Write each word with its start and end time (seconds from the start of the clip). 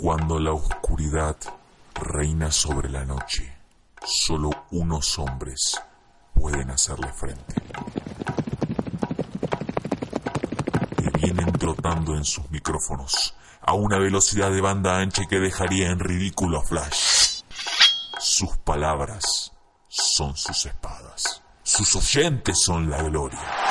Cuando 0.00 0.38
la 0.38 0.52
oscuridad 0.52 1.36
reina 1.92 2.50
sobre 2.50 2.88
la 2.88 3.04
noche, 3.04 3.54
solo 4.02 4.48
unos 4.70 5.18
hombres 5.18 5.78
pueden 6.32 6.70
hacerle 6.70 7.12
frente. 7.12 7.54
Que 10.96 11.10
vienen 11.18 11.52
trotando 11.52 12.16
en 12.16 12.24
sus 12.24 12.50
micrófonos 12.50 13.34
a 13.60 13.74
una 13.74 13.98
velocidad 13.98 14.50
de 14.50 14.62
banda 14.62 14.98
ancha 14.98 15.26
que 15.28 15.38
dejaría 15.38 15.90
en 15.90 15.98
ridículo 15.98 16.60
a 16.60 16.62
Flash. 16.62 17.42
Sus 18.18 18.56
palabras 18.56 19.52
son 19.86 20.34
sus 20.34 20.64
espadas. 20.64 21.42
Sus 21.62 21.94
oyentes 21.94 22.58
son 22.64 22.88
la 22.88 23.02
gloria. 23.02 23.69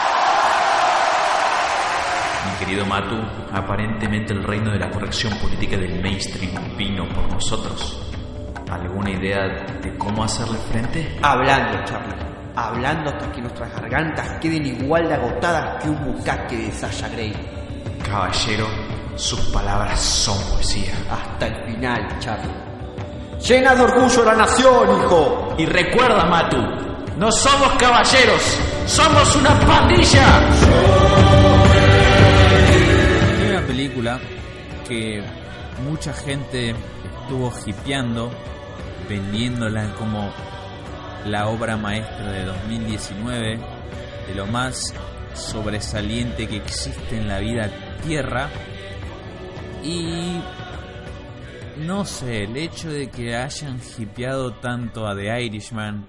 Mi 2.45 2.66
querido 2.66 2.85
Matu, 2.85 3.17
aparentemente 3.52 4.34
el 4.34 4.43
reino 4.43 4.71
de 4.71 4.79
la 4.79 4.90
corrección 4.90 5.37
política 5.40 5.77
del 5.77 6.01
mainstream 6.01 6.77
vino 6.77 7.07
por 7.09 7.29
nosotros. 7.32 8.01
¿Alguna 8.70 9.12
idea 9.12 9.48
de 9.82 9.98
cómo 9.98 10.23
hacerle 10.23 10.57
frente? 10.71 11.17
Hablando, 11.21 11.84
Charlie. 11.85 12.15
Hablando 12.55 13.10
hasta 13.10 13.32
que 13.32 13.41
nuestras 13.41 13.73
gargantas 13.73 14.40
queden 14.40 14.65
igual 14.65 15.07
de 15.07 15.15
agotadas 15.15 15.84
que 15.84 15.90
un 15.90 16.05
bucaque 16.05 16.57
de 16.57 16.71
Sasha 16.71 17.10
Grey. 17.10 17.34
Caballero, 18.10 18.67
sus 19.15 19.40
palabras 19.51 19.99
son 19.99 20.37
poesía. 20.51 20.93
Hasta 21.12 21.48
el 21.48 21.65
final, 21.65 22.20
Charlie. 22.20 22.54
Llena 23.48 23.76
de 23.76 23.82
orgullo 23.82 24.23
la 24.23 24.35
nación, 24.35 25.01
hijo. 25.01 25.55
Y 25.57 25.65
recuerda, 25.65 26.26
Matu, 26.26 26.57
no 27.17 27.32
somos 27.32 27.71
caballeros, 27.77 28.60
somos 28.85 29.35
una 29.35 29.60
pandilla. 29.60 31.48
Que 34.87 35.21
mucha 35.83 36.13
gente 36.13 36.73
estuvo 37.21 37.53
hipeando, 37.65 38.31
vendiéndola 39.07 39.93
como 39.95 40.31
la 41.25 41.47
obra 41.47 41.77
maestra 41.77 42.31
de 42.31 42.45
2019, 42.45 43.59
de 44.27 44.35
lo 44.35 44.47
más 44.47 44.93
sobresaliente 45.33 46.47
que 46.47 46.57
existe 46.57 47.17
en 47.17 47.27
la 47.27 47.39
vida 47.39 47.70
Tierra. 48.05 48.49
Y 49.83 50.41
no 51.85 52.05
sé, 52.05 52.43
el 52.43 52.57
hecho 52.57 52.89
de 52.89 53.09
que 53.09 53.35
hayan 53.35 53.79
hipeado 53.97 54.53
tanto 54.53 55.07
a 55.07 55.15
The 55.15 55.45
Irishman 55.45 56.05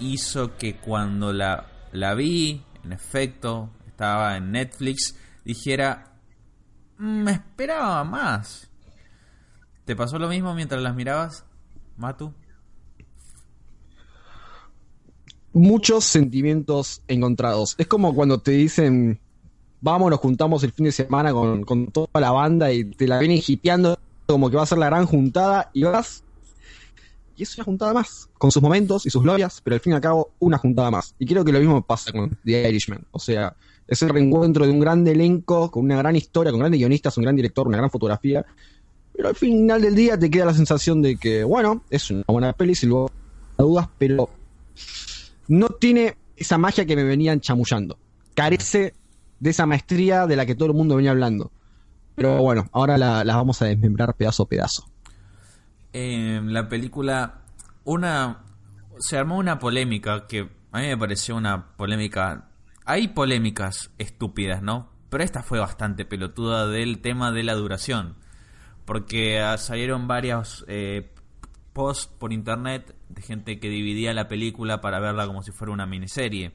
hizo 0.00 0.56
que 0.56 0.76
cuando 0.76 1.32
la, 1.32 1.66
la 1.92 2.14
vi, 2.14 2.62
en 2.84 2.92
efecto, 2.92 3.70
estaba 3.86 4.36
en 4.36 4.52
Netflix, 4.52 5.16
dijera, 5.44 6.04
"Mm, 6.06 6.13
me 6.98 7.32
esperaba 7.32 8.04
más. 8.04 8.70
¿Te 9.84 9.94
pasó 9.94 10.18
lo 10.18 10.28
mismo 10.28 10.54
mientras 10.54 10.80
las 10.82 10.94
mirabas, 10.94 11.44
Matu? 11.96 12.32
muchos 15.54 16.04
sentimientos 16.04 17.00
encontrados. 17.08 17.74
Es 17.78 17.86
como 17.86 18.14
cuando 18.14 18.38
te 18.38 18.50
dicen, 18.50 19.18
vamos, 19.80 20.10
nos 20.10 20.20
juntamos 20.20 20.62
el 20.64 20.72
fin 20.72 20.86
de 20.86 20.92
semana 20.92 21.32
con, 21.32 21.62
con 21.62 21.86
toda 21.86 22.20
la 22.20 22.32
banda 22.32 22.70
y 22.72 22.84
te 22.84 23.06
la 23.06 23.18
vienen 23.18 23.40
hipeando 23.46 23.98
como 24.26 24.50
que 24.50 24.56
va 24.56 24.64
a 24.64 24.66
ser 24.66 24.78
la 24.78 24.86
gran 24.86 25.06
juntada 25.06 25.70
y 25.72 25.84
vas. 25.84 26.22
Y 27.36 27.42
es 27.42 27.56
una 27.56 27.64
juntada 27.64 27.92
más, 27.92 28.28
con 28.38 28.52
sus 28.52 28.62
momentos 28.62 29.06
y 29.06 29.10
sus 29.10 29.22
glorias, 29.22 29.60
pero 29.64 29.74
al 29.74 29.80
fin 29.80 29.92
y 29.92 29.96
al 29.96 30.00
cabo 30.00 30.30
una 30.38 30.58
juntada 30.58 30.90
más. 30.90 31.14
Y 31.18 31.26
creo 31.26 31.44
que 31.44 31.52
lo 31.52 31.58
mismo 31.58 31.82
pasa 31.82 32.12
con 32.12 32.36
The 32.44 32.68
Irishman. 32.68 33.04
O 33.10 33.18
sea, 33.18 33.56
es 33.86 34.02
el 34.02 34.08
reencuentro 34.08 34.66
de 34.66 34.72
un 34.72 34.80
gran 34.80 35.06
elenco, 35.06 35.70
con 35.70 35.84
una 35.84 35.96
gran 35.96 36.16
historia, 36.16 36.50
con 36.50 36.60
grandes 36.60 36.80
guionistas, 36.80 37.16
un 37.18 37.24
gran 37.24 37.36
director, 37.36 37.66
una 37.66 37.76
gran 37.76 37.90
fotografía. 37.90 38.44
Pero 39.12 39.28
al 39.28 39.34
final 39.34 39.82
del 39.82 39.94
día 39.94 40.18
te 40.18 40.30
queda 40.30 40.46
la 40.46 40.54
sensación 40.54 41.02
de 41.02 41.16
que, 41.16 41.44
bueno, 41.44 41.82
es 41.90 42.10
una 42.10 42.24
buena 42.26 42.52
peli, 42.52 42.74
lugar 42.82 43.12
a 43.56 43.62
dudas, 43.62 43.88
pero 43.98 44.28
no 45.48 45.68
tiene 45.68 46.16
esa 46.36 46.58
magia 46.58 46.84
que 46.84 46.96
me 46.96 47.04
venían 47.04 47.40
chamullando. 47.40 47.98
Carece 48.34 48.94
de 49.38 49.50
esa 49.50 49.66
maestría 49.66 50.26
de 50.26 50.36
la 50.36 50.46
que 50.46 50.54
todo 50.54 50.68
el 50.68 50.74
mundo 50.74 50.96
venía 50.96 51.12
hablando. 51.12 51.52
Pero 52.16 52.38
bueno, 52.38 52.68
ahora 52.72 52.96
la, 52.96 53.24
la 53.24 53.36
vamos 53.36 53.60
a 53.62 53.66
desmembrar 53.66 54.14
pedazo 54.14 54.44
a 54.44 54.48
pedazo. 54.48 54.84
En 55.92 56.52
la 56.52 56.68
película, 56.68 57.42
una. 57.84 58.44
Se 58.98 59.16
armó 59.16 59.38
una 59.38 59.58
polémica 59.58 60.26
que 60.26 60.48
a 60.72 60.80
mí 60.80 60.86
me 60.86 60.96
pareció 60.96 61.36
una 61.36 61.76
polémica. 61.76 62.48
Hay 62.86 63.08
polémicas 63.08 63.90
estúpidas, 63.98 64.62
¿no? 64.62 64.90
Pero 65.08 65.24
esta 65.24 65.42
fue 65.42 65.58
bastante 65.58 66.04
pelotuda 66.04 66.66
del 66.66 67.00
tema 67.00 67.32
de 67.32 67.42
la 67.42 67.54
duración. 67.54 68.16
Porque 68.84 69.40
ah, 69.40 69.56
salieron 69.56 70.06
varios 70.06 70.64
eh, 70.68 71.14
posts 71.72 72.12
por 72.18 72.32
internet 72.32 72.94
de 73.08 73.22
gente 73.22 73.58
que 73.58 73.70
dividía 73.70 74.12
la 74.12 74.28
película 74.28 74.82
para 74.82 75.00
verla 75.00 75.26
como 75.26 75.42
si 75.42 75.50
fuera 75.52 75.72
una 75.72 75.86
miniserie. 75.86 76.52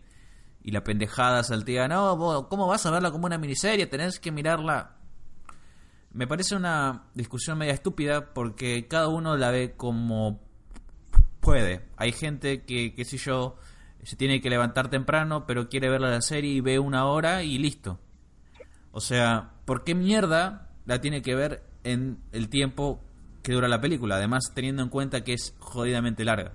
Y 0.61 0.71
la 0.71 0.83
pendejada 0.83 1.43
saltía, 1.43 1.87
no, 1.87 2.15
vos, 2.15 2.47
¿cómo 2.47 2.67
vas 2.67 2.85
a 2.85 2.91
verla 2.91 3.11
como 3.11 3.25
una 3.25 3.37
miniserie? 3.37 3.87
Tenés 3.87 4.19
que 4.19 4.31
mirarla. 4.31 4.97
Me 6.11 6.27
parece 6.27 6.55
una 6.55 7.05
discusión 7.15 7.57
media 7.57 7.73
estúpida 7.73 8.33
porque 8.33 8.87
cada 8.87 9.07
uno 9.07 9.35
la 9.35 9.49
ve 9.49 9.75
como 9.75 10.41
puede. 11.39 11.87
Hay 11.97 12.11
gente 12.11 12.65
que, 12.65 12.93
qué 12.93 13.05
sé 13.05 13.17
yo, 13.17 13.57
se 14.03 14.15
tiene 14.15 14.41
que 14.41 14.49
levantar 14.49 14.89
temprano, 14.89 15.45
pero 15.45 15.69
quiere 15.69 15.89
ver 15.89 16.01
la 16.01 16.21
serie 16.21 16.51
y 16.51 16.61
ve 16.61 16.79
una 16.79 17.05
hora 17.05 17.43
y 17.43 17.57
listo. 17.57 17.99
O 18.91 19.01
sea, 19.01 19.51
¿por 19.65 19.83
qué 19.83 19.95
mierda 19.95 20.69
la 20.85 21.01
tiene 21.01 21.21
que 21.21 21.35
ver 21.35 21.63
en 21.83 22.17
el 22.31 22.49
tiempo 22.49 23.01
que 23.43 23.53
dura 23.53 23.67
la 23.67 23.81
película? 23.81 24.15
Además, 24.15 24.51
teniendo 24.53 24.81
en 24.83 24.89
cuenta 24.89 25.23
que 25.23 25.33
es 25.33 25.55
jodidamente 25.59 26.25
larga. 26.25 26.53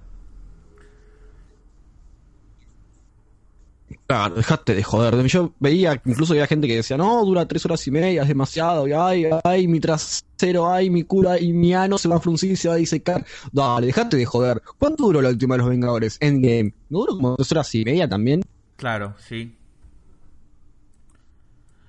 Claro, 4.07 4.35
dejate 4.35 4.75
de 4.75 4.83
joder. 4.83 5.23
Yo 5.27 5.53
veía, 5.61 6.01
incluso 6.05 6.33
había 6.33 6.47
gente 6.47 6.67
que 6.67 6.77
decía, 6.77 6.97
no, 6.97 7.25
dura 7.25 7.47
tres 7.47 7.65
horas 7.65 7.87
y 7.87 7.91
media, 7.91 8.23
es 8.23 8.29
demasiado. 8.29 8.87
Y 8.89 8.93
ay, 8.93 9.27
ay, 9.45 9.67
mi 9.69 9.81
trasero, 9.81 10.71
ay, 10.71 10.91
mi 10.91 11.05
cura 11.05 11.39
y 11.39 11.53
mi 11.53 11.75
ano 11.75 11.99
se 11.99 12.09
va 12.09 12.17
a 12.17 12.21
fruncir, 12.21 12.57
se 12.57 12.69
va 12.69 12.75
a 12.75 12.79
disecar. 12.79 13.25
Dale, 13.53 13.87
dejate 13.87 14.17
de 14.17 14.25
joder. 14.25 14.63
¿Cuánto 14.79 15.05
duró 15.05 15.23
la 15.23 15.31
última 15.31 15.55
de 15.55 15.59
los 15.59 15.69
Vengadores? 15.69 16.19
Endgame. 16.21 16.75
¿No 16.89 17.01
duró 17.01 17.17
como 17.17 17.37
tres 17.37 17.53
horas 17.53 17.75
y 17.75 17.85
media 17.85 18.09
también? 18.09 18.43
Claro, 18.77 19.15
sí. 19.19 19.57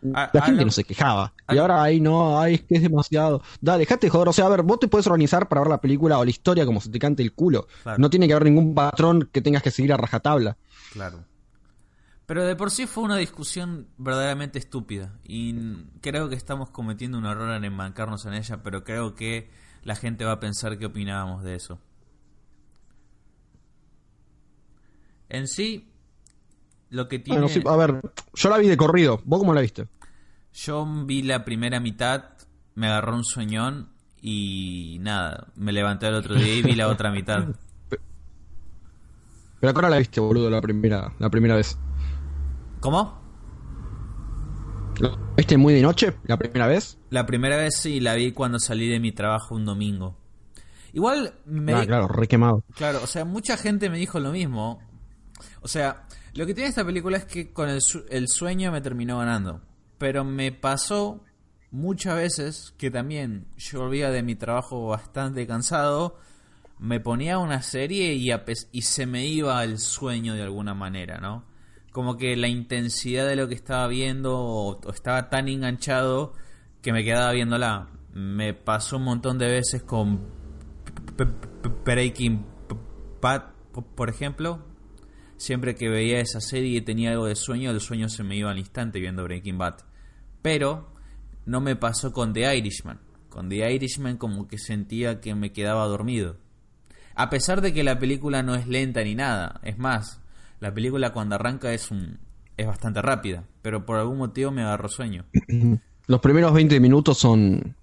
La 0.02 0.42
gente 0.44 0.64
no 0.64 0.72
se 0.72 0.84
quejaba. 0.84 1.34
Y 1.50 1.58
ahora, 1.58 1.82
ay, 1.82 2.00
no, 2.00 2.40
ay, 2.40 2.56
es 2.56 2.62
que 2.64 2.76
es 2.76 2.82
demasiado. 2.82 3.42
Dale, 3.60 3.80
dejate 3.80 4.08
de 4.08 4.12
joder. 4.12 4.28
O 4.28 4.34
sea, 4.34 4.46
a 4.46 4.50
ver, 4.50 4.62
vos 4.62 4.80
te 4.80 4.88
puedes 4.88 5.08
organizar 5.08 5.48
para 5.48 5.62
ver 5.62 5.70
la 5.70 5.82
película 5.82 6.20
o 6.20 6.24
la 6.24 6.30
historia 6.30 6.66
como 6.66 6.80
se 6.80 6.90
te 6.90 7.00
cante 7.00 7.24
el 7.24 7.34
culo. 7.34 7.68
Claro. 7.84 7.98
No 7.98 8.10
tiene 8.10 8.28
que 8.28 8.34
haber 8.34 8.46
ningún 8.46 8.76
patrón 8.76 9.30
que 9.32 9.42
tengas 9.42 9.64
que 9.64 9.72
seguir 9.72 9.94
a 9.94 9.98
rajatabla. 9.98 10.58
Claro. 10.94 11.24
Pero 12.26 12.44
de 12.44 12.56
por 12.56 12.72
sí 12.72 12.88
fue 12.88 13.04
una 13.04 13.18
discusión 13.18 13.88
verdaderamente 13.98 14.58
estúpida. 14.58 15.20
Y 15.24 15.54
creo 16.02 16.28
que 16.28 16.36
estamos 16.36 16.72
cometiendo 16.72 17.18
un 17.18 17.26
error 17.26 17.56
en 17.56 17.64
enmarcarnos 17.64 18.26
en 18.26 18.34
ella, 18.34 18.64
pero 18.64 18.84
creo 18.84 19.14
que 19.14 19.52
la 19.84 19.96
gente 19.96 20.26
va 20.26 20.34
a 20.34 20.40
pensar 20.40 20.78
qué 20.80 20.88
opinábamos 20.88 21.44
de 21.44 21.56
eso. 21.56 21.80
En 25.30 25.48
sí, 25.48 25.92
lo 26.90 27.08
que 27.08 27.20
tiene... 27.20 27.42
Bueno, 27.42 27.54
sí, 27.54 27.62
a 27.66 27.76
ver, 27.76 28.02
yo 28.34 28.50
la 28.50 28.58
vi 28.58 28.68
de 28.68 28.78
corrido. 28.78 29.22
¿Vos 29.26 29.40
cómo 29.40 29.54
la 29.54 29.62
viste? 29.62 29.88
Yo 30.54 30.86
vi 31.06 31.22
la 31.22 31.46
primera 31.46 31.80
mitad, 31.80 32.30
me 32.74 32.88
agarró 32.88 33.16
un 33.16 33.24
sueñón 33.24 33.90
y 34.22 34.98
nada, 35.02 35.48
me 35.56 35.72
levanté 35.72 36.08
el 36.08 36.16
otro 36.16 36.36
día 36.36 36.56
y 36.56 36.64
vi 36.64 36.74
la 36.74 36.88
otra 36.88 37.12
mitad. 37.12 37.46
Pero 39.60 39.72
acá 39.72 39.90
la 39.90 39.98
viste, 39.98 40.20
boludo, 40.20 40.50
la 40.50 40.62
primera, 40.62 41.14
la 41.20 41.30
primera 41.30 41.56
vez. 41.56 41.78
¿Cómo? 42.80 43.24
¿La 45.00 45.12
viste 45.36 45.58
muy 45.58 45.74
de 45.74 45.82
noche, 45.82 46.14
la 46.24 46.38
primera 46.38 46.68
vez? 46.68 46.98
La 47.10 47.26
primera 47.26 47.58
vez 47.58 47.78
sí, 47.78 48.00
la 48.00 48.14
vi 48.16 48.32
cuando 48.32 48.60
salí 48.60 48.88
de 48.88 49.00
mi 49.00 49.12
trabajo 49.12 49.56
un 49.56 49.66
domingo. 49.66 50.18
Igual 50.94 51.34
me... 51.46 51.74
Ah, 51.74 51.86
claro, 51.86 52.08
re 52.08 52.28
quemado. 52.28 52.64
Claro, 52.76 53.02
o 53.04 53.08
sea, 53.08 53.26
mucha 53.26 53.58
gente 53.58 53.90
me 53.90 53.98
dijo 53.98 54.20
lo 54.20 54.32
mismo. 54.32 54.80
O 55.62 55.68
sea, 55.68 56.06
lo 56.34 56.46
que 56.46 56.54
tiene 56.54 56.70
esta 56.70 56.86
película 56.86 57.18
es 57.18 57.26
que 57.26 57.52
con 57.52 57.68
el, 57.68 57.82
su- 57.82 58.06
el 58.10 58.30
sueño 58.30 58.72
me 58.72 58.80
terminó 58.80 59.18
ganando. 59.18 59.62
Pero 59.98 60.24
me 60.24 60.54
pasó 60.54 61.22
muchas 61.72 62.16
veces 62.16 62.74
que 62.78 62.90
también 62.92 63.48
yo 63.58 63.82
volvía 63.82 64.10
de 64.12 64.24
mi 64.24 64.36
trabajo 64.36 64.88
bastante 64.88 65.46
cansado, 65.46 66.18
me 66.80 67.02
ponía 67.02 67.40
una 67.40 67.62
serie 67.62 68.14
y 68.14 68.82
se 68.82 69.06
me 69.06 69.26
iba 69.26 69.62
el 69.64 69.80
sueño 69.80 70.34
de 70.34 70.44
alguna 70.44 70.74
manera, 70.74 71.20
¿no? 71.20 71.44
Como 71.96 72.18
que 72.18 72.36
la 72.36 72.50
intensidad 72.50 73.26
de 73.26 73.38
lo 73.38 73.48
que 73.48 73.56
estaba 73.56 73.88
viendo 73.88 74.82
estaba 74.94 75.30
tan 75.30 75.48
enganchado 75.48 76.34
que 76.82 76.92
me 76.92 77.06
quedaba 77.06 77.32
viéndola. 77.32 77.88
Me 78.12 78.54
pasó 78.54 78.98
un 78.98 79.04
montón 79.04 79.38
de 79.38 79.48
veces 79.48 79.82
con 79.82 80.20
Breaking 81.86 82.46
Bad, 83.22 83.44
por 83.96 84.10
ejemplo. 84.10 84.66
Siempre 85.38 85.76
que 85.76 85.88
veía 85.88 86.20
esa 86.20 86.42
serie 86.42 86.80
y 86.80 86.82
tenía 86.82 87.12
algo 87.12 87.28
de 87.28 87.36
sueño, 87.38 87.72
el 87.72 87.80
sueño 87.80 88.10
se 88.10 88.26
me 88.26 88.36
iba 88.36 88.52
al 88.52 88.60
instante 88.60 89.00
viendo 89.00 89.24
Breaking 89.24 89.58
Bad. 89.58 89.76
Pero 90.42 90.92
no 91.46 91.62
me 91.62 91.78
pasó 91.78 92.12
con 92.12 92.34
The 92.34 92.58
Irishman. 92.58 93.00
Con 93.30 93.48
The 93.48 93.72
Irishman 93.74 94.18
como 94.18 94.50
que 94.50 94.58
sentía 94.58 95.22
que 95.22 95.34
me 95.34 95.54
quedaba 95.54 95.86
dormido. 95.86 96.40
A 97.16 97.30
pesar 97.30 97.62
de 97.62 97.74
que 97.74 97.86
la 97.86 98.00
película 98.00 98.44
no 98.44 98.54
es 98.54 98.68
lenta 98.68 99.02
ni 99.02 99.16
nada. 99.16 99.62
Es 99.64 99.78
más, 99.78 100.20
la 100.60 100.74
película 100.74 101.12
cuando 101.14 101.36
arranca 101.36 101.74
es 101.74 101.92
un 101.92 102.20
es 102.58 102.66
bastante 102.68 103.02
rápida, 103.02 103.44
pero 103.62 103.86
por 103.86 103.98
algún 103.98 104.18
motivo 104.18 104.50
me 104.52 104.62
agarró 104.62 104.88
sueño. 104.90 105.26
Los 106.08 106.22
primeros 106.22 106.54
20 106.54 106.80
minutos 106.80 107.18
son, 107.18 107.76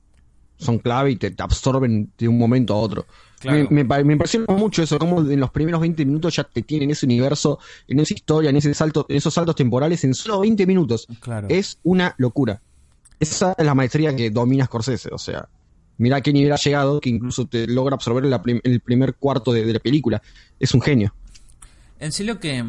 son 0.56 0.78
clave 0.78 1.10
y 1.10 1.16
te, 1.16 1.30
te 1.32 1.42
absorben 1.42 2.10
de 2.16 2.28
un 2.28 2.38
momento 2.38 2.72
a 2.74 2.78
otro. 2.78 3.04
Claro. 3.40 3.58
Me, 3.70 3.82
me, 3.82 3.84
pa- 3.84 4.02
me 4.04 4.12
impresiona 4.12 4.46
mucho 4.54 4.82
eso, 4.82 4.98
como 4.98 5.20
en 5.20 5.40
los 5.40 5.50
primeros 5.50 5.80
20 5.80 6.04
minutos 6.06 6.36
ya 6.36 6.44
te 6.44 6.62
tienen 6.62 6.90
ese 6.92 7.04
universo, 7.04 7.58
en 7.88 7.98
esa 8.00 8.14
historia, 8.14 8.48
en 8.50 8.56
ese 8.56 8.72
salto, 8.72 9.04
en 9.08 9.16
esos 9.16 9.34
saltos 9.34 9.56
temporales 9.56 10.04
en 10.04 10.14
solo 10.14 10.40
20 10.40 10.64
minutos. 10.66 11.06
Claro. 11.20 11.48
Es 11.50 11.78
una 11.82 12.14
locura. 12.16 12.62
Esa 13.18 13.54
es 13.58 13.66
la 13.66 13.74
maestría 13.74 14.14
que 14.16 14.30
domina 14.30 14.64
Scorsese, 14.66 15.10
o 15.12 15.18
sea, 15.18 15.48
mira 15.98 16.16
a 16.16 16.20
qué 16.22 16.32
nivel 16.32 16.52
ha 16.52 16.56
llegado 16.56 17.00
que 17.00 17.10
incluso 17.10 17.46
te 17.46 17.66
logra 17.66 17.94
absorber 17.96 18.24
la 18.24 18.40
prim- 18.42 18.60
el 18.64 18.80
primer 18.80 19.14
cuarto 19.16 19.52
de, 19.52 19.64
de 19.66 19.72
la 19.74 19.80
película. 19.80 20.22
Es 20.58 20.72
un 20.74 20.80
genio. 20.80 21.12
En 22.02 22.10
sí 22.10 22.24
lo 22.24 22.40
que 22.40 22.64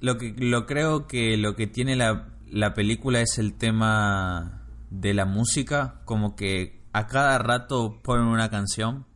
lo 0.00 0.18
que 0.18 0.34
lo 0.36 0.66
creo 0.66 1.06
que 1.06 1.36
lo 1.36 1.54
que 1.54 1.68
tiene 1.68 1.94
la, 1.94 2.26
la 2.50 2.74
película 2.74 3.20
es 3.20 3.38
el 3.38 3.54
tema 3.54 4.62
de 4.90 5.14
la 5.14 5.26
música, 5.26 6.00
como 6.04 6.34
que 6.34 6.82
a 6.92 7.06
cada 7.06 7.38
rato 7.38 8.00
ponen 8.02 8.26
una 8.26 8.50
canción. 8.50 9.06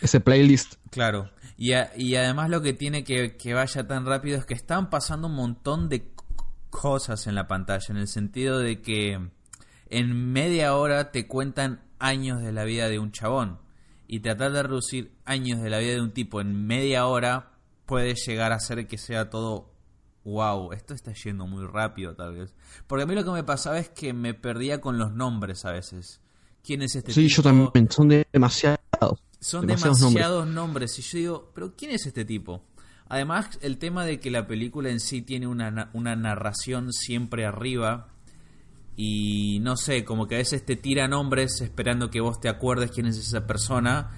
Ese 0.00 0.20
playlist. 0.20 0.74
Claro. 0.90 1.30
Y, 1.56 1.72
a- 1.72 1.90
y 1.96 2.14
además 2.14 2.48
lo 2.48 2.62
que 2.62 2.74
tiene 2.74 3.02
que, 3.02 3.36
que 3.36 3.54
vaya 3.54 3.86
tan 3.88 4.06
rápido 4.06 4.38
es 4.38 4.46
que 4.46 4.54
están 4.54 4.88
pasando 4.88 5.26
un 5.26 5.34
montón 5.34 5.88
de 5.88 6.08
cosas 6.70 7.26
en 7.26 7.34
la 7.34 7.48
pantalla, 7.48 7.84
en 7.90 7.96
el 7.96 8.06
sentido 8.08 8.58
de 8.60 8.80
que 8.82 9.18
en 9.90 10.32
media 10.32 10.76
hora 10.76 11.10
te 11.10 11.26
cuentan 11.26 11.82
años 11.98 12.40
de 12.40 12.52
la 12.52 12.62
vida 12.64 12.88
de 12.88 13.00
un 13.00 13.10
chabón. 13.10 13.58
Y 14.06 14.20
tratar 14.20 14.52
de 14.52 14.62
reducir 14.62 15.10
años 15.24 15.60
de 15.60 15.70
la 15.70 15.78
vida 15.78 15.94
de 15.94 16.00
un 16.02 16.12
tipo 16.12 16.40
en 16.40 16.66
media 16.66 17.06
hora 17.06 17.51
puede 17.92 18.14
llegar 18.14 18.52
a 18.52 18.58
ser 18.58 18.86
que 18.86 18.96
sea 18.96 19.28
todo 19.28 19.70
wow, 20.24 20.72
esto 20.72 20.94
está 20.94 21.12
yendo 21.12 21.46
muy 21.46 21.66
rápido 21.66 22.14
tal 22.14 22.34
vez. 22.36 22.54
Porque 22.86 23.02
a 23.02 23.06
mí 23.06 23.14
lo 23.14 23.22
que 23.22 23.32
me 23.32 23.44
pasaba 23.44 23.78
es 23.78 23.90
que 23.90 24.14
me 24.14 24.32
perdía 24.32 24.80
con 24.80 24.96
los 24.96 25.12
nombres 25.12 25.66
a 25.66 25.72
veces. 25.72 26.22
¿Quién 26.64 26.80
es 26.80 26.94
este 26.94 27.12
Sí, 27.12 27.26
tipo? 27.26 27.36
yo 27.36 27.42
también. 27.42 27.90
Son 27.90 28.08
demasiados. 28.08 28.80
Son 29.40 29.66
demasiados 29.66 29.98
demasiados, 30.00 30.46
nombres. 30.46 30.54
nombres. 30.54 30.98
Y 30.98 31.02
yo 31.02 31.18
digo, 31.18 31.50
¿pero 31.54 31.74
quién 31.76 31.90
es 31.90 32.06
este 32.06 32.24
tipo? 32.24 32.64
Además, 33.08 33.58
el 33.60 33.76
tema 33.76 34.06
de 34.06 34.20
que 34.20 34.30
la 34.30 34.46
película 34.46 34.88
en 34.88 35.00
sí 35.00 35.20
tiene 35.20 35.46
una, 35.48 35.70
na- 35.70 35.90
una 35.92 36.16
narración 36.16 36.92
siempre 36.94 37.44
arriba. 37.44 38.08
Y 38.96 39.58
no 39.60 39.76
sé, 39.76 40.04
como 40.04 40.26
que 40.28 40.36
a 40.36 40.38
veces 40.38 40.64
te 40.64 40.76
tira 40.76 41.08
nombres 41.08 41.60
esperando 41.60 42.10
que 42.10 42.20
vos 42.20 42.40
te 42.40 42.48
acuerdes 42.48 42.90
quién 42.90 43.06
es 43.06 43.18
esa 43.18 43.46
persona. 43.46 44.10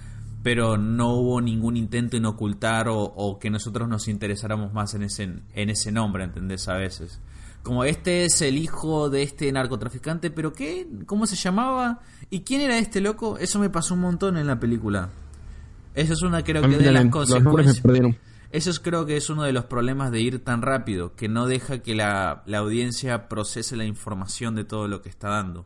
Pero 0.45 0.77
no 0.77 1.15
hubo 1.15 1.41
ningún 1.41 1.75
intento 1.75 2.17
en 2.17 2.25
ocultar 2.27 2.87
o, 2.87 2.99
o 2.99 3.39
que 3.39 3.49
nosotros 3.49 3.89
nos 3.89 4.07
interesáramos 4.07 4.71
más 4.73 4.93
en 4.93 5.01
ese, 5.01 5.23
en 5.23 5.69
ese 5.71 5.91
nombre, 5.91 6.23
¿entendés? 6.23 6.67
A 6.67 6.75
veces. 6.75 7.19
Como 7.63 7.83
este 7.83 8.25
es 8.25 8.43
el 8.43 8.59
hijo 8.59 9.09
de 9.09 9.23
este 9.23 9.51
narcotraficante, 9.51 10.29
pero 10.29 10.53
¿qué? 10.53 10.87
¿Cómo 11.07 11.25
se 11.25 11.35
llamaba? 11.35 12.01
¿Y 12.29 12.41
quién 12.41 12.61
era 12.61 12.77
este 12.77 13.01
loco? 13.01 13.39
Eso 13.39 13.57
me 13.57 13.71
pasó 13.71 13.95
un 13.95 14.01
montón 14.01 14.37
en 14.37 14.45
la 14.45 14.59
película. 14.59 15.09
Eso 15.95 16.13
es 16.13 16.21
una 16.21 16.43
creo 16.43 16.61
que 16.61 16.77
de 16.77 16.91
las 16.91 17.07
consecuencias. 17.07 17.79
perdieron. 17.79 18.15
Eso 18.51 18.69
es, 18.69 18.79
creo 18.79 19.07
que 19.07 19.17
es 19.17 19.31
uno 19.31 19.41
de 19.41 19.51
los 19.51 19.65
problemas 19.65 20.11
de 20.11 20.21
ir 20.21 20.43
tan 20.43 20.61
rápido, 20.61 21.15
que 21.15 21.27
no 21.27 21.47
deja 21.47 21.79
que 21.79 21.95
la, 21.95 22.43
la 22.45 22.59
audiencia 22.59 23.27
procese 23.29 23.75
la 23.75 23.85
información 23.85 24.53
de 24.53 24.63
todo 24.63 24.87
lo 24.87 25.01
que 25.01 25.09
está 25.09 25.29
dando. 25.29 25.65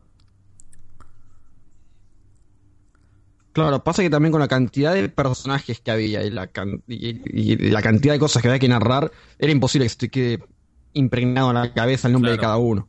Claro, 3.52 3.82
pasa 3.82 4.02
que 4.02 4.10
también 4.10 4.30
con 4.30 4.40
la 4.40 4.46
cantidad 4.48 4.94
de 4.94 5.08
personajes 5.08 5.80
que 5.80 5.90
había 5.90 6.22
y 6.24 6.30
la, 6.30 6.46
can- 6.46 6.82
y, 6.86 7.20
y 7.26 7.56
la 7.70 7.82
cantidad 7.82 8.14
de 8.14 8.20
cosas 8.20 8.42
que 8.42 8.48
había 8.48 8.60
que 8.60 8.68
narrar, 8.68 9.10
era 9.38 9.50
imposible 9.50 9.86
que 9.86 9.88
se 9.90 9.96
te 9.96 10.08
quede 10.08 10.44
impregnado 10.92 11.48
en 11.50 11.56
la 11.56 11.72
cabeza 11.74 12.06
el 12.08 12.12
nombre 12.12 12.30
de 12.32 12.38
cada 12.38 12.56
uno. 12.58 12.88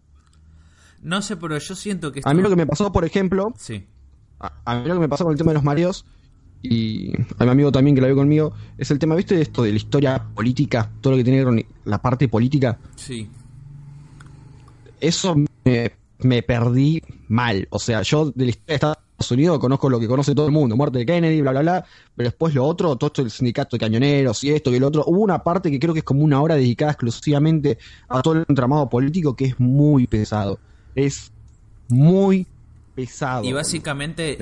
No 1.02 1.22
sé, 1.24 1.36
pero 1.38 1.58
yo 1.58 1.75
siento 1.75 2.12
que 2.12 2.19
esto... 2.19 2.30
A 2.30 2.34
mí 2.36 2.44
lo 2.44 2.50
que 2.50 2.56
me 2.56 2.68
pasó, 2.68 2.92
por 2.92 3.06
ejemplo, 3.06 3.54
Sí, 3.58 3.88
a, 4.40 4.54
a 4.66 4.75
mí 4.80 4.88
lo 4.88 4.94
que 4.94 5.00
me 5.00 5.10
pasó 5.10 5.24
con 5.24 5.34
el 5.34 5.38
tema 5.38 5.50
de 5.52 5.56
los 5.56 5.63
mareos, 5.63 6.06
y 6.62 7.12
a 7.40 7.44
mi 7.46 7.50
amigo 7.50 7.72
también 7.72 7.96
que 7.96 8.02
la 8.02 8.08
vio 8.08 8.16
conmigo, 8.18 8.54
es 8.78 8.92
el 8.92 9.00
tema, 9.00 9.16
¿viste? 9.16 9.36
De 9.36 9.42
esto 9.42 9.63
de 9.63 9.72
la 9.72 9.78
historia 9.78 10.24
política, 10.36 10.92
todo 11.02 11.13
lo 11.13 11.18
que 11.18 11.24
tiene 11.24 11.40
que 11.40 11.46
ver 11.46 11.63
con 11.66 11.74
la 11.86 12.00
parte 12.02 12.28
política. 12.28 12.78
sí. 12.96 13.28
Eso 15.00 15.36
me, 15.66 15.92
me 16.19 16.44
perdí 16.44 17.02
mal. 17.28 17.68
O 17.72 17.80
sea, 17.80 18.04
yo 18.04 18.31
de 18.36 18.46
la 18.46 18.52
historia 18.52 19.00
Unidos 19.30 19.60
conozco 19.60 19.90
lo 19.90 20.00
que 20.00 20.08
conoce 20.08 20.34
todo 20.34 20.46
el 20.46 20.52
mundo, 20.52 20.76
muerte 20.76 21.00
de 21.00 21.06
Kennedy, 21.06 21.42
bla, 21.42 21.52
bla, 21.52 21.62
bla, 21.62 21.86
pero 22.16 22.30
después 22.30 22.56
lo 22.56 22.66
otro, 22.66 22.96
todo 22.96 23.10
esto 23.10 23.22
del 23.22 23.30
sindicato 23.30 23.76
de 23.76 23.80
cañoneros 23.80 24.44
y 24.44 24.52
esto 24.52 24.72
y 24.72 24.78
el 24.78 24.84
otro, 24.84 25.04
hubo 25.06 25.20
una 25.20 25.44
parte 25.44 25.70
que 25.70 25.80
creo 25.80 25.94
que 25.94 26.00
es 26.00 26.06
como 26.06 26.24
una 26.24 26.42
hora 26.42 26.56
dedicada 26.56 26.92
exclusivamente 26.92 27.78
a 28.08 28.22
todo 28.22 28.36
el 28.36 28.46
entramado 28.48 28.90
político 28.90 29.36
que 29.36 29.46
es 29.46 29.60
muy 29.60 30.08
pesado. 30.08 30.60
Es 30.96 31.32
muy 31.90 32.48
pesado. 32.96 33.44
Y 33.44 33.54
básicamente 33.54 34.38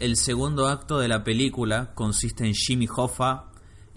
el, 0.00 0.16
segundo 0.16 0.68
acto 0.68 0.98
de 0.98 1.08
la 1.08 1.24
película 1.24 1.92
consiste 1.94 2.44
en 2.44 2.54
Jimmy 2.54 2.88
Hoffa 2.94 3.46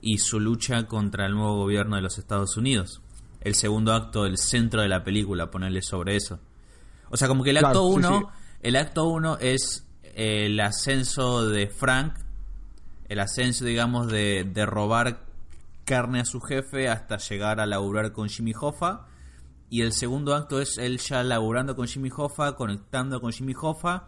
y 0.02 0.18
su 0.18 0.40
lucha 0.40 0.88
contra 0.88 1.26
el 1.26 1.34
nuevo 1.34 1.58
gobierno 1.58 1.96
de 1.96 2.02
los 2.02 2.18
Estados 2.18 2.58
Unidos. 2.58 3.02
El 3.42 3.56
segundo 3.56 3.94
acto, 3.94 4.26
el 4.26 4.38
centro 4.38 4.82
de 4.82 4.88
la 4.88 5.04
película, 5.04 5.50
ponerle 5.50 5.82
sobre 5.82 6.16
eso. 6.16 6.40
O 7.10 7.18
sea, 7.18 7.28
como 7.28 7.44
que 7.44 7.50
el 7.52 7.58
Claro, 7.58 7.68
acto 7.80 7.90
sí, 7.90 7.98
1, 7.98 8.20
sí. 8.20 8.26
el 8.62 8.76
acto 8.76 9.06
1 9.06 9.38
es 9.40 9.88
el 10.16 10.60
ascenso 10.60 11.48
de 11.48 11.68
Frank, 11.68 12.16
el 13.10 13.20
ascenso, 13.20 13.66
digamos, 13.66 14.08
de, 14.08 14.44
de 14.44 14.66
robar 14.66 15.26
carne 15.86 16.22
a 16.22 16.26
su 16.26 16.40
jefe 16.40 16.88
hasta 16.88 17.18
llegar 17.18 17.60
a 17.60 17.66
laburar 17.66 18.12
con 18.14 18.30
Jimmy 18.30 18.54
Hoffa. 18.60 19.08
Y 19.70 19.82
el 19.82 19.94
segundo 19.94 20.36
acto 20.36 20.62
es 20.62 20.78
él 20.78 21.00
ya 21.00 21.24
laburando 21.24 21.76
con 21.76 21.88
Jimmy 21.88 22.10
Hoffa, 22.16 22.56
conectando 22.56 23.22
con 23.22 23.32
Jimmy 23.32 23.54
Hoffa. 23.60 24.08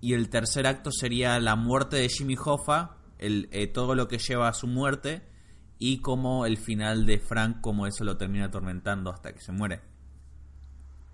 Y 0.00 0.14
el 0.14 0.28
tercer 0.28 0.66
acto 0.66 0.90
sería 0.92 1.38
la 1.40 1.56
muerte 1.56 1.96
de 1.96 2.08
Jimmy 2.08 2.36
Hoffa, 2.36 2.96
el, 3.18 3.48
eh, 3.52 3.66
todo 3.66 3.94
lo 3.94 4.08
que 4.08 4.18
lleva 4.18 4.48
a 4.48 4.52
su 4.52 4.66
muerte. 4.66 5.22
Y 5.78 6.00
como 6.00 6.46
el 6.46 6.56
final 6.56 7.06
de 7.06 7.18
Frank, 7.18 7.60
como 7.60 7.86
eso 7.86 8.04
lo 8.04 8.16
termina 8.16 8.46
atormentando 8.46 9.10
hasta 9.10 9.32
que 9.32 9.40
se 9.40 9.52
muere. 9.52 9.80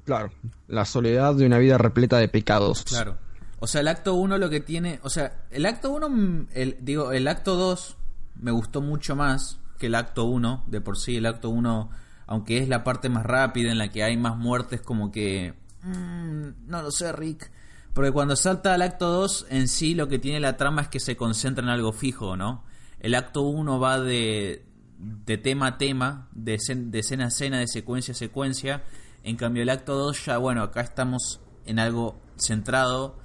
Claro, 0.05 0.31
la 0.69 0.85
soledad 0.85 1.35
de 1.35 1.47
una 1.47 1.59
vida 1.59 1.79
repleta 1.79 2.19
de 2.19 2.29
pecados. 2.29 2.85
Claro. 2.85 3.19
O 3.63 3.69
sea, 3.69 3.81
el 3.81 3.87
acto 3.87 4.15
1 4.15 4.39
lo 4.39 4.51
que 4.51 4.59
tiene. 4.59 4.99
O 5.05 5.09
sea, 5.09 5.45
el 5.53 5.67
acto 5.67 5.93
1. 5.93 6.49
El, 6.53 6.79
digo, 6.81 7.13
el 7.13 7.29
acto 7.29 7.55
2 7.55 7.97
me 8.35 8.51
gustó 8.51 8.81
mucho 8.81 9.15
más 9.15 9.61
que 9.79 9.87
el 9.87 9.95
acto 9.95 10.25
1. 10.25 10.65
De 10.67 10.81
por 10.81 10.99
sí, 10.99 11.19
el 11.19 11.27
acto 11.27 11.49
1, 11.49 11.89
aunque 12.27 12.59
es 12.59 12.69
la 12.69 12.83
parte 12.83 13.09
más 13.09 13.25
rápida 13.25 13.71
en 13.71 13.79
la 13.79 13.87
que 13.87 14.03
hay 14.03 14.17
más 14.17 14.37
muertes, 14.37 14.81
como 14.81 15.13
que. 15.13 15.55
mm, 15.85 16.67
no 16.67 16.83
lo 16.83 16.91
sé, 16.91 17.13
Rick. 17.13 17.53
Porque 17.95 18.11
cuando 18.11 18.35
salta 18.35 18.75
al 18.75 18.83
acto 18.83 19.09
2, 19.09 19.47
en 19.51 19.69
sí 19.69 19.95
lo 19.95 20.09
que 20.09 20.19
tiene 20.19 20.41
la 20.41 20.57
trama 20.57 20.83
es 20.83 20.89
que 20.89 20.99
se 20.99 21.17
concentra 21.17 21.63
en 21.63 21.71
algo 21.71 21.93
fijo, 21.93 22.37
¿no? 22.37 22.65
El 22.99 23.15
acto 23.15 23.43
1 23.43 23.79
va 23.79 24.01
de, 24.01 24.67
de 24.99 25.39
tema 25.39 25.69
a 25.69 25.79
tema, 25.79 26.29
de 26.33 26.55
escena 26.55 27.27
a 27.27 27.29
escena, 27.29 27.61
de 27.61 27.69
secuencia 27.69 28.11
a 28.11 28.17
secuencia. 28.17 28.83
En 29.23 29.37
cambio, 29.37 29.63
el 29.63 29.71
acto 29.71 29.95
2 29.95 30.25
ya, 30.27 30.39
bueno, 30.39 30.65
acá 30.65 30.81
estamos 30.81 31.39
en 31.65 31.79
algo 31.79 32.21
centrado, 32.37 33.22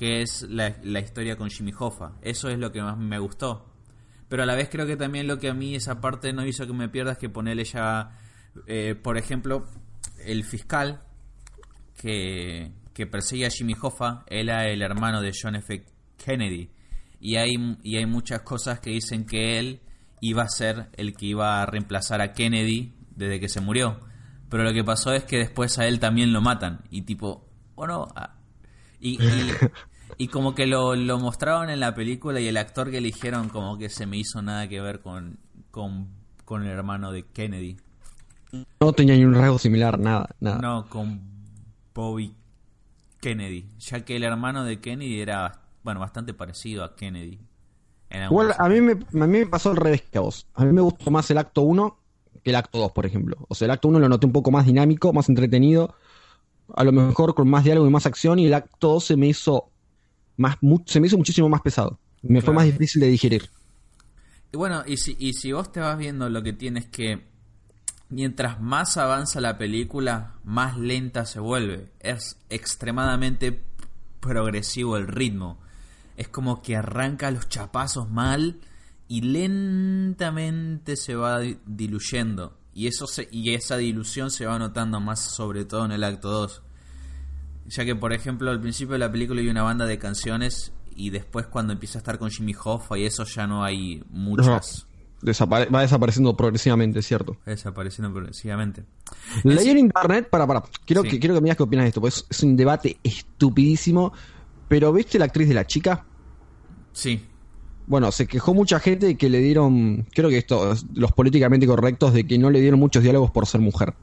que 0.00 0.22
es 0.22 0.46
la, 0.48 0.70
historia 0.98 1.36
con 1.36 1.50
Jimmy 1.50 1.74
Hoffa. 1.78 2.12
Eso 2.22 2.48
es 2.48 2.58
lo 2.58 2.72
que 2.72 2.80
más 2.80 2.96
me 2.96 3.18
gustó. 3.18 3.66
Pero 4.30 4.44
a 4.44 4.46
la 4.46 4.54
vez 4.54 4.70
creo 4.70 4.86
que 4.86 4.96
también 4.96 5.26
lo 5.26 5.38
que 5.38 5.50
a 5.50 5.52
mí 5.52 5.74
esa 5.74 6.00
parte 6.00 6.32
no 6.32 6.46
hizo 6.46 6.66
que 6.66 6.72
me 6.72 6.88
pierda 6.88 7.12
es 7.12 7.18
que 7.18 7.28
ponerle 7.28 7.64
ya, 7.64 8.18
eh, 8.66 8.94
por 8.94 9.18
ejemplo, 9.18 9.66
el 10.24 10.42
fiscal 10.44 11.02
que, 12.00 12.72
que 12.94 13.06
persigue 13.06 13.44
a 13.44 13.50
Jimmy 13.50 13.74
Hoffa, 13.78 14.24
era 14.26 14.64
el 14.70 14.80
hermano 14.80 15.20
de 15.20 15.32
John 15.38 15.56
F. 15.56 15.84
Kennedy. 16.16 16.70
Y 17.20 17.36
hay, 17.36 17.76
y 17.82 17.98
hay 17.98 18.06
muchas 18.06 18.40
cosas 18.40 18.80
que 18.80 18.88
dicen 18.88 19.26
que 19.26 19.58
él 19.58 19.82
iba 20.22 20.44
a 20.44 20.48
ser 20.48 20.88
el 20.94 21.14
que 21.14 21.26
iba 21.26 21.60
a 21.60 21.66
reemplazar 21.66 22.22
a 22.22 22.32
Kennedy 22.32 22.94
desde 23.14 23.38
que 23.38 23.50
se 23.50 23.60
murió. 23.60 24.00
Pero 24.48 24.64
lo 24.64 24.72
que 24.72 24.82
pasó 24.82 25.12
es 25.12 25.24
que 25.24 25.36
después 25.36 25.78
a 25.78 25.86
él 25.86 26.00
también 26.00 26.32
lo 26.32 26.40
matan. 26.40 26.84
Y 26.88 27.02
tipo, 27.02 27.46
bueno, 27.74 28.08
a- 28.16 28.38
Y, 28.98 29.22
y, 29.22 29.50
y 30.20 30.28
como 30.28 30.54
que 30.54 30.66
lo, 30.66 30.94
lo 30.96 31.18
mostraron 31.18 31.70
en 31.70 31.80
la 31.80 31.94
película 31.94 32.40
y 32.40 32.46
el 32.46 32.58
actor 32.58 32.90
que 32.90 32.98
eligieron 32.98 33.48
como 33.48 33.78
que 33.78 33.88
se 33.88 34.04
me 34.04 34.18
hizo 34.18 34.42
nada 34.42 34.68
que 34.68 34.78
ver 34.78 35.00
con, 35.00 35.38
con, 35.70 36.08
con 36.44 36.62
el 36.62 36.68
hermano 36.68 37.10
de 37.10 37.24
Kennedy. 37.24 37.78
No 38.80 38.92
tenía 38.92 39.16
ni 39.16 39.24
un 39.24 39.32
rasgo 39.32 39.58
similar, 39.58 39.98
nada, 39.98 40.28
nada. 40.38 40.58
No, 40.58 40.86
con 40.90 41.22
Bobby 41.94 42.34
Kennedy. 43.18 43.66
Ya 43.78 44.04
que 44.04 44.16
el 44.16 44.24
hermano 44.24 44.64
de 44.64 44.78
Kennedy 44.78 45.22
era, 45.22 45.62
bueno, 45.82 46.00
bastante 46.00 46.34
parecido 46.34 46.84
a 46.84 46.96
Kennedy. 46.96 47.40
En 48.10 48.24
Igual 48.24 48.54
a 48.58 48.68
mí, 48.68 48.82
me, 48.82 48.92
a 48.92 49.26
mí 49.26 49.38
me 49.38 49.46
pasó 49.46 49.70
al 49.70 49.76
revés 49.76 50.02
que 50.02 50.18
a 50.18 50.20
vos. 50.20 50.46
A 50.52 50.66
mí 50.66 50.72
me 50.74 50.82
gustó 50.82 51.10
más 51.10 51.30
el 51.30 51.38
acto 51.38 51.62
1 51.62 51.96
que 52.44 52.50
el 52.50 52.56
acto 52.56 52.76
2, 52.76 52.92
por 52.92 53.06
ejemplo. 53.06 53.38
O 53.48 53.54
sea, 53.54 53.64
el 53.64 53.70
acto 53.70 53.88
1 53.88 53.98
lo 53.98 54.08
noté 54.10 54.26
un 54.26 54.32
poco 54.32 54.50
más 54.50 54.66
dinámico, 54.66 55.14
más 55.14 55.30
entretenido, 55.30 55.94
a 56.76 56.84
lo 56.84 56.92
mejor 56.92 57.34
con 57.34 57.48
más 57.48 57.64
diálogo 57.64 57.86
y 57.86 57.90
más 57.90 58.04
acción, 58.04 58.38
y 58.38 58.44
el 58.44 58.52
acto 58.52 58.88
2 58.88 59.04
se 59.04 59.16
me 59.16 59.26
hizo 59.26 59.70
más 60.40 60.56
se 60.86 61.00
me 61.00 61.06
hizo 61.06 61.16
muchísimo 61.18 61.48
más 61.48 61.60
pesado. 61.60 61.98
Me 62.22 62.40
fue 62.42 62.52
más 62.54 62.64
difícil 62.64 63.00
de 63.00 63.08
digerir. 63.08 63.48
Y 64.52 64.56
bueno, 64.56 64.82
y 64.86 64.96
si, 64.96 65.16
y 65.18 65.32
si 65.34 65.52
vos 65.52 65.70
te 65.70 65.80
vas 65.80 65.96
viendo 65.96 66.28
lo 66.28 66.42
que 66.42 66.52
tienes 66.52 66.86
que... 66.86 67.28
Mientras 68.08 68.60
más 68.60 68.96
avanza 68.96 69.40
la 69.40 69.56
película, 69.56 70.34
más 70.44 70.76
lenta 70.76 71.24
se 71.26 71.38
vuelve. 71.38 71.86
Es 72.00 72.36
extremadamente 72.48 73.62
progresivo 74.18 74.96
el 74.96 75.06
ritmo. 75.06 75.58
Es 76.16 76.26
como 76.28 76.60
que 76.62 76.74
arranca 76.76 77.30
los 77.30 77.48
chapazos 77.48 78.10
mal 78.10 78.58
y 79.06 79.20
lentamente 79.20 80.96
se 80.96 81.14
va 81.14 81.38
di- 81.40 81.58
diluyendo. 81.66 82.56
Y, 82.74 82.86
eso 82.88 83.06
se- 83.06 83.28
y 83.30 83.54
esa 83.54 83.76
dilución 83.76 84.30
se 84.30 84.46
va 84.46 84.58
notando 84.58 85.00
más 85.00 85.20
sobre 85.20 85.64
todo 85.64 85.84
en 85.84 85.92
el 85.92 86.04
acto 86.04 86.30
2. 86.30 86.62
Ya 87.70 87.84
que, 87.84 87.94
por 87.96 88.12
ejemplo, 88.12 88.50
al 88.50 88.60
principio 88.60 88.92
de 88.94 88.98
la 88.98 89.10
película 89.10 89.40
hay 89.40 89.48
una 89.48 89.62
banda 89.62 89.86
de 89.86 89.98
canciones 89.98 90.72
y 90.96 91.10
después 91.10 91.46
cuando 91.46 91.72
empieza 91.72 91.98
a 91.98 92.00
estar 92.00 92.18
con 92.18 92.30
Jimmy 92.30 92.54
Hoffa 92.62 92.98
y 92.98 93.04
eso 93.06 93.24
ya 93.24 93.46
no 93.46 93.62
hay 93.64 94.02
muchas. 94.10 94.86
Desapare- 95.22 95.72
va 95.72 95.82
desapareciendo 95.82 96.34
progresivamente, 96.36 97.02
¿cierto? 97.02 97.36
Desapareciendo 97.46 98.12
progresivamente. 98.12 98.84
Leí 99.44 99.68
en 99.68 99.78
internet, 99.78 100.28
para, 100.30 100.46
para, 100.46 100.62
quiero, 100.86 101.02
Sí. 101.02 101.10
que, 101.10 101.20
quiero 101.20 101.34
que 101.34 101.40
me 101.42 101.44
digas 101.46 101.58
qué 101.58 101.62
opinas 101.62 101.84
de 101.84 101.88
esto, 101.88 102.00
pues 102.00 102.24
es 102.28 102.42
un 102.42 102.56
debate 102.56 102.96
estupidísimo. 103.04 104.12
Pero 104.68 104.92
¿viste 104.92 105.18
la 105.18 105.26
actriz 105.26 105.48
de 105.48 105.54
la 105.54 105.66
chica? 105.66 106.04
Sí, 106.92 107.24
Bueno, 107.86 108.12
se 108.12 108.26
quejó 108.26 108.54
mucha 108.54 108.78
gente 108.80 109.06
de 109.06 109.16
que 109.16 109.28
le 109.28 109.38
dieron, 109.40 110.06
creo 110.14 110.28
que 110.28 110.38
esto, 110.38 110.74
los 110.94 111.10
políticamente 111.12 111.66
correctos, 111.66 112.12
de 112.14 112.24
que 112.24 112.38
no 112.38 112.48
le 112.50 112.60
dieron 112.60 112.78
muchos 112.78 113.02
diálogos 113.02 113.30
por 113.32 113.46
ser 113.46 113.60
mujer. 113.60 113.94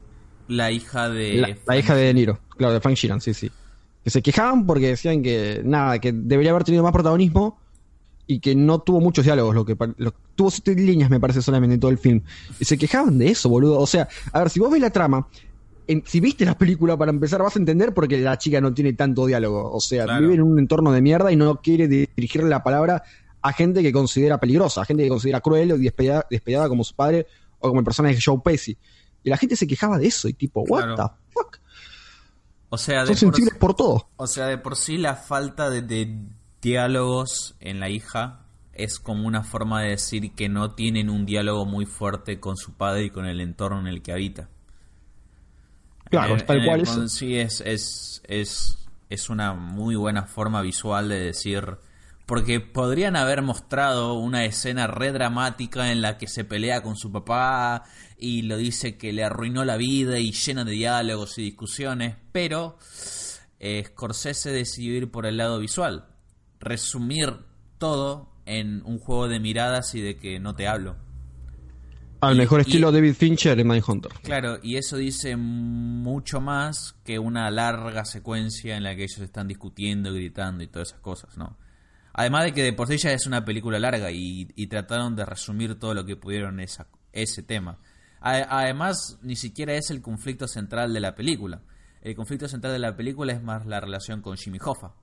La 0.47 0.71
hija 0.71 1.09
de... 1.09 1.35
La, 1.35 1.57
la 1.65 1.77
hija 1.77 1.95
de 1.95 2.03
De 2.05 2.13
Niro, 2.13 2.39
claro, 2.57 2.73
de 2.73 2.81
Frank 2.81 2.95
Sheeran, 2.95 3.21
sí, 3.21 3.33
sí. 3.33 3.51
Que 4.03 4.09
se 4.09 4.21
quejaban 4.21 4.65
porque 4.65 4.87
decían 4.87 5.21
que, 5.21 5.61
nada, 5.65 5.99
que 5.99 6.11
debería 6.13 6.51
haber 6.51 6.63
tenido 6.63 6.83
más 6.83 6.93
protagonismo 6.93 7.59
y 8.25 8.39
que 8.39 8.55
no 8.55 8.79
tuvo 8.79 8.99
muchos 9.01 9.25
diálogos, 9.25 9.55
lo 9.55 9.65
que 9.65 9.75
lo- 9.97 10.13
tuvo 10.35 10.51
siete 10.51 10.75
líneas, 10.75 11.09
me 11.09 11.19
parece, 11.19 11.41
solamente 11.41 11.75
en 11.75 11.79
todo 11.79 11.91
el 11.91 11.97
film. 11.97 12.21
Y 12.59 12.65
se 12.65 12.77
quejaban 12.77 13.17
de 13.17 13.29
eso, 13.29 13.49
boludo. 13.49 13.79
O 13.79 13.87
sea, 13.87 14.07
a 14.31 14.39
ver, 14.39 14.49
si 14.49 14.59
vos 14.59 14.69
ves 14.71 14.81
la 14.81 14.89
trama, 14.91 15.27
en- 15.87 16.03
si 16.05 16.19
viste 16.19 16.45
la 16.45 16.57
película 16.57 16.95
para 16.97 17.11
empezar, 17.11 17.41
vas 17.41 17.55
a 17.55 17.59
entender 17.59 17.93
por 17.93 18.07
qué 18.07 18.17
la 18.19 18.37
chica 18.37 18.59
no 18.61 18.73
tiene 18.73 18.93
tanto 18.93 19.25
diálogo. 19.25 19.71
O 19.73 19.79
sea, 19.79 20.03
Claro. 20.05 20.21
vive 20.21 20.35
en 20.35 20.41
un 20.43 20.59
entorno 20.59 20.91
de 20.91 21.01
mierda 21.01 21.31
y 21.31 21.35
no 21.35 21.55
quiere 21.61 21.87
dirigirle 21.87 22.49
la 22.49 22.63
palabra 22.63 23.03
a 23.41 23.53
gente 23.53 23.81
que 23.81 23.91
considera 23.93 24.39
peligrosa, 24.39 24.81
a 24.81 24.85
gente 24.85 25.03
que 25.03 25.09
considera 25.09 25.39
cruel 25.41 25.71
o 25.71 25.77
despedida, 25.77 26.25
despedida 26.29 26.67
como 26.67 26.83
su 26.83 26.93
padre 26.95 27.27
o 27.59 27.69
como 27.69 27.79
el 27.79 27.85
personaje 27.85 28.15
de 28.15 28.21
Joe 28.23 28.39
Pesci. 28.43 28.77
Y 29.27 29.29
la 29.29 29.35
gente 29.37 29.57
se 29.57 29.67
quejaba 29.67 29.97
de 29.97 30.07
eso 30.07 30.29
y 30.29 30.33
tipo, 30.33 30.61
what 30.61 30.83
Claro. 30.85 30.95
the 30.95 31.31
fuck? 31.33 31.57
O 32.69 32.77
sea, 32.77 33.01
de 33.01 33.07
Son 33.07 33.17
sensibles 33.17 33.55
por 33.55 33.75
todo. 33.75 34.07
o 34.15 34.25
sea, 34.25 34.45
de 34.47 34.57
por 34.57 34.77
sí 34.77 34.97
la 34.97 35.15
falta 35.15 35.69
de, 35.69 35.81
de 35.81 36.17
diálogos 36.61 37.55
en 37.59 37.79
la 37.81 37.89
hija 37.89 38.45
es 38.73 38.99
como 38.99 39.27
una 39.27 39.43
forma 39.43 39.81
de 39.81 39.89
decir 39.89 40.33
que 40.33 40.47
no 40.49 40.75
tienen 40.75 41.09
un 41.09 41.25
diálogo 41.25 41.65
muy 41.65 41.85
fuerte 41.85 42.39
con 42.39 42.55
su 42.55 42.73
padre 42.73 43.03
y 43.05 43.09
con 43.09 43.25
el 43.25 43.41
entorno 43.41 43.79
en 43.81 43.87
el 43.87 44.01
que 44.01 44.13
habita. 44.13 44.49
Claro, 46.09 46.35
En 46.37 46.45
tal 46.45 46.57
en 46.59 46.65
cual 46.65 46.79
el- 46.79 46.87
eso. 46.87 47.07
Sí, 47.09 47.37
es, 47.37 47.61
es, 47.65 48.21
es, 48.27 48.77
es 49.09 49.29
una 49.29 49.53
muy 49.53 49.95
buena 49.95 50.23
forma 50.23 50.61
visual 50.61 51.09
de 51.09 51.19
decir. 51.19 51.77
Porque 52.25 52.59
podrían 52.59 53.15
haber 53.15 53.41
mostrado 53.41 54.13
una 54.15 54.43
escena 54.45 54.87
re 54.87 55.11
dramática 55.13 55.91
en 55.91 56.01
la 56.01 56.17
que 56.17 56.27
se 56.27 56.43
pelea 56.43 56.83
con 56.83 56.97
su 56.97 57.11
papá 57.11 57.83
y 58.17 58.41
lo 58.43 58.57
dice 58.57 58.97
que 58.97 59.13
le 59.13 59.23
arruinó 59.23 59.63
la 59.65 59.77
vida 59.77 60.19
y 60.19 60.31
llena 60.31 60.63
de 60.65 60.71
diálogos 60.71 61.37
y 61.37 61.43
discusiones, 61.43 62.15
pero 62.31 62.77
eh, 63.59 63.83
Scorsese 63.87 64.51
decidió 64.51 64.95
ir 64.95 65.11
por 65.11 65.25
el 65.25 65.37
lado 65.37 65.59
visual. 65.59 66.07
Resumir 66.59 67.33
todo 67.77 68.31
en 68.45 68.81
un 68.85 68.97
juego 68.99 69.27
de 69.27 69.39
miradas 69.39 69.93
y 69.95 70.01
de 70.01 70.17
que 70.17 70.39
no 70.39 70.55
te 70.55 70.67
hablo. 70.67 70.95
Al 72.21 72.35
y- 72.35 72.37
mejor 72.39 72.59
y- 72.59 72.63
estilo 72.63 72.91
David 72.91 73.13
Fincher 73.13 73.59
en 73.59 73.67
Mindhunter. 73.67 74.11
Claro, 74.23 74.57
y 74.63 74.77
eso 74.77 74.97
dice 74.97 75.35
mucho 75.35 76.41
más 76.41 76.95
que 77.03 77.19
una 77.19 77.51
larga 77.51 78.05
secuencia 78.05 78.75
en 78.75 78.83
la 78.83 78.95
que 78.95 79.03
ellos 79.03 79.19
están 79.19 79.47
discutiendo, 79.47 80.11
gritando 80.13 80.63
y 80.63 80.67
todas 80.67 80.89
esas 80.89 81.01
cosas, 81.01 81.37
¿no? 81.37 81.57
Además 82.13 82.45
de 82.45 82.53
que 82.53 82.63
de 82.63 82.73
por 82.73 82.87
sí 82.87 82.97
ya 82.97 83.11
es 83.13 83.27
una 83.27 83.45
película 83.45 83.77
larga 83.77 84.09
y, 84.11 84.47
y 84.55 84.65
trataron 84.65 85.15
de 85.15 85.23
resumir 85.25 85.75
todo 85.75 85.93
lo 85.93 86.03
que 86.03 86.15
pudieron 86.15 86.59
esa, 86.59 86.87
ese 87.13 87.43
tema. 87.43 87.77
Además, 88.19 89.19
ni 89.21 89.35
siquiera 89.35 89.73
es 89.73 89.89
el 89.91 90.01
conflicto 90.01 90.47
central 90.47 90.93
de 90.93 90.99
la 90.99 91.15
película. 91.15 91.61
El 92.01 92.15
conflicto 92.15 92.47
central 92.47 92.73
de 92.73 92.79
la 92.79 92.95
película 92.95 93.33
es 93.33 93.41
más 93.41 93.65
la 93.65 93.79
relación 93.79 94.21
con 94.21 94.37
Jimmy 94.37 94.59
Hoffa. 94.63 94.93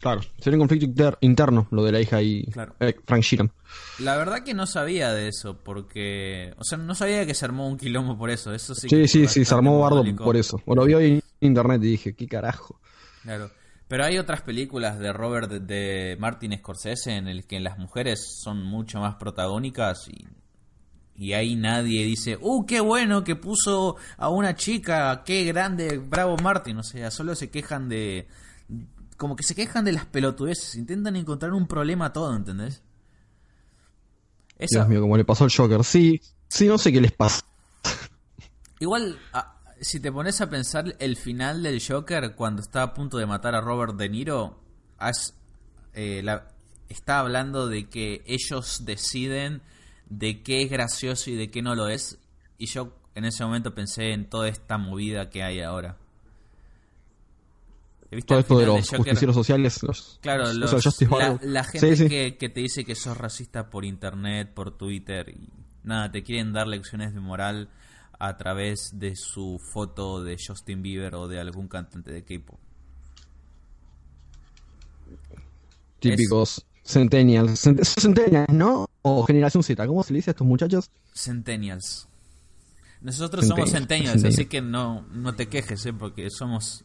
Claro, 0.00 0.20
sería 0.40 0.56
un 0.56 0.62
conflicto 0.62 0.84
inter- 0.86 1.18
interno 1.20 1.68
lo 1.70 1.84
de 1.84 1.92
la 1.92 2.00
hija 2.00 2.20
y 2.20 2.44
Claro. 2.46 2.74
eh, 2.80 2.96
Frank 3.06 3.22
Sheeran. 3.22 3.52
La 4.00 4.16
verdad 4.16 4.42
que 4.42 4.52
no 4.52 4.66
sabía 4.66 5.12
de 5.12 5.28
eso, 5.28 5.62
porque... 5.62 6.52
O 6.58 6.64
sea, 6.64 6.76
no 6.76 6.94
sabía 6.96 7.24
que 7.24 7.34
se 7.34 7.44
armó 7.44 7.68
un 7.68 7.76
quilombo 7.78 8.18
por 8.18 8.28
eso. 8.30 8.52
Eso 8.52 8.74
sí, 8.74 8.88
Sí, 8.88 8.96
que 9.02 9.06
sí, 9.28 9.44
se 9.44 9.54
armó 9.54 9.78
bardo 9.78 10.04
por 10.16 10.36
eso. 10.36 10.60
Bueno, 10.66 10.84
vi 10.84 10.94
hoy 10.94 11.04
en 11.12 11.22
internet 11.40 11.80
y 11.84 11.90
dije, 11.92 12.14
¿qué 12.16 12.26
carajo? 12.26 12.80
Claro. 13.22 13.50
Pero 13.86 14.04
hay 14.04 14.18
otras 14.18 14.42
películas 14.42 14.98
de 14.98 15.12
Robert 15.12 15.48
de, 15.50 15.60
de 15.60 16.16
Martin 16.18 16.56
Scorsese 16.58 17.12
en 17.16 17.28
el 17.28 17.46
que 17.46 17.60
las 17.60 17.78
mujeres 17.78 18.40
son 18.42 18.60
mucho 18.64 18.98
más 18.98 19.14
protagónicas 19.16 20.08
y, 20.08 20.26
y 21.16 21.34
ahí 21.34 21.56
nadie 21.56 22.04
dice, 22.04 22.38
¡uh, 22.40 22.64
qué 22.66 22.80
bueno 22.80 23.22
que 23.24 23.36
puso 23.36 23.96
a 24.16 24.28
una 24.28 24.56
chica! 24.56 25.22
¡Qué 25.24 25.44
grande! 25.44 25.98
¡Bravo 25.98 26.36
Martin! 26.38 26.78
O 26.78 26.82
sea, 26.82 27.10
solo 27.10 27.34
se 27.34 27.50
quejan 27.50 27.88
de... 27.88 28.26
Como 29.16 29.36
que 29.36 29.42
se 29.44 29.54
quejan 29.54 29.84
de 29.84 29.92
las 29.92 30.06
pelotudeces, 30.06 30.74
intentan 30.74 31.14
encontrar 31.16 31.52
un 31.52 31.66
problema 31.68 32.06
a 32.06 32.12
todo, 32.12 32.34
¿entendés? 32.34 32.82
Esa- 34.58 34.78
Dios 34.80 34.88
mío, 34.88 35.00
como 35.00 35.16
le 35.16 35.24
pasó 35.24 35.44
al 35.44 35.52
Joker. 35.54 35.84
Sí, 35.84 36.20
sí, 36.48 36.66
no 36.66 36.78
sé 36.78 36.92
qué 36.92 37.00
les 37.00 37.12
pasa. 37.12 37.42
Igual, 38.80 39.18
a- 39.32 39.56
si 39.80 40.00
te 40.00 40.10
pones 40.12 40.40
a 40.40 40.48
pensar 40.50 40.96
el 40.98 41.16
final 41.16 41.62
del 41.62 41.80
Joker 41.86 42.34
cuando 42.34 42.62
está 42.62 42.82
a 42.82 42.94
punto 42.94 43.18
de 43.18 43.26
matar 43.26 43.54
a 43.54 43.60
Robert 43.60 43.94
De 43.96 44.08
Niro, 44.08 44.60
has- 44.98 45.34
eh, 45.94 46.20
la- 46.24 46.48
está 46.88 47.20
hablando 47.20 47.68
de 47.68 47.88
que 47.88 48.22
ellos 48.26 48.84
deciden 48.84 49.62
de 50.18 50.42
qué 50.42 50.62
es 50.62 50.70
gracioso 50.70 51.30
y 51.30 51.34
de 51.36 51.50
qué 51.50 51.62
no 51.62 51.74
lo 51.74 51.88
es. 51.88 52.18
Y 52.58 52.66
yo 52.66 52.92
en 53.14 53.24
ese 53.24 53.44
momento 53.44 53.74
pensé 53.74 54.12
en 54.12 54.28
toda 54.28 54.48
esta 54.48 54.76
movida 54.78 55.30
que 55.30 55.42
hay 55.42 55.60
ahora. 55.60 55.96
¿Viste 58.10 58.26
Todo 58.28 58.38
esto 58.40 58.58
de 58.58 58.66
los 58.66 58.84
Joker? 58.84 58.98
justicieros 58.98 59.34
sociales. 59.34 59.82
Los, 59.82 60.18
Claro, 60.20 60.52
los- 60.52 60.70
Justice 60.84 61.10
la, 61.10 61.38
la 61.42 61.64
gente 61.64 61.96
Sí, 61.96 62.02
sí. 62.04 62.08
Que, 62.10 62.36
que 62.36 62.50
te 62.50 62.60
dice 62.60 62.84
que 62.84 62.94
sos 62.94 63.16
racista 63.16 63.70
por 63.70 63.86
internet, 63.86 64.52
por 64.52 64.76
Twitter 64.76 65.30
y 65.30 65.48
nada, 65.82 66.12
te 66.12 66.22
quieren 66.22 66.52
dar 66.52 66.66
lecciones 66.66 67.14
de 67.14 67.20
moral 67.20 67.70
a 68.18 68.36
través 68.36 68.98
de 68.98 69.16
su 69.16 69.58
foto 69.72 70.22
de 70.22 70.36
Justin 70.36 70.82
Bieber 70.82 71.14
o 71.14 71.26
de 71.26 71.40
algún 71.40 71.68
cantante 71.68 72.12
de 72.12 72.22
K-pop. 72.22 72.58
Típicos 76.00 76.64
Centennials. 76.84 77.64
Cent- 77.66 77.82
Centennials, 77.84 78.52
¿no? 78.52 78.86
O 79.02 79.24
Generación 79.24 79.62
Z. 79.62 79.86
¿Cómo 79.86 80.02
se 80.02 80.12
le 80.12 80.18
dice 80.18 80.30
a 80.30 80.32
estos 80.32 80.46
muchachos? 80.46 80.90
Centennials. 81.14 82.08
Nosotros 83.00 83.46
somos 83.46 83.70
Centennials, 83.70 84.12
Centennials, 84.12 84.34
así 84.38 84.46
que 84.46 84.60
no, 84.62 85.02
no 85.12 85.34
te 85.34 85.48
quejes, 85.48 85.84
¿eh? 85.86 85.92
porque 85.92 86.28
somos... 86.30 86.84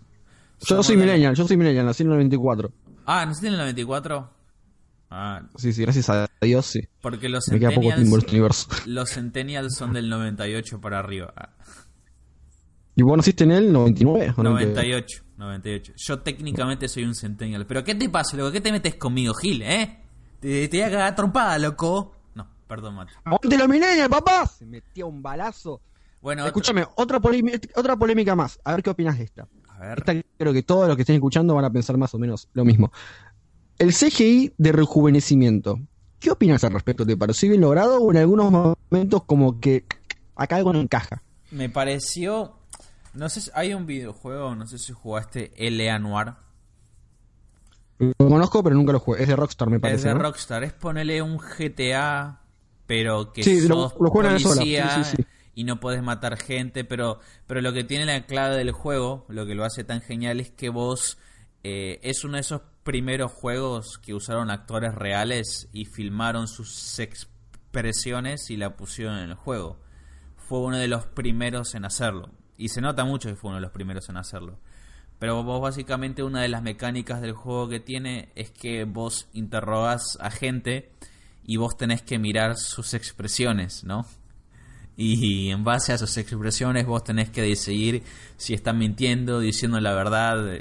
Yo 0.61 0.65
somos 0.65 0.87
soy 0.87 0.95
de- 0.95 1.03
Millennial, 1.03 1.35
yo 1.35 1.47
soy 1.47 1.57
Millennial, 1.57 1.85
nací 1.85 2.01
en 2.01 2.07
el 2.09 2.13
94. 2.15 2.71
Ah, 3.05 3.25
¿no 3.25 3.33
en 3.39 3.45
el 3.53 3.57
94? 3.59 4.29
Ah, 5.11 5.41
Sí, 5.57 5.71
sí, 5.73 5.83
gracias 5.83 6.09
a 6.09 6.27
Dios, 6.41 6.65
sí. 6.65 6.79
porque 7.01 7.29
los 7.29 7.47
Me 7.49 7.59
queda 7.59 7.69
poco 7.69 7.81
tiempo 7.81 7.99
en 8.01 8.05
Centennials, 8.07 8.23
este 8.23 8.35
universo. 8.35 8.67
los 8.87 9.09
Centennials 9.11 9.75
son 9.75 9.93
del 9.93 10.09
98 10.09 10.81
para 10.81 10.99
arriba. 10.99 11.31
Ah. 11.37 11.49
¿Y 12.95 13.03
vos 13.03 13.15
naciste 13.15 13.43
en 13.43 13.51
el 13.51 13.71
99? 13.71 14.33
¿o 14.35 14.41
98, 14.43 15.23
98. 15.37 15.93
Yo 15.97 16.19
técnicamente 16.21 16.87
soy 16.87 17.03
un 17.03 17.13
centennial. 17.13 17.67
Pero 17.67 17.83
¿qué 17.83 17.93
te 17.93 18.09
pasa, 18.09 18.35
loco? 18.35 18.51
¿Qué 18.51 18.59
te 18.59 18.71
metes 18.71 18.95
conmigo, 18.95 19.35
Gil, 19.35 19.61
eh? 19.61 19.99
Te, 20.39 20.67
te 20.67 20.77
voy 20.77 20.85
a 20.85 20.91
cagar 20.91 21.15
trompada, 21.15 21.57
loco. 21.57 22.13
No, 22.35 22.47
perdón, 22.67 22.95
Mate. 22.95 23.13
¡Aguante 23.23 23.57
los 23.57 23.67
Millennials, 23.67 24.09
papá! 24.09 24.45
Se 24.47 24.65
metía 24.65 25.05
un 25.05 25.21
balazo. 25.21 25.81
Bueno, 26.21 26.41
otro- 26.43 26.49
Escúchame, 26.49 26.85
otra, 26.95 27.19
polémica, 27.19 27.59
otra 27.75 27.95
polémica 27.95 28.35
más. 28.35 28.59
A 28.63 28.71
ver 28.73 28.83
qué 28.83 28.89
opinas 28.89 29.17
de 29.17 29.23
esta. 29.25 29.47
A 29.69 29.75
A 29.77 29.79
ver. 29.79 29.99
Esta 29.99 30.13
creo 30.37 30.53
que 30.53 30.63
todos 30.63 30.87
los 30.87 30.95
que 30.95 31.01
estén 31.03 31.15
escuchando 31.15 31.53
van 31.55 31.65
a 31.65 31.69
pensar 31.71 31.97
más 31.97 32.13
o 32.13 32.19
menos 32.19 32.49
lo 32.53 32.65
mismo. 32.65 32.91
El 33.77 33.93
CGI 33.93 34.53
de 34.57 34.71
rejuvenecimiento. 34.71 35.79
¿Qué 36.19 36.31
opinas 36.31 36.63
al 36.63 36.73
respecto? 36.73 37.05
¿Te 37.05 37.15
pareció 37.15 37.49
bien 37.49 37.61
logrado 37.61 38.01
o 38.01 38.09
en 38.11 38.17
algunos 38.17 38.51
momentos 38.51 39.23
como 39.25 39.59
que 39.59 39.85
acá 40.35 40.55
algo 40.55 40.73
no 40.73 40.79
encaja? 40.81 41.21
Me 41.51 41.69
pareció. 41.69 42.53
No 43.13 43.29
sé 43.29 43.41
si 43.41 43.51
hay 43.53 43.73
un 43.75 43.85
videojuego, 43.85 44.55
no 44.55 44.65
sé 44.65 44.79
si 44.79 44.93
jugaste 44.93 45.51
L.A. 45.55 45.99
Noir. 45.99 46.33
Lo 47.99 48.13
conozco, 48.29 48.63
pero 48.63 48.75
nunca 48.75 48.91
lo 48.93 48.99
jugué. 48.99 49.23
Es 49.23 49.27
de 49.27 49.35
Rockstar, 49.35 49.69
me 49.69 49.79
parece. 49.79 49.97
es 49.97 50.03
de 50.03 50.13
¿no? 50.13 50.19
Rockstar, 50.19 50.63
es 50.63 50.73
ponerle 50.73 51.21
un 51.21 51.37
GTA, 51.37 52.41
pero 52.85 53.33
que 53.33 53.43
Sí, 53.43 53.67
lo- 53.67 53.89
sos 53.89 53.93
lo 53.99 54.07
sola. 54.09 54.29
policía 54.55 54.89
Sí, 54.89 55.03
sí, 55.03 55.15
sí. 55.17 55.25
y 55.55 55.63
no 55.63 55.79
podés 55.79 56.03
matar 56.03 56.37
gente, 56.37 56.83
pero, 56.83 57.19
pero 57.47 57.61
lo 57.61 57.73
que 57.73 57.83
tiene 57.83 58.05
la 58.05 58.25
clave 58.25 58.55
del 58.57 58.71
juego, 58.71 59.25
lo 59.29 59.45
que 59.45 59.55
lo 59.55 59.63
hace 59.65 59.83
tan 59.83 60.01
genial 60.01 60.39
es 60.39 60.51
que 60.51 60.69
vos 60.69 61.17
eh, 61.63 61.99
es 62.03 62.23
uno 62.23 62.35
de 62.35 62.41
esos 62.41 62.61
primeros 62.83 63.31
juegos 63.31 63.97
que 63.97 64.13
usaron 64.13 64.51
actores 64.51 64.93
reales 64.95 65.67
y 65.73 65.85
filmaron 65.85 66.47
sus 66.47 66.99
expresiones 66.99 68.49
y 68.49 68.57
la 68.57 68.75
pusieron 68.77 69.17
en 69.17 69.29
el 69.31 69.35
juego. 69.35 69.79
Fue 70.37 70.59
uno 70.59 70.77
de 70.77 70.87
los 70.87 71.05
primeros 71.07 71.75
en 71.75 71.83
hacerlo. 71.85 72.29
Y 72.57 72.69
se 72.69 72.79
nota 72.81 73.03
mucho 73.05 73.27
que 73.29 73.35
fue 73.35 73.49
uno 73.49 73.57
de 73.57 73.61
los 73.63 73.71
primeros 73.71 74.07
en 74.09 74.17
hacerlo. 74.17 74.59
Pero 75.19 75.43
vos 75.43 75.61
básicamente 75.61 76.21
una 76.23 76.41
de 76.41 76.47
las 76.47 76.61
mecánicas 76.61 77.21
del 77.21 77.33
juego 77.33 77.67
que 77.69 77.79
tiene 77.79 78.29
es 78.35 78.51
que 78.51 78.83
vos 78.83 79.27
interrogás 79.33 80.17
a 80.21 80.29
gente 80.29 80.91
y 81.43 81.57
vos 81.57 81.77
tenés 81.77 82.01
que 82.03 82.19
mirar 82.19 82.55
sus 82.55 82.93
expresiones, 82.93 83.83
¿no? 83.83 84.05
Y 84.95 85.51
en 85.51 85.63
base 85.63 85.93
a 85.93 85.97
sus 85.97 86.17
expresiones 86.17 86.85
vos 86.85 87.03
tenés 87.03 87.29
que 87.29 87.41
decidir 87.41 88.03
si 88.35 88.53
están 88.53 88.77
mintiendo, 88.77 89.39
diciendo 89.39 89.79
la 89.79 89.93
verdad. 89.93 90.59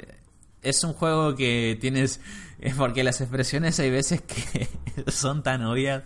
Es 0.61 0.83
un 0.83 0.93
juego 0.93 1.35
que 1.35 1.77
tienes... 1.81 2.21
Es 2.59 2.75
porque 2.75 3.03
las 3.03 3.19
expresiones 3.21 3.79
hay 3.79 3.91
veces 3.91 4.21
que 4.21 4.67
son 5.11 5.43
tan 5.43 5.63
obvias 5.63 6.03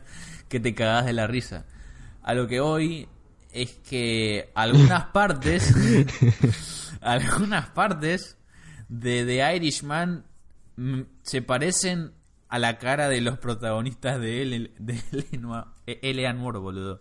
que 0.50 0.60
te 0.60 0.74
cagás 0.74 1.06
de 1.06 1.14
la 1.14 1.28
risa. 1.28 1.66
A 2.24 2.34
lo 2.34 2.48
que 2.48 2.60
hoy 2.60 3.08
es 3.52 3.72
que 3.88 4.50
algunas 4.56 5.06
partes... 5.08 5.74
algunas 7.02 7.70
partes 7.70 8.38
de 8.92 9.26
The 9.26 9.56
Irishman 9.56 10.26
mm, 10.76 11.02
se 11.24 11.42
parecen 11.42 12.12
a 12.50 12.60
la 12.60 12.78
cara 12.78 13.08
de 13.08 13.22
los 13.22 13.40
protagonistas 13.40 14.20
de 14.20 14.42
L- 14.42 14.72
de 14.78 15.02
Eleanor, 15.14 15.68
Eleanor, 15.86 16.60
boludo. 16.60 17.00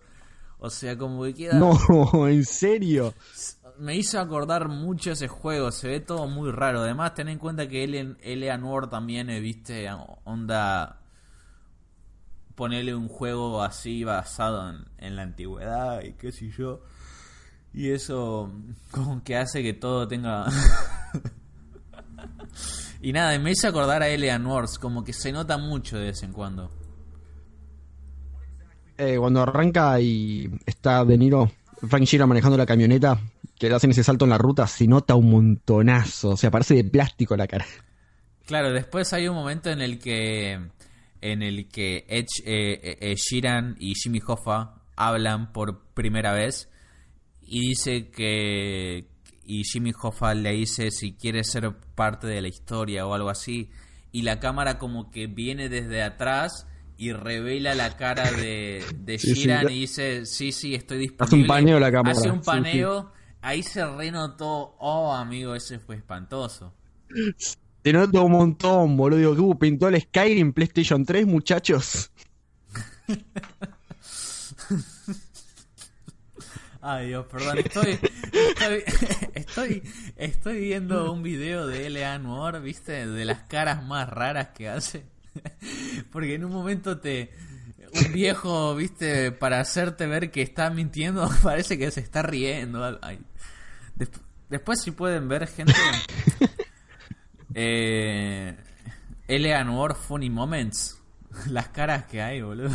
O 0.59 0.70
sea, 0.70 0.97
como 0.97 1.25
que 1.25 1.35
queda... 1.35 1.59
No, 1.59 1.76
en 2.28 2.44
serio. 2.44 3.12
Me 3.78 3.97
hizo 3.97 4.20
acordar 4.20 4.68
mucho 4.68 5.12
ese 5.12 5.26
juego, 5.26 5.73
se 5.73 5.88
ve 5.88 6.00
todo 6.00 6.28
muy 6.28 6.50
raro. 6.52 6.80
Además, 6.82 7.14
ten 7.14 7.28
en 7.28 7.38
cuenta 7.38 7.66
que 7.66 7.82
Ele- 7.82 8.16
Eleanor 8.23 8.88
también, 8.88 9.28
eh, 9.30 9.40
viste, 9.40 9.88
onda... 10.25 11.00
Ponerle 12.54 12.94
un 12.94 13.09
juego 13.09 13.62
así 13.62 14.04
basado 14.04 14.68
en, 14.70 14.85
en 14.99 15.16
la 15.16 15.23
antigüedad 15.23 16.02
y 16.02 16.12
qué 16.12 16.30
sé 16.30 16.50
yo. 16.50 16.82
Y 17.73 17.90
eso 17.90 18.52
como 18.92 19.25
que 19.25 19.37
hace 19.37 19.62
que 19.62 19.73
todo 19.73 20.06
tenga... 20.06 20.47
y 23.02 23.12
nada, 23.12 23.38
me 23.38 23.52
hizo 23.52 23.69
acordar 23.69 24.02
a 24.02 24.09
Eleanor, 24.09 24.66
como 24.80 25.04
que 25.04 25.12
se 25.12 25.33
nota 25.33 25.59
mucho 25.59 25.99
de 25.99 26.07
vez 26.07 26.23
en 26.23 26.33
cuando. 26.33 26.71
Eh, 28.99 29.16
cuando 29.19 29.42
arranca 29.42 29.99
y 30.00 30.50
está 30.66 31.04
De 31.04 31.16
Niro, 31.16 31.50
Frank 31.88 32.04
Sheeran 32.04 32.28
manejando 32.28 32.59
la 32.59 32.66
camioneta, 32.66 33.19
que 33.59 33.69
le 33.69 33.75
hacen 33.75 33.90
ese 33.90 34.04
salto 34.04 34.25
en 34.25 34.30
la 34.30 34.38
ruta, 34.38 34.66
se 34.66 34.87
nota 34.87 35.14
un 35.14 35.30
montonazo. 35.30 36.30
O 36.30 36.37
sea, 36.37 36.50
parece 36.50 36.75
de 36.75 36.85
plástico 36.85 37.37
la 37.37 37.47
cara. 37.47 37.66
Claro, 38.47 38.73
después 38.73 39.12
hay 39.12 39.28
un 39.28 39.35
momento 39.35 39.71
en 39.71 39.80
el 39.80 39.99
que 39.99 40.59
en 41.20 41.42
el 41.42 41.68
que 41.68 42.05
Edge, 42.09 42.42
eh, 42.44 42.81
eh, 42.83 42.98
eh, 43.01 43.14
Sheeran 43.14 43.77
y 43.79 43.94
Jimmy 43.94 44.20
Hoffa 44.27 44.75
hablan 44.96 45.53
por 45.53 45.85
primera 45.94 46.33
vez 46.33 46.68
y 47.42 47.68
dice 47.68 48.09
que 48.11 49.07
y 49.44 49.64
Jimmy 49.64 49.92
Hoffa 50.00 50.35
le 50.35 50.53
dice 50.53 50.90
si 50.90 51.14
quiere 51.14 51.44
ser 51.44 51.72
parte 51.94 52.26
de 52.26 52.42
la 52.42 52.48
historia 52.48 53.07
o 53.07 53.14
algo 53.14 53.31
así 53.31 53.70
y 54.12 54.22
la 54.22 54.40
cámara 54.40 54.79
como 54.79 55.11
que 55.11 55.26
viene 55.26 55.68
desde 55.68 56.03
atrás 56.03 56.66
y 56.96 57.12
revela 57.12 57.74
la 57.74 57.96
cara 57.96 58.31
de, 58.33 58.85
de 58.96 59.18
Sí, 59.18 59.35
sí, 59.35 59.35
Sheeran 59.35 59.68
y 59.70 59.81
dice 59.81 60.26
sí 60.26 60.53
sí 60.53 60.74
estoy 60.74 60.98
Hace 61.18 61.37
disponible 61.37 61.37
un 61.37 61.46
paneo 61.46 61.81
la 61.81 61.90
cámara. 61.92 62.12
hace 62.12 62.31
un 62.31 62.42
Sí, 62.42 62.44
paneo 62.44 63.12
ahí 63.40 63.62
se 63.62 63.85
renotó 63.87 64.76
oh 64.79 65.12
amigo 65.14 65.55
ese 65.55 65.79
fue 65.79 65.96
espantoso 65.96 66.74
Se 67.83 67.92
nota 67.92 68.20
un 68.20 68.33
montón, 68.33 68.96
boludo. 68.96 69.35
Digo. 69.35 69.59
¿Pintó 69.59 69.88
el 69.88 70.00
Skyrim 70.00 70.53
PlayStation 70.53 71.05
3, 71.05 71.26
muchachos? 71.26 72.11
Ay 76.83 77.09
Dios, 77.09 77.27
perdón, 77.27 77.59
estoy, 77.59 77.99
estoy, 78.33 78.83
estoy, 79.35 79.83
estoy 80.16 80.61
viendo 80.61 81.12
un 81.12 81.23
video 81.23 81.66
de 81.66 81.87
L.A. 81.88 82.19
Noir, 82.19 82.61
viste, 82.62 83.07
de 83.07 83.25
las 83.27 83.43
caras 83.43 83.85
más 83.85 84.09
raras 84.09 84.49
que 84.55 84.69
hace. 84.69 85.05
Porque 86.12 86.35
en 86.35 86.45
un 86.45 86.53
momento 86.53 86.99
te, 86.99 87.33
un 88.07 88.12
viejo, 88.12 88.75
viste, 88.75 89.31
para 89.31 89.61
hacerte 89.61 90.07
ver 90.07 90.31
que 90.31 90.40
está 90.40 90.71
mintiendo, 90.71 91.29
parece 91.43 91.77
que 91.79 91.90
se 91.90 92.01
está 92.01 92.23
riendo. 92.23 92.99
Ay. 93.03 93.21
Des- 93.97 94.11
después 94.49 94.81
si 94.81 94.90
pueden 94.93 95.29
ver, 95.29 95.47
gente, 95.49 95.75
eh, 97.55 98.57
L.A. 99.29 99.64
Noir 99.64 99.95
Funny 99.95 100.31
Moments, 100.31 100.99
las 101.49 101.69
caras 101.69 102.05
que 102.07 102.23
hay, 102.23 102.40
boludo. 102.40 102.71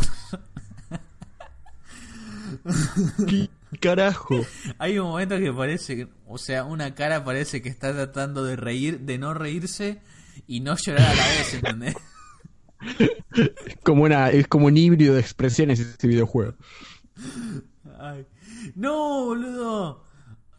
¿Qué 3.76 3.90
carajo? 3.90 4.46
Hay 4.78 4.98
un 5.00 5.10
momento 5.10 5.38
que 5.38 5.52
parece, 5.52 6.08
o 6.26 6.38
sea, 6.38 6.64
una 6.64 6.96
cara 6.96 7.26
parece 7.26 7.62
que 7.62 7.68
está 7.68 7.94
tratando 7.94 8.46
de 8.46 8.56
reír, 8.56 9.02
de 9.02 9.18
no 9.18 9.34
reírse 9.34 10.02
y 10.48 10.62
no 10.62 10.78
llorar 10.78 11.02
a 11.02 11.14
la 11.14 11.28
vez, 11.28 11.54
¿entendés? 11.54 11.96
Como 13.84 14.04
una, 14.04 14.30
es 14.30 14.48
como 14.48 14.68
un 14.68 14.78
híbrido 14.78 15.14
de 15.16 15.20
expresiones 15.20 15.80
ese 15.80 16.08
videojuego. 16.08 16.56
Ay. 18.00 18.26
No, 18.76 19.26
boludo. 19.26 20.06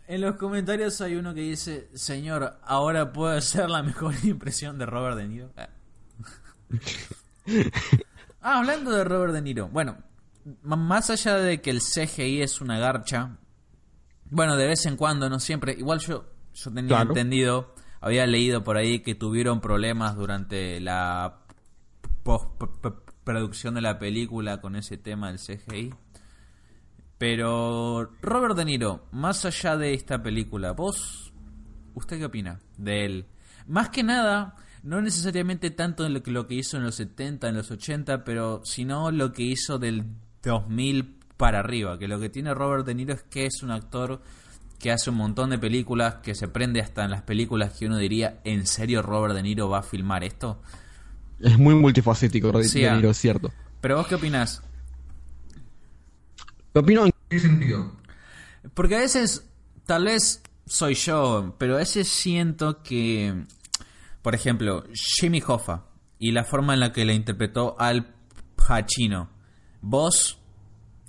En 0.07 0.21
los 0.21 0.37
comentarios 0.37 1.01
hay 1.01 1.17
uno 1.17 1.33
que 1.33 1.41
dice, 1.41 1.89
señor, 1.95 2.59
ahora 2.65 3.13
puedo 3.13 3.35
hacer 3.35 3.71
la 3.71 3.83
mejor 3.83 4.15
impresión 4.25 4.77
de 4.79 4.85
Robert 4.85 5.17
De 5.17 5.27
Niro. 5.27 5.53
Ah. 5.57 5.71
Hablando 8.43 8.91
de 8.91 9.05
Robert 9.05 9.33
De 9.33 9.41
Niro. 9.41 9.69
Bueno, 9.69 9.97
más 10.63 11.11
allá 11.11 11.37
de 11.39 11.61
que 11.61 11.71
el 11.71 11.81
CGI 11.81 12.43
es 12.43 12.61
una 12.61 12.79
garcha, 12.79 13.39
bueno, 14.31 14.57
de 14.57 14.67
vez 14.67 14.87
en 14.87 14.97
cuando, 14.97 15.29
no 15.29 15.39
siempre. 15.41 15.73
Igual 15.73 16.01
yo, 16.01 16.27
yo 16.55 16.71
tenía 16.73 16.89
Claro. 16.89 17.11
entendido, 17.11 17.75
había 18.01 18.27
leído 18.27 18.65
por 18.65 18.77
ahí 18.77 19.01
que 19.01 19.15
tuvieron 19.15 19.61
problemas 19.61 20.17
durante 20.17 20.81
la 20.81 21.41
postproducción 22.23 23.75
de 23.75 23.81
la 23.81 23.99
película 23.99 24.61
con 24.61 24.77
ese 24.77 24.97
tema 24.97 25.29
del 25.29 25.39
CGI. 25.39 25.95
Pero 27.19 28.11
Robert 28.21 28.57
De 28.57 28.65
Niro, 28.65 29.07
más 29.13 29.45
allá 29.45 29.77
de 29.77 29.95
esta 29.95 30.23
película, 30.23 30.73
vos, 30.73 31.33
¿usted 31.95 32.19
qué 32.19 32.27
opina 32.27 32.61
de 32.77 33.05
él? 33.07 33.27
Más 33.67 33.89
que 33.89 34.03
nada, 34.03 34.57
no 34.83 35.01
necesariamente 35.01 35.71
tanto 35.71 36.05
en 36.05 36.13
lo 36.15 36.23
que, 36.23 36.31
lo 36.31 36.47
que 36.47 36.57
hizo 36.57 36.77
en 36.77 36.85
los 36.85 36.97
70, 36.97 37.49
en 37.49 37.57
los 37.57 37.71
80, 37.71 38.23
pero 38.25 38.61
sino 38.65 39.11
lo 39.11 39.33
que 39.33 39.45
hizo 39.45 39.79
del 39.79 40.05
2000 40.51 41.17
para 41.37 41.61
arriba. 41.61 41.99
Que 41.99 42.09
lo 42.09 42.19
que 42.19 42.29
tiene 42.29 42.55
Robert 42.55 42.87
De 42.87 42.95
Niro 42.95 43.15
es 43.15 43.23
que 43.23 43.47
es 43.47 43.63
un 43.63 43.71
actor 43.71 44.21
que 44.79 44.93
hace 44.93 45.11
un 45.11 45.17
montón 45.17 45.51
de 45.51 45.59
películas, 45.59 46.17
que 46.17 46.35
se 46.35 46.49
prende 46.49 46.81
hasta 46.81 47.05
en 47.05 47.11
las 47.11 47.23
películas 47.23 47.73
que 47.73 47.87
uno 47.87 47.97
diría, 47.99 48.41
¿en 48.45 48.67
serio 48.67 49.03
Robert 49.03 49.35
De 49.35 49.43
Niro 49.43 49.69
va 49.69 49.79
a 49.79 49.83
filmar 49.83 50.23
esto? 50.25 50.61
Es 51.41 51.59
muy 51.59 51.75
multifacético, 51.75 52.63
Sí, 52.63 52.81
De 52.81 52.89
ah. 52.89 52.97
Niro, 52.97 53.11
es 53.11 53.19
cierto. 53.19 53.53
Pero 53.81 53.97
vos 53.97 54.07
qué 54.07 54.15
opinás? 54.17 54.63
¿Qué 56.73 56.81
opino 56.81 57.07
en 57.07 57.13
qué 57.29 57.39
sentido? 57.39 57.93
Porque 58.75 58.97
a 58.97 58.99
veces, 58.99 59.49
tal 59.87 60.05
vez 60.05 60.43
soy 60.67 60.95
yo, 60.95 61.55
pero 61.59 61.75
a 61.75 61.79
veces 61.79 62.09
siento 62.09 62.83
que, 62.83 63.45
por 64.23 64.35
ejemplo, 64.35 64.85
Jimmy 64.93 65.43
Hoffa 65.47 65.85
y 66.19 66.33
la 66.33 66.45
forma 66.45 66.75
en 66.75 66.81
la 66.81 66.93
que 66.93 67.05
le 67.05 67.15
interpretó 67.15 67.77
al 67.79 68.15
Pacino, 68.57 69.31
vos 69.87 70.41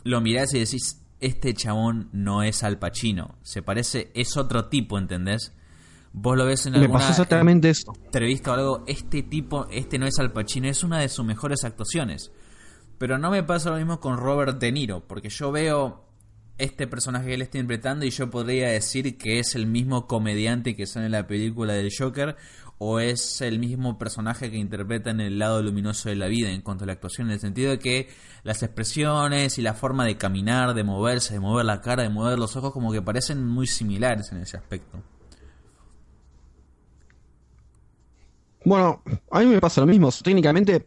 lo 0.03 0.21
mirás 0.21 0.53
y 0.53 0.59
decís, 0.59 1.01
este 1.19 1.53
chabón 1.53 2.09
no 2.13 2.43
es 2.43 2.63
Al 2.63 2.77
Pacino, 2.77 3.35
se 3.41 3.63
parece, 3.63 4.11
es 4.13 4.37
otro 4.37 4.65
tipo, 4.69 4.99
¿entendés? 4.99 5.53
Vos 6.13 6.37
lo 6.37 6.45
ves 6.45 6.67
en 6.67 6.73
Me 6.73 6.79
alguna 6.79 6.99
pasó 6.99 7.09
exactamente 7.11 7.69
eso. 7.69 7.91
entrevista 8.05 8.51
o 8.51 8.53
algo, 8.53 8.83
este 8.87 9.23
tipo, 9.23 9.67
este 9.71 9.97
no 9.97 10.05
es 10.05 10.19
Al 10.19 10.31
Pacino, 10.31 10.67
es 10.67 10.83
una 10.83 10.99
de 10.99 11.09
sus 11.09 11.25
mejores 11.25 11.63
actuaciones. 11.63 12.31
Pero 12.99 13.17
no 13.17 13.31
me 13.31 13.43
pasa 13.43 13.71
lo 13.71 13.77
mismo 13.77 13.99
con 13.99 14.17
Robert 14.17 14.59
De 14.59 14.71
Niro, 14.71 15.07
porque 15.07 15.29
yo 15.29 15.51
veo 15.51 16.05
este 16.59 16.87
personaje 16.87 17.27
que 17.27 17.33
él 17.33 17.41
está 17.41 17.57
interpretando 17.57 18.05
y 18.05 18.09
yo 18.11 18.29
podría 18.29 18.69
decir 18.69 19.17
que 19.17 19.39
es 19.39 19.55
el 19.55 19.67
mismo 19.67 20.07
comediante 20.07 20.75
que 20.75 20.87
sale 20.87 21.07
en 21.07 21.11
la 21.11 21.27
película 21.27 21.73
del 21.73 21.91
Joker 21.95 22.35
o 22.79 22.99
es 22.99 23.41
el 23.41 23.59
mismo 23.59 23.97
personaje 23.97 24.51
que 24.51 24.57
interpreta 24.57 25.09
en 25.09 25.19
el 25.19 25.39
lado 25.39 25.61
luminoso 25.61 26.09
de 26.09 26.15
la 26.15 26.27
vida 26.27 26.51
en 26.51 26.61
cuanto 26.61 26.83
a 26.83 26.87
la 26.87 26.93
actuación, 26.93 27.27
en 27.27 27.33
el 27.33 27.39
sentido 27.39 27.71
de 27.71 27.79
que 27.79 28.09
las 28.43 28.61
expresiones 28.63 29.57
y 29.57 29.61
la 29.61 29.73
forma 29.73 30.05
de 30.05 30.17
caminar, 30.17 30.73
de 30.73 30.83
moverse, 30.83 31.33
de 31.33 31.39
mover 31.39 31.65
la 31.65 31.81
cara, 31.81 32.03
de 32.03 32.09
mover 32.09 32.37
los 32.37 32.55
ojos, 32.55 32.71
como 32.71 32.91
que 32.91 33.01
parecen 33.01 33.45
muy 33.45 33.67
similares 33.67 34.31
en 34.31 34.39
ese 34.39 34.57
aspecto. 34.57 35.01
Bueno, 38.63 39.01
a 39.31 39.39
mí 39.39 39.45
me 39.45 39.61
pasa 39.61 39.81
lo 39.81 39.87
mismo. 39.87 40.09
Técnicamente, 40.11 40.85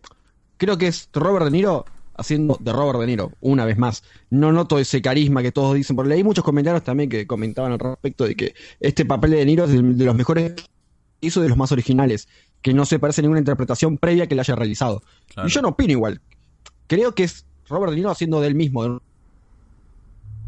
creo 0.59 0.76
que 0.76 0.88
es 0.88 1.09
Robert 1.12 1.46
De 1.46 1.50
Niro 1.50 1.87
haciendo 2.14 2.59
de 2.61 2.72
Robert 2.72 3.00
De 3.00 3.07
Niro, 3.07 3.33
una 3.40 3.64
vez 3.64 3.79
más. 3.79 4.05
No 4.29 4.53
noto 4.53 4.79
ese 4.79 5.00
carisma 5.00 5.42
que 5.42 5.50
todos 5.50 5.74
dicen, 5.74 5.96
porque 5.96 6.11
leí 6.11 6.22
muchos 6.22 6.44
comentarios 6.44 6.85
también 6.85 7.09
que 7.09 7.26
comentaban 7.26 7.72
al 7.72 7.79
respecto 7.79 8.24
de 8.24 8.37
que 8.37 8.55
este 8.79 9.07
papel 9.07 9.31
de 9.31 9.37
De 9.38 9.46
Niro 9.46 9.64
es 9.64 9.72
de, 9.72 10.05
los 10.05 10.14
mejores 10.14 10.53
hizo, 11.21 11.41
de 11.41 11.49
los 11.49 11.57
más 11.59 11.73
originales, 11.73 12.29
que 12.63 12.75
no 12.75 12.85
se 12.85 12.99
parece 12.99 13.21
a 13.21 13.23
ninguna 13.23 13.41
interpretación 13.41 13.99
previa 13.99 14.27
que 14.27 14.35
le 14.35 14.41
haya 14.43 14.55
realizado. 14.55 15.03
Claro. 15.33 15.49
Y 15.49 15.53
yo 15.53 15.63
no 15.63 15.69
opino 15.69 15.93
igual. 15.93 16.21
Creo 16.87 17.15
que 17.15 17.25
es 17.25 17.47
Robert 17.69 17.91
De 17.91 17.97
Niro 17.97 18.11
haciendo 18.11 18.41
del 18.41 18.55
mismo, 18.55 18.83
de 18.85 18.99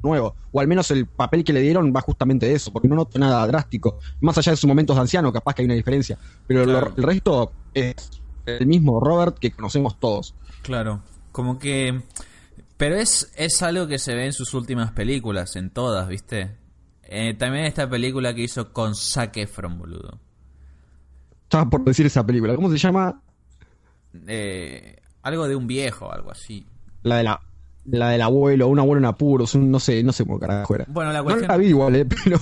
nuevo, 0.02 0.34
o 0.50 0.60
al 0.60 0.66
menos 0.66 0.90
el 0.90 1.06
papel 1.06 1.44
que 1.44 1.52
le 1.52 1.60
dieron 1.60 1.92
va 1.94 2.00
justamente 2.00 2.46
de 2.46 2.54
eso, 2.54 2.72
porque 2.72 2.88
no 2.88 2.96
noto 2.96 3.18
nada 3.18 3.46
drástico. 3.46 3.98
Más 4.20 4.36
allá 4.38 4.52
de 4.52 4.56
sus 4.56 4.66
momentos 4.68 4.96
de 4.96 5.02
anciano, 5.02 5.32
capaz 5.32 5.54
que 5.54 5.62
hay 5.62 5.66
una 5.66 5.74
diferencia, 5.74 6.18
pero 6.46 6.66
lo- 6.66 6.92
el 6.96 7.02
resto 7.02 7.52
es 7.72 7.94
el 8.46 8.66
mismo 8.66 8.98
Robert 9.00 9.38
que 9.38 9.52
conocemos 9.52 9.98
todos. 10.00 10.34
Claro, 10.62 11.02
como 11.30 11.58
que... 11.58 12.02
Pero 12.76 12.96
es, 12.96 13.32
es 13.36 13.62
algo 13.62 13.86
que 13.86 13.98
se 14.00 14.12
ve 14.14 14.26
en 14.26 14.32
sus 14.32 14.54
últimas 14.54 14.90
películas, 14.90 15.54
en 15.54 15.70
todas, 15.70 16.08
¿viste? 16.08 16.56
Eh, 17.04 17.34
también 17.34 17.66
esta 17.66 17.88
película 17.88 18.34
que 18.34 18.42
hizo 18.42 18.72
con 18.72 18.96
Zac 18.96 19.36
Efron, 19.36 19.78
boludo. 19.78 20.18
Estaba 21.52 21.68
por 21.68 21.84
decir 21.84 22.06
esa 22.06 22.24
película. 22.24 22.56
¿Cómo 22.56 22.70
se 22.70 22.78
llama? 22.78 23.20
Eh, 24.26 24.96
algo 25.22 25.46
de 25.46 25.54
un 25.54 25.66
viejo, 25.66 26.10
algo 26.10 26.30
así. 26.30 26.66
La 27.02 27.18
de 27.18 27.24
la, 27.24 27.42
la 27.84 28.08
del 28.08 28.22
abuelo, 28.22 28.68
un 28.68 28.78
abuelo 28.78 29.00
en 29.00 29.04
apuros, 29.04 29.54
un- 29.54 29.70
no 29.70 29.78
sé, 29.78 30.02
no 30.02 30.14
sé 30.14 30.24
cómo 30.24 30.38
carajo 30.38 30.74
era. 30.74 30.86
Bueno, 30.88 31.12
la 31.12 31.18
No 31.18 31.24
cuestión- 31.24 31.48
la 31.48 31.58
vi 31.58 31.66
igual, 31.66 31.94
eh, 31.96 32.06
pero 32.24 32.40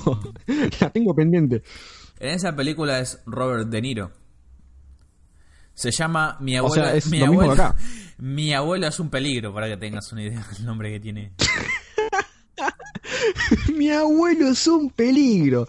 la 0.81 0.91
tengo 0.91 1.13
pendiente. 1.13 1.65
En 2.21 2.29
esa 2.31 2.55
película 2.55 3.01
es 3.01 3.21
Robert 3.27 3.69
De 3.69 3.83
Niro. 3.83 4.13
Se 5.75 5.91
llama 5.91 6.37
Mi 6.39 6.57
O 6.61 6.67
abuelo. 6.67 6.85
sea, 6.85 6.95
es 6.95 7.11
mi 7.11 7.19
lo 7.19 7.27
mismo 7.33 7.51
acá. 7.51 7.75
Mi 8.19 8.55
abuelo 8.55 8.87
es 8.87 9.01
un 9.01 9.11
peligro, 9.11 9.53
para 9.53 9.67
que 9.67 9.77
tengas 9.77 10.13
una 10.13 10.23
idea 10.23 10.47
del 10.57 10.65
nombre 10.67 10.93
que 10.93 11.01
tiene. 11.01 11.33
Mi 13.77 13.91
abuelo 13.91 14.51
es 14.51 14.69
un 14.69 14.89
peligro. 14.91 15.69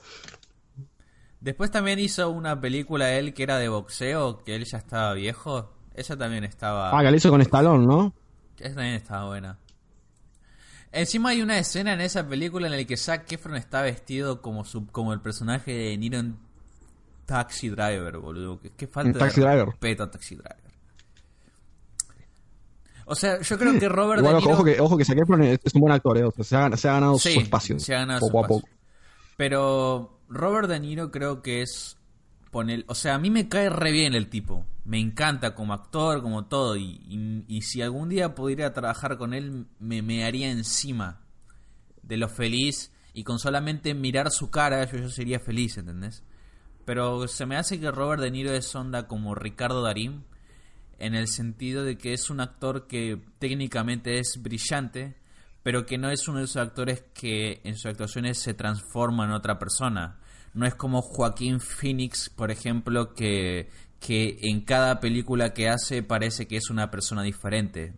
Después 1.42 1.72
también 1.72 1.98
hizo 1.98 2.30
una 2.30 2.62
película 2.62 3.14
él 3.14 3.34
que 3.34 3.42
era 3.42 3.58
de 3.58 3.68
boxeo, 3.68 4.44
que 4.44 4.56
él 4.56 4.64
ya 4.66 4.78
estaba 4.78 5.14
viejo. 5.14 5.74
Esa 5.96 6.16
también 6.16 6.44
estaba. 6.44 6.98
Ah, 6.98 7.04
que 7.04 7.10
la 7.10 7.18
hizo 7.18 7.32
con 7.32 7.42
Stallone, 7.42 7.86
¿no? 7.86 8.14
Esa 8.60 8.76
también 8.76 8.96
estaba 8.96 9.26
buena. 9.26 9.58
Encima 10.92 11.30
hay 11.30 11.42
una 11.42 11.58
escena 11.58 11.94
en 11.94 12.02
esa 12.02 12.28
película 12.28 12.68
en 12.68 12.78
la 12.78 12.84
que 12.84 12.96
Zac 12.96 13.32
Efron 13.32 13.56
está 13.56 13.82
vestido 13.82 14.42
como 14.42 14.66
su, 14.66 14.86
como 14.88 15.14
el 15.14 15.22
personaje 15.22 15.72
de 15.74 15.98
Niro 15.98 16.20
en 16.20 16.38
Taxi 17.26 17.70
Driver, 17.70 18.18
boludo. 18.20 18.60
Qué, 18.78 18.88
falta 18.88 19.18
Taxi 19.18 19.42
de 19.42 19.48
Driver. 19.48 19.66
respeto 19.68 20.04
a 20.04 20.12
Taxi 20.12 20.36
Driver. 20.36 20.72
O 23.06 23.16
sea, 23.16 23.42
yo 23.42 23.58
creo 23.58 23.80
que 23.80 23.90
Robert 23.90 24.20
Igual, 24.20 24.36
De 24.36 24.42
Niro... 24.42 24.54
ojo 24.54 24.64
que, 24.64 24.80
ojo 24.80 24.98
que 24.98 25.06
Zac 25.06 25.18
Efron 25.18 25.42
es, 25.42 25.60
un 25.74 25.82
buen 25.82 25.94
actor, 25.94 26.18
eh, 26.18 26.24
o 26.24 26.32
sea, 26.32 26.44
se, 26.44 26.56
ha, 26.56 26.78
se 26.78 26.88
ha 26.88 26.94
ganado 26.94 27.18
Sí, 27.18 27.34
su 27.34 27.40
espacio. 27.40 27.80
se 27.80 27.96
ha 27.96 28.00
ganado 28.00 28.20
poco 28.20 28.32
su 28.32 28.38
a 28.38 28.42
espacio. 28.42 28.62
poco. 28.62 28.70
Pero 29.38 30.21
Robert 30.32 30.68
De 30.70 30.80
Niro 30.80 31.12
creo 31.12 31.42
que 31.42 31.62
es 31.62 31.98
poner, 32.52 32.86
o 32.88 32.96
sea, 32.96 33.16
a 33.16 33.20
mí 33.20 33.30
me 33.30 33.48
cae 33.50 33.70
re 33.70 33.92
bien 33.92 34.14
el 34.16 34.30
tipo. 34.30 34.66
Me 34.84 35.00
encanta 35.00 35.54
como 35.54 35.74
actor, 35.74 36.22
como 36.22 36.46
todo. 36.46 36.76
Y, 36.76 37.46
y- 37.48 37.62
si 37.62 37.82
algún 37.82 38.10
día 38.10 38.34
pudiera 38.34 38.74
trabajar 38.74 39.18
con 39.18 39.34
él, 39.34 39.68
me, 39.80 40.02
me 40.02 40.24
haría 40.26 40.50
encima 40.52 41.22
de 42.02 42.18
lo 42.18 42.28
feliz. 42.30 42.92
Y 43.14 43.24
con 43.24 43.40
solamente 43.40 43.94
mirar 43.94 44.32
su 44.32 44.50
cara, 44.50 44.86
yo, 44.90 44.98
yo 44.98 45.10
sería 45.10 45.40
feliz, 45.40 45.78
¿entendés? 45.78 46.24
Pero 46.86 47.28
se 47.28 47.46
me 47.46 47.58
hace 47.58 47.80
que 47.80 47.92
Robert 47.92 48.22
De 48.22 48.32
Niro 48.32 48.52
es 48.54 48.74
onda 48.74 49.08
como 49.08 49.36
Ricardo 49.36 49.82
Darín. 49.84 50.24
En 50.98 51.14
el 51.16 51.28
sentido 51.28 51.84
de 51.84 51.98
que 51.98 52.14
es 52.14 52.30
un 52.30 52.40
actor 52.40 52.88
que 52.88 53.22
técnicamente 53.40 54.20
es 54.20 54.40
brillante, 54.42 55.16
pero 55.64 55.86
que 55.86 55.98
no 55.98 56.10
es 56.10 56.28
uno 56.28 56.40
de 56.40 56.46
esos 56.46 56.58
actores 56.58 57.04
que 57.14 57.60
en 57.64 57.76
sus 57.76 57.88
actuaciones 57.88 58.40
se 58.40 58.54
transforma 58.54 59.26
en 59.26 59.32
otra 59.32 59.60
persona. 59.60 60.20
No 60.54 60.66
es 60.66 60.76
como 60.76 61.02
Joaquín 61.02 61.60
Phoenix, 61.60 62.30
por 62.30 62.52
ejemplo, 62.52 63.14
que, 63.14 63.70
que 64.00 64.38
en 64.42 64.62
cada 64.62 65.00
película 65.00 65.54
que 65.54 65.70
hace 65.70 66.04
parece 66.04 66.48
que 66.48 66.58
es 66.58 66.70
una 66.70 66.92
persona 66.92 67.24
diferente. 67.24 67.94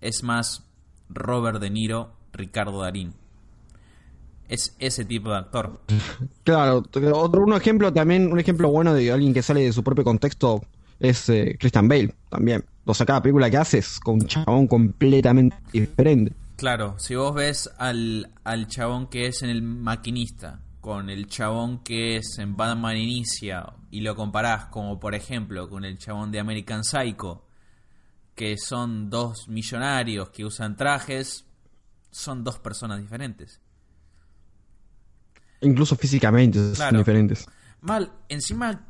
Es 0.00 0.22
más 0.22 0.64
Robert 1.08 1.60
De 1.60 1.70
Niro, 1.70 2.12
Ricardo 2.32 2.82
Darín. 2.82 3.14
Es 4.48 4.76
ese 4.78 5.04
tipo 5.04 5.30
de 5.30 5.38
actor. 5.38 5.80
Claro, 6.44 6.84
otro 7.12 7.42
un 7.42 7.54
ejemplo 7.54 7.92
también, 7.92 8.30
un 8.30 8.38
ejemplo 8.38 8.68
bueno 8.68 8.94
de 8.94 9.10
alguien 9.10 9.34
que 9.34 9.42
sale 9.42 9.64
de 9.64 9.72
su 9.72 9.82
propio 9.82 10.04
contexto 10.04 10.62
es 11.00 11.28
eh, 11.28 11.56
Christian 11.58 11.88
Bale 11.88 12.14
también. 12.28 12.64
O 12.84 12.94
sea, 12.94 13.04
cada 13.04 13.20
película 13.20 13.50
que 13.50 13.56
hace 13.56 13.78
es 13.78 13.98
con 13.98 14.14
un 14.14 14.26
chabón 14.28 14.68
completamente 14.68 15.56
diferente. 15.72 16.32
Claro, 16.54 16.94
si 16.98 17.16
vos 17.16 17.34
ves 17.34 17.68
al, 17.78 18.30
al 18.44 18.68
chabón 18.68 19.08
que 19.08 19.26
es 19.26 19.42
en 19.42 19.50
el 19.50 19.62
maquinista 19.62 20.60
con 20.86 21.10
el 21.10 21.26
chabón 21.26 21.82
que 21.82 22.18
es 22.18 22.38
en 22.38 22.56
Batman 22.56 22.96
Inicia 22.96 23.74
y 23.90 24.02
lo 24.02 24.14
comparás 24.14 24.66
como 24.66 25.00
por 25.00 25.16
ejemplo 25.16 25.68
con 25.68 25.84
el 25.84 25.98
chabón 25.98 26.30
de 26.30 26.38
American 26.38 26.84
Psycho, 26.84 27.44
que 28.36 28.56
son 28.56 29.10
dos 29.10 29.48
millonarios 29.48 30.30
que 30.30 30.44
usan 30.44 30.76
trajes, 30.76 31.44
son 32.12 32.44
dos 32.44 32.60
personas 32.60 33.00
diferentes. 33.00 33.60
Incluso 35.60 35.96
físicamente 35.96 36.76
son 36.76 36.98
diferentes. 36.98 37.48
Mal, 37.80 38.12
encima 38.28 38.86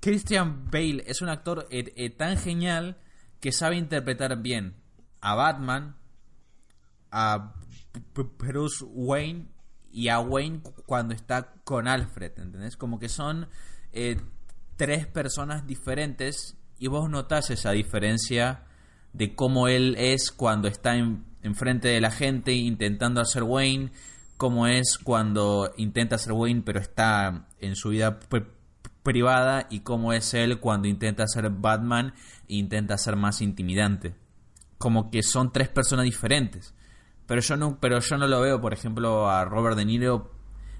Christian 0.00 0.64
Bale 0.70 1.04
es 1.06 1.20
un 1.20 1.28
actor 1.28 1.68
eh, 1.70 1.92
eh, 1.94 2.08
tan 2.08 2.38
genial 2.38 2.96
que 3.38 3.52
sabe 3.52 3.76
interpretar 3.76 4.40
bien 4.40 4.76
a 5.20 5.34
Batman, 5.34 5.94
a 7.10 7.52
Bruce 8.38 8.82
Wayne 8.82 9.55
y 9.92 10.08
a 10.08 10.18
Wayne 10.20 10.60
cu- 10.60 10.74
cuando 10.86 11.14
está 11.14 11.52
con 11.64 11.88
Alfred, 11.88 12.32
¿entendés? 12.38 12.76
Como 12.76 12.98
que 12.98 13.08
son 13.08 13.48
eh, 13.92 14.20
tres 14.76 15.06
personas 15.06 15.66
diferentes 15.66 16.56
y 16.78 16.88
vos 16.88 17.08
notás 17.08 17.50
esa 17.50 17.70
diferencia 17.72 18.64
de 19.12 19.34
cómo 19.34 19.68
él 19.68 19.94
es 19.98 20.30
cuando 20.30 20.68
está 20.68 20.96
en, 20.96 21.24
enfrente 21.42 21.88
de 21.88 22.00
la 22.00 22.10
gente 22.10 22.52
intentando 22.52 23.20
hacer 23.20 23.42
Wayne, 23.42 23.90
cómo 24.36 24.66
es 24.66 24.98
cuando 25.02 25.72
intenta 25.78 26.16
hacer 26.16 26.32
Wayne 26.32 26.62
pero 26.64 26.78
está 26.80 27.46
en 27.60 27.76
su 27.76 27.88
vida 27.90 28.18
pri- 28.20 28.44
privada 29.02 29.66
y 29.70 29.80
cómo 29.80 30.12
es 30.12 30.34
él 30.34 30.60
cuando 30.60 30.88
intenta 30.88 31.26
ser 31.26 31.48
Batman 31.50 32.12
e 32.48 32.56
intenta 32.56 32.98
ser 32.98 33.16
más 33.16 33.40
intimidante. 33.40 34.14
Como 34.78 35.10
que 35.10 35.22
son 35.22 35.52
tres 35.52 35.68
personas 35.70 36.04
diferentes. 36.04 36.74
Pero 37.26 37.40
yo 37.40 37.56
no, 37.56 37.78
pero 37.80 37.98
yo 38.00 38.16
no 38.18 38.26
lo 38.26 38.40
veo, 38.40 38.60
por 38.60 38.72
ejemplo, 38.72 39.28
a 39.28 39.44
Robert 39.44 39.76
De 39.76 39.84
Niro 39.84 40.32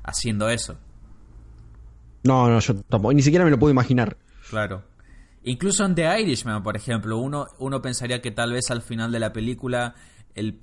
haciendo 0.04 0.48
eso. 0.48 0.78
No, 2.22 2.48
no, 2.48 2.58
yo 2.60 2.74
tampoco, 2.82 3.12
ni 3.14 3.22
siquiera 3.22 3.44
me 3.44 3.50
lo 3.50 3.58
puedo 3.58 3.72
imaginar. 3.72 4.16
Claro. 4.50 4.84
Incluso 5.42 5.84
en 5.84 5.94
The 5.94 6.20
Irishman, 6.20 6.62
por 6.62 6.76
ejemplo, 6.76 7.18
uno, 7.18 7.46
uno 7.58 7.80
pensaría 7.82 8.20
que 8.20 8.30
tal 8.32 8.52
vez 8.52 8.70
al 8.70 8.82
final 8.82 9.12
de 9.12 9.20
la 9.20 9.32
película 9.32 9.94
él 10.34 10.60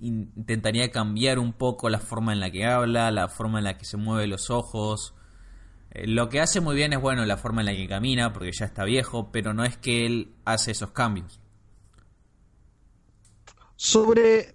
in- 0.00 0.32
intentaría 0.36 0.90
cambiar 0.90 1.38
un 1.38 1.52
poco 1.52 1.88
la 1.90 1.98
forma 2.00 2.32
en 2.32 2.40
la 2.40 2.50
que 2.50 2.64
habla, 2.66 3.10
la 3.10 3.28
forma 3.28 3.58
en 3.58 3.64
la 3.64 3.76
que 3.78 3.84
se 3.84 3.96
mueve 3.98 4.26
los 4.26 4.48
ojos. 4.50 5.14
Eh, 5.90 6.06
lo 6.06 6.28
que 6.30 6.40
hace 6.40 6.60
muy 6.62 6.74
bien 6.74 6.92
es, 6.94 7.00
bueno, 7.00 7.24
la 7.26 7.36
forma 7.36 7.60
en 7.60 7.66
la 7.66 7.72
que 7.74 7.86
camina, 7.86 8.32
porque 8.32 8.50
ya 8.52 8.64
está 8.64 8.84
viejo, 8.84 9.30
pero 9.30 9.52
no 9.52 9.62
es 9.64 9.76
que 9.76 10.06
él 10.06 10.34
hace 10.46 10.70
esos 10.70 10.90
cambios. 10.92 11.38
Sobre, 13.76 14.54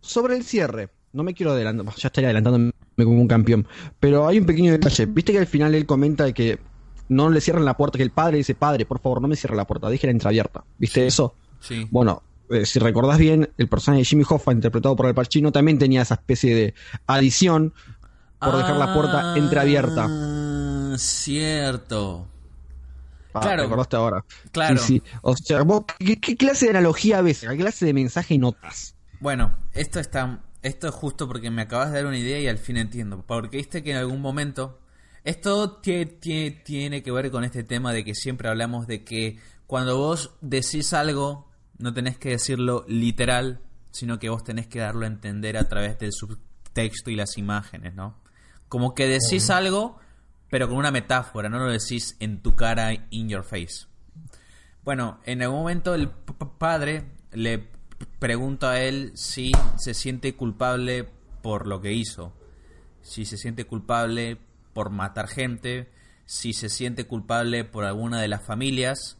sobre 0.00 0.36
el 0.36 0.44
cierre, 0.44 0.90
no 1.12 1.22
me 1.22 1.34
quiero 1.34 1.52
adelantar, 1.52 1.94
ya 1.96 2.08
estaría 2.08 2.28
adelantándome 2.28 2.72
como 2.96 3.20
un 3.20 3.28
campeón, 3.28 3.66
pero 3.98 4.26
hay 4.26 4.38
un 4.38 4.46
pequeño 4.46 4.72
detalle. 4.72 5.06
Viste 5.06 5.32
que 5.32 5.38
al 5.38 5.46
final 5.46 5.74
él 5.74 5.86
comenta 5.86 6.24
de 6.24 6.34
que 6.34 6.58
no 7.08 7.28
le 7.30 7.40
cierran 7.40 7.64
la 7.64 7.76
puerta, 7.76 7.98
que 7.98 8.04
el 8.04 8.10
padre 8.10 8.38
dice, 8.38 8.54
padre, 8.54 8.86
por 8.86 9.00
favor, 9.00 9.20
no 9.20 9.28
me 9.28 9.36
cierre 9.36 9.56
la 9.56 9.66
puerta, 9.66 9.88
déjela 9.88 10.12
entreabierta. 10.12 10.64
¿Viste 10.78 11.06
eso? 11.06 11.34
Sí. 11.60 11.86
Bueno, 11.90 12.22
eh, 12.50 12.64
si 12.66 12.78
recordás 12.78 13.18
bien, 13.18 13.50
el 13.58 13.68
personaje 13.68 14.00
de 14.00 14.04
Jimmy 14.04 14.24
Hoffa, 14.28 14.52
interpretado 14.52 14.96
por 14.96 15.06
el 15.06 15.14
Pacino, 15.14 15.52
también 15.52 15.78
tenía 15.78 16.02
esa 16.02 16.14
especie 16.14 16.54
de 16.54 16.74
adición 17.06 17.74
por 18.38 18.56
dejar 18.56 18.76
la 18.76 18.94
puerta 18.94 19.36
entreabierta. 19.36 20.06
Ah, 20.08 20.94
Cierto. 20.96 22.26
Ah, 23.34 23.40
claro. 23.40 23.62
recordaste 23.62 23.96
ahora. 23.96 24.24
Claro. 24.50 24.78
Sí, 24.78 24.98
sí. 24.98 25.02
O 25.22 25.36
sea, 25.36 25.62
vos, 25.62 25.84
¿qué, 25.98 26.18
qué 26.18 26.36
clase 26.36 26.66
de 26.66 26.70
analogía 26.70 27.22
ves? 27.22 27.40
¿Qué 27.48 27.56
clase 27.56 27.86
de 27.86 27.92
mensaje 27.92 28.38
notas? 28.38 28.96
Bueno, 29.20 29.56
esto 29.72 30.00
está, 30.00 30.40
esto 30.62 30.88
es 30.88 30.94
justo 30.94 31.28
porque 31.28 31.50
me 31.50 31.62
acabas 31.62 31.90
de 31.92 31.98
dar 31.98 32.06
una 32.06 32.18
idea 32.18 32.38
y 32.40 32.48
al 32.48 32.58
fin 32.58 32.76
entiendo. 32.76 33.22
Porque 33.26 33.58
viste 33.58 33.82
que 33.82 33.92
en 33.92 33.98
algún 33.98 34.20
momento. 34.20 34.78
Esto 35.22 35.82
tie- 35.82 36.18
tie- 36.18 36.62
tiene 36.64 37.02
que 37.02 37.12
ver 37.12 37.30
con 37.30 37.44
este 37.44 37.62
tema 37.62 37.92
de 37.92 38.04
que 38.04 38.14
siempre 38.14 38.48
hablamos 38.48 38.86
de 38.86 39.04
que 39.04 39.38
cuando 39.66 39.98
vos 39.98 40.30
decís 40.40 40.94
algo, 40.94 41.50
no 41.76 41.92
tenés 41.92 42.16
que 42.16 42.30
decirlo 42.30 42.86
literal, 42.88 43.60
sino 43.90 44.18
que 44.18 44.30
vos 44.30 44.42
tenés 44.44 44.66
que 44.66 44.78
darlo 44.78 45.04
a 45.04 45.08
entender 45.08 45.58
a 45.58 45.68
través 45.68 45.98
del 45.98 46.12
subtexto 46.14 47.10
y 47.10 47.16
las 47.16 47.36
imágenes, 47.36 47.94
¿no? 47.94 48.18
Como 48.68 48.94
que 48.94 49.06
decís 49.06 49.50
algo, 49.50 49.98
pero 50.48 50.68
con 50.68 50.78
una 50.78 50.90
metáfora, 50.90 51.50
no 51.50 51.58
lo 51.58 51.70
decís 51.70 52.16
en 52.18 52.40
tu 52.40 52.56
cara, 52.56 52.90
in 53.10 53.28
your 53.28 53.44
face. 53.44 53.86
Bueno, 54.84 55.20
en 55.26 55.42
algún 55.42 55.58
momento 55.58 55.94
el 55.94 56.08
padre 56.58 57.04
le 57.32 57.68
pregunta 58.20 58.70
a 58.72 58.80
él 58.82 59.10
si 59.16 59.50
se 59.76 59.94
siente 59.94 60.36
culpable 60.36 61.08
por 61.42 61.66
lo 61.66 61.80
que 61.80 61.92
hizo, 61.92 62.32
si 63.02 63.24
se 63.24 63.36
siente 63.36 63.64
culpable 63.64 64.36
por 64.72 64.90
matar 64.90 65.26
gente, 65.26 65.88
si 66.26 66.52
se 66.52 66.68
siente 66.68 67.06
culpable 67.06 67.64
por 67.64 67.84
alguna 67.84 68.20
de 68.20 68.28
las 68.28 68.44
familias, 68.44 69.16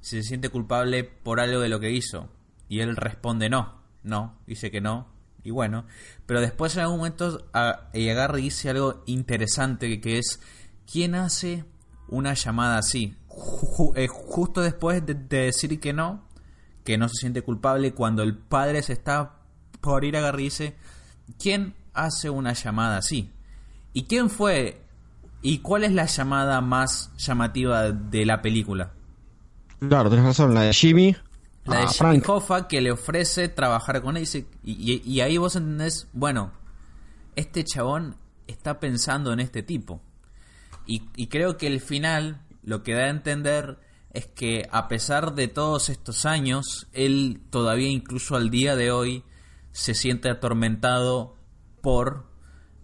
si 0.00 0.16
se 0.22 0.28
siente 0.28 0.48
culpable 0.48 1.04
por 1.04 1.38
algo 1.38 1.60
de 1.60 1.68
lo 1.68 1.78
que 1.78 1.92
hizo. 1.92 2.28
Y 2.68 2.80
él 2.80 2.96
responde 2.96 3.48
no, 3.48 3.80
no, 4.02 4.38
dice 4.46 4.70
que 4.70 4.80
no, 4.80 5.06
y 5.44 5.50
bueno, 5.50 5.86
pero 6.26 6.40
después 6.40 6.74
en 6.74 6.82
algún 6.82 6.98
momento 6.98 7.46
agarra 7.52 8.36
dice 8.36 8.70
algo 8.70 9.02
interesante 9.06 10.00
que, 10.00 10.18
es, 10.18 10.40
¿quién 10.90 11.14
hace 11.14 11.64
una 12.08 12.34
llamada 12.34 12.78
así? 12.78 13.14
Ju- 13.28 13.94
justo 14.08 14.62
después 14.62 15.04
de, 15.06 15.14
de 15.14 15.44
decir 15.44 15.78
que 15.80 15.92
no, 15.92 16.27
que 16.88 16.96
no 16.96 17.06
se 17.10 17.16
siente 17.16 17.42
culpable, 17.42 17.92
cuando 17.92 18.22
el 18.22 18.34
padre 18.34 18.82
se 18.82 18.94
está 18.94 19.34
por 19.82 20.06
ir 20.06 20.16
a 20.16 20.32
dice, 20.32 20.74
¿quién 21.38 21.74
hace 21.92 22.30
una 22.30 22.54
llamada 22.54 22.96
así? 22.96 23.30
¿Y 23.92 24.04
quién 24.04 24.30
fue? 24.30 24.80
¿Y 25.42 25.58
cuál 25.58 25.84
es 25.84 25.92
la 25.92 26.06
llamada 26.06 26.62
más 26.62 27.12
llamativa 27.18 27.92
de 27.92 28.24
la 28.24 28.40
película? 28.40 28.92
Claro, 29.80 30.08
tenés 30.08 30.24
razón, 30.24 30.54
la 30.54 30.62
de 30.62 30.72
Jimmy. 30.72 31.14
La 31.66 31.80
de 31.80 31.88
Jimmy 31.88 32.20
Frank. 32.20 32.28
Hoffa 32.30 32.68
que 32.68 32.80
le 32.80 32.90
ofrece 32.90 33.50
trabajar 33.50 34.00
con 34.00 34.16
él 34.16 34.22
y, 34.22 34.24
dice- 34.24 34.46
y, 34.64 34.92
y- 34.94 35.02
y 35.04 35.20
ahí 35.20 35.36
vos 35.36 35.56
entendés, 35.56 36.08
bueno, 36.14 36.52
este 37.36 37.64
chabón 37.64 38.16
está 38.46 38.80
pensando 38.80 39.30
en 39.34 39.40
este 39.40 39.62
tipo. 39.62 40.00
Y, 40.86 41.02
y 41.16 41.26
creo 41.26 41.58
que 41.58 41.66
el 41.66 41.82
final 41.82 42.40
lo 42.62 42.82
que 42.82 42.94
da 42.94 43.04
a 43.04 43.10
entender 43.10 43.78
es 44.18 44.26
que 44.26 44.68
a 44.70 44.88
pesar 44.88 45.34
de 45.34 45.48
todos 45.48 45.88
estos 45.88 46.26
años, 46.26 46.88
él 46.92 47.40
todavía 47.50 47.88
incluso 47.88 48.36
al 48.36 48.50
día 48.50 48.76
de 48.76 48.90
hoy 48.90 49.24
se 49.72 49.94
siente 49.94 50.28
atormentado 50.30 51.36
por 51.80 52.26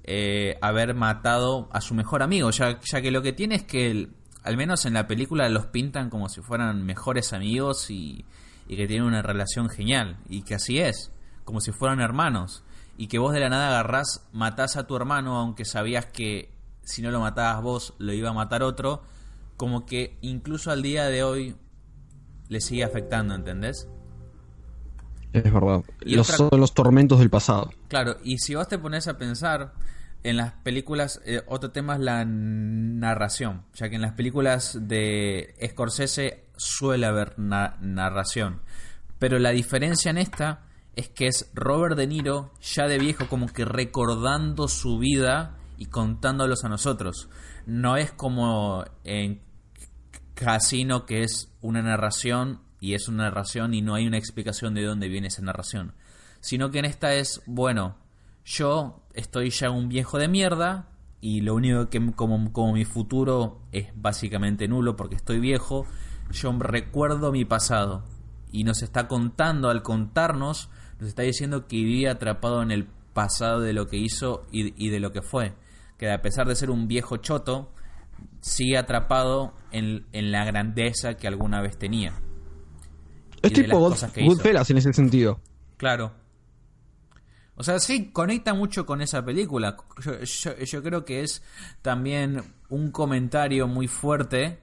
eh, 0.04 0.58
haber 0.60 0.94
matado 0.94 1.68
a 1.72 1.80
su 1.80 1.94
mejor 1.94 2.22
amigo, 2.22 2.50
ya, 2.50 2.78
ya 2.80 3.00
que 3.02 3.10
lo 3.10 3.22
que 3.22 3.32
tiene 3.32 3.54
es 3.56 3.62
que, 3.64 3.90
el- 3.90 4.14
al 4.42 4.56
menos 4.56 4.84
en 4.84 4.92
la 4.94 5.06
película, 5.06 5.48
los 5.48 5.66
pintan 5.66 6.10
como 6.10 6.28
si 6.28 6.42
fueran 6.42 6.84
mejores 6.84 7.32
amigos 7.32 7.90
y, 7.90 8.24
y 8.68 8.76
que 8.76 8.86
tienen 8.86 9.06
una 9.06 9.22
relación 9.22 9.68
genial, 9.70 10.18
y 10.28 10.42
que 10.42 10.54
así 10.54 10.78
es, 10.78 11.10
como 11.44 11.60
si 11.60 11.72
fueran 11.72 12.00
hermanos, 12.00 12.62
y 12.98 13.06
que 13.08 13.18
vos 13.18 13.32
de 13.32 13.40
la 13.40 13.48
nada 13.48 13.68
agarrás, 13.68 14.26
matás 14.32 14.76
a 14.76 14.86
tu 14.86 14.94
hermano, 14.94 15.38
aunque 15.38 15.64
sabías 15.64 16.06
que 16.06 16.52
si 16.82 17.00
no 17.00 17.10
lo 17.10 17.20
matabas 17.20 17.62
vos, 17.62 17.94
lo 17.98 18.12
iba 18.12 18.28
a 18.28 18.34
matar 18.34 18.62
otro, 18.62 19.02
como 19.56 19.86
que 19.86 20.18
incluso 20.20 20.70
al 20.70 20.82
día 20.82 21.06
de 21.06 21.22
hoy 21.22 21.56
le 22.48 22.60
sigue 22.60 22.84
afectando, 22.84 23.34
¿entendés? 23.34 23.88
Es 25.32 25.44
verdad. 25.52 25.82
Y 26.04 26.14
Los, 26.14 26.30
otra- 26.30 26.48
son 26.50 26.60
los 26.60 26.74
tormentos 26.74 27.18
del 27.18 27.30
pasado. 27.30 27.70
Claro, 27.88 28.16
y 28.22 28.38
si 28.38 28.54
vos 28.54 28.68
te 28.68 28.78
pones 28.78 29.08
a 29.08 29.18
pensar 29.18 29.72
en 30.22 30.36
las 30.36 30.52
películas, 30.52 31.20
eh, 31.26 31.42
otro 31.46 31.70
tema 31.70 31.94
es 31.94 32.00
la 32.00 32.24
narración, 32.24 33.64
ya 33.74 33.88
que 33.88 33.96
en 33.96 34.02
las 34.02 34.12
películas 34.12 34.78
de 34.80 35.54
Scorsese 35.70 36.44
suele 36.56 37.06
haber 37.06 37.38
na- 37.38 37.76
narración, 37.80 38.60
pero 39.18 39.38
la 39.38 39.50
diferencia 39.50 40.10
en 40.10 40.18
esta 40.18 40.62
es 40.96 41.08
que 41.08 41.26
es 41.26 41.50
Robert 41.54 41.96
De 41.96 42.06
Niro 42.06 42.52
ya 42.62 42.86
de 42.86 42.98
viejo 42.98 43.26
como 43.28 43.48
que 43.48 43.64
recordando 43.64 44.68
su 44.68 44.98
vida 44.98 45.56
y 45.76 45.86
contándolos 45.86 46.64
a 46.64 46.68
nosotros. 46.68 47.28
No 47.66 47.96
es 47.96 48.12
como 48.12 48.84
en 49.02 49.40
Casino 50.34 51.06
que 51.06 51.22
es 51.22 51.52
una 51.60 51.82
narración 51.82 52.60
y 52.80 52.94
es 52.94 53.08
una 53.08 53.24
narración 53.24 53.72
y 53.72 53.82
no 53.82 53.94
hay 53.94 54.06
una 54.06 54.18
explicación 54.18 54.74
de 54.74 54.84
dónde 54.84 55.08
viene 55.08 55.28
esa 55.28 55.42
narración. 55.42 55.94
Sino 56.40 56.70
que 56.70 56.80
en 56.80 56.84
esta 56.84 57.14
es, 57.14 57.40
bueno, 57.46 57.96
yo 58.44 59.02
estoy 59.14 59.50
ya 59.50 59.70
un 59.70 59.88
viejo 59.88 60.18
de 60.18 60.28
mierda 60.28 60.88
y 61.20 61.40
lo 61.40 61.54
único 61.54 61.88
que 61.88 62.12
como, 62.12 62.52
como 62.52 62.74
mi 62.74 62.84
futuro 62.84 63.62
es 63.72 63.88
básicamente 63.94 64.68
nulo 64.68 64.96
porque 64.96 65.14
estoy 65.14 65.40
viejo, 65.40 65.86
yo 66.30 66.52
recuerdo 66.58 67.32
mi 67.32 67.46
pasado 67.46 68.04
y 68.52 68.64
nos 68.64 68.82
está 68.82 69.08
contando 69.08 69.70
al 69.70 69.82
contarnos, 69.82 70.68
nos 71.00 71.08
está 71.08 71.22
diciendo 71.22 71.66
que 71.66 71.76
vivía 71.76 72.12
atrapado 72.12 72.62
en 72.62 72.70
el 72.70 72.86
pasado 73.14 73.60
de 73.60 73.72
lo 73.72 73.86
que 73.86 73.96
hizo 73.96 74.46
y, 74.52 74.74
y 74.84 74.90
de 74.90 75.00
lo 75.00 75.12
que 75.12 75.22
fue. 75.22 75.54
Que 75.96 76.10
a 76.10 76.20
pesar 76.20 76.46
de 76.46 76.56
ser 76.56 76.70
un 76.70 76.86
viejo 76.86 77.16
choto, 77.16 77.72
sigue 78.40 78.77
atrapado 78.79 79.55
en, 79.70 80.07
en 80.12 80.31
la 80.33 80.44
grandeza 80.44 81.14
que 81.16 81.27
alguna 81.27 81.61
vez 81.61 81.79
tenía. 81.79 82.14
Es 83.42 83.50
Y 83.50 83.55
tipo. 83.55 83.79
Goodfellas 84.27 84.70
en 84.70 84.79
ese 84.79 84.92
sentido. 84.92 85.40
Claro. 85.77 86.12
O 87.57 87.62
sea, 87.62 87.79
sí, 87.79 88.11
conecta 88.11 88.53
mucho 88.55 88.85
con 88.85 89.00
esa 89.00 89.24
película. 89.24 89.77
Yo, 90.05 90.20
yo- 90.20 90.57
yo 90.57 90.83
creo 90.83 91.05
que 91.05 91.20
es 91.22 91.42
también 91.83 92.42
un 92.68 92.90
comentario 92.90 93.68
muy 93.68 93.87
fuerte 93.87 94.59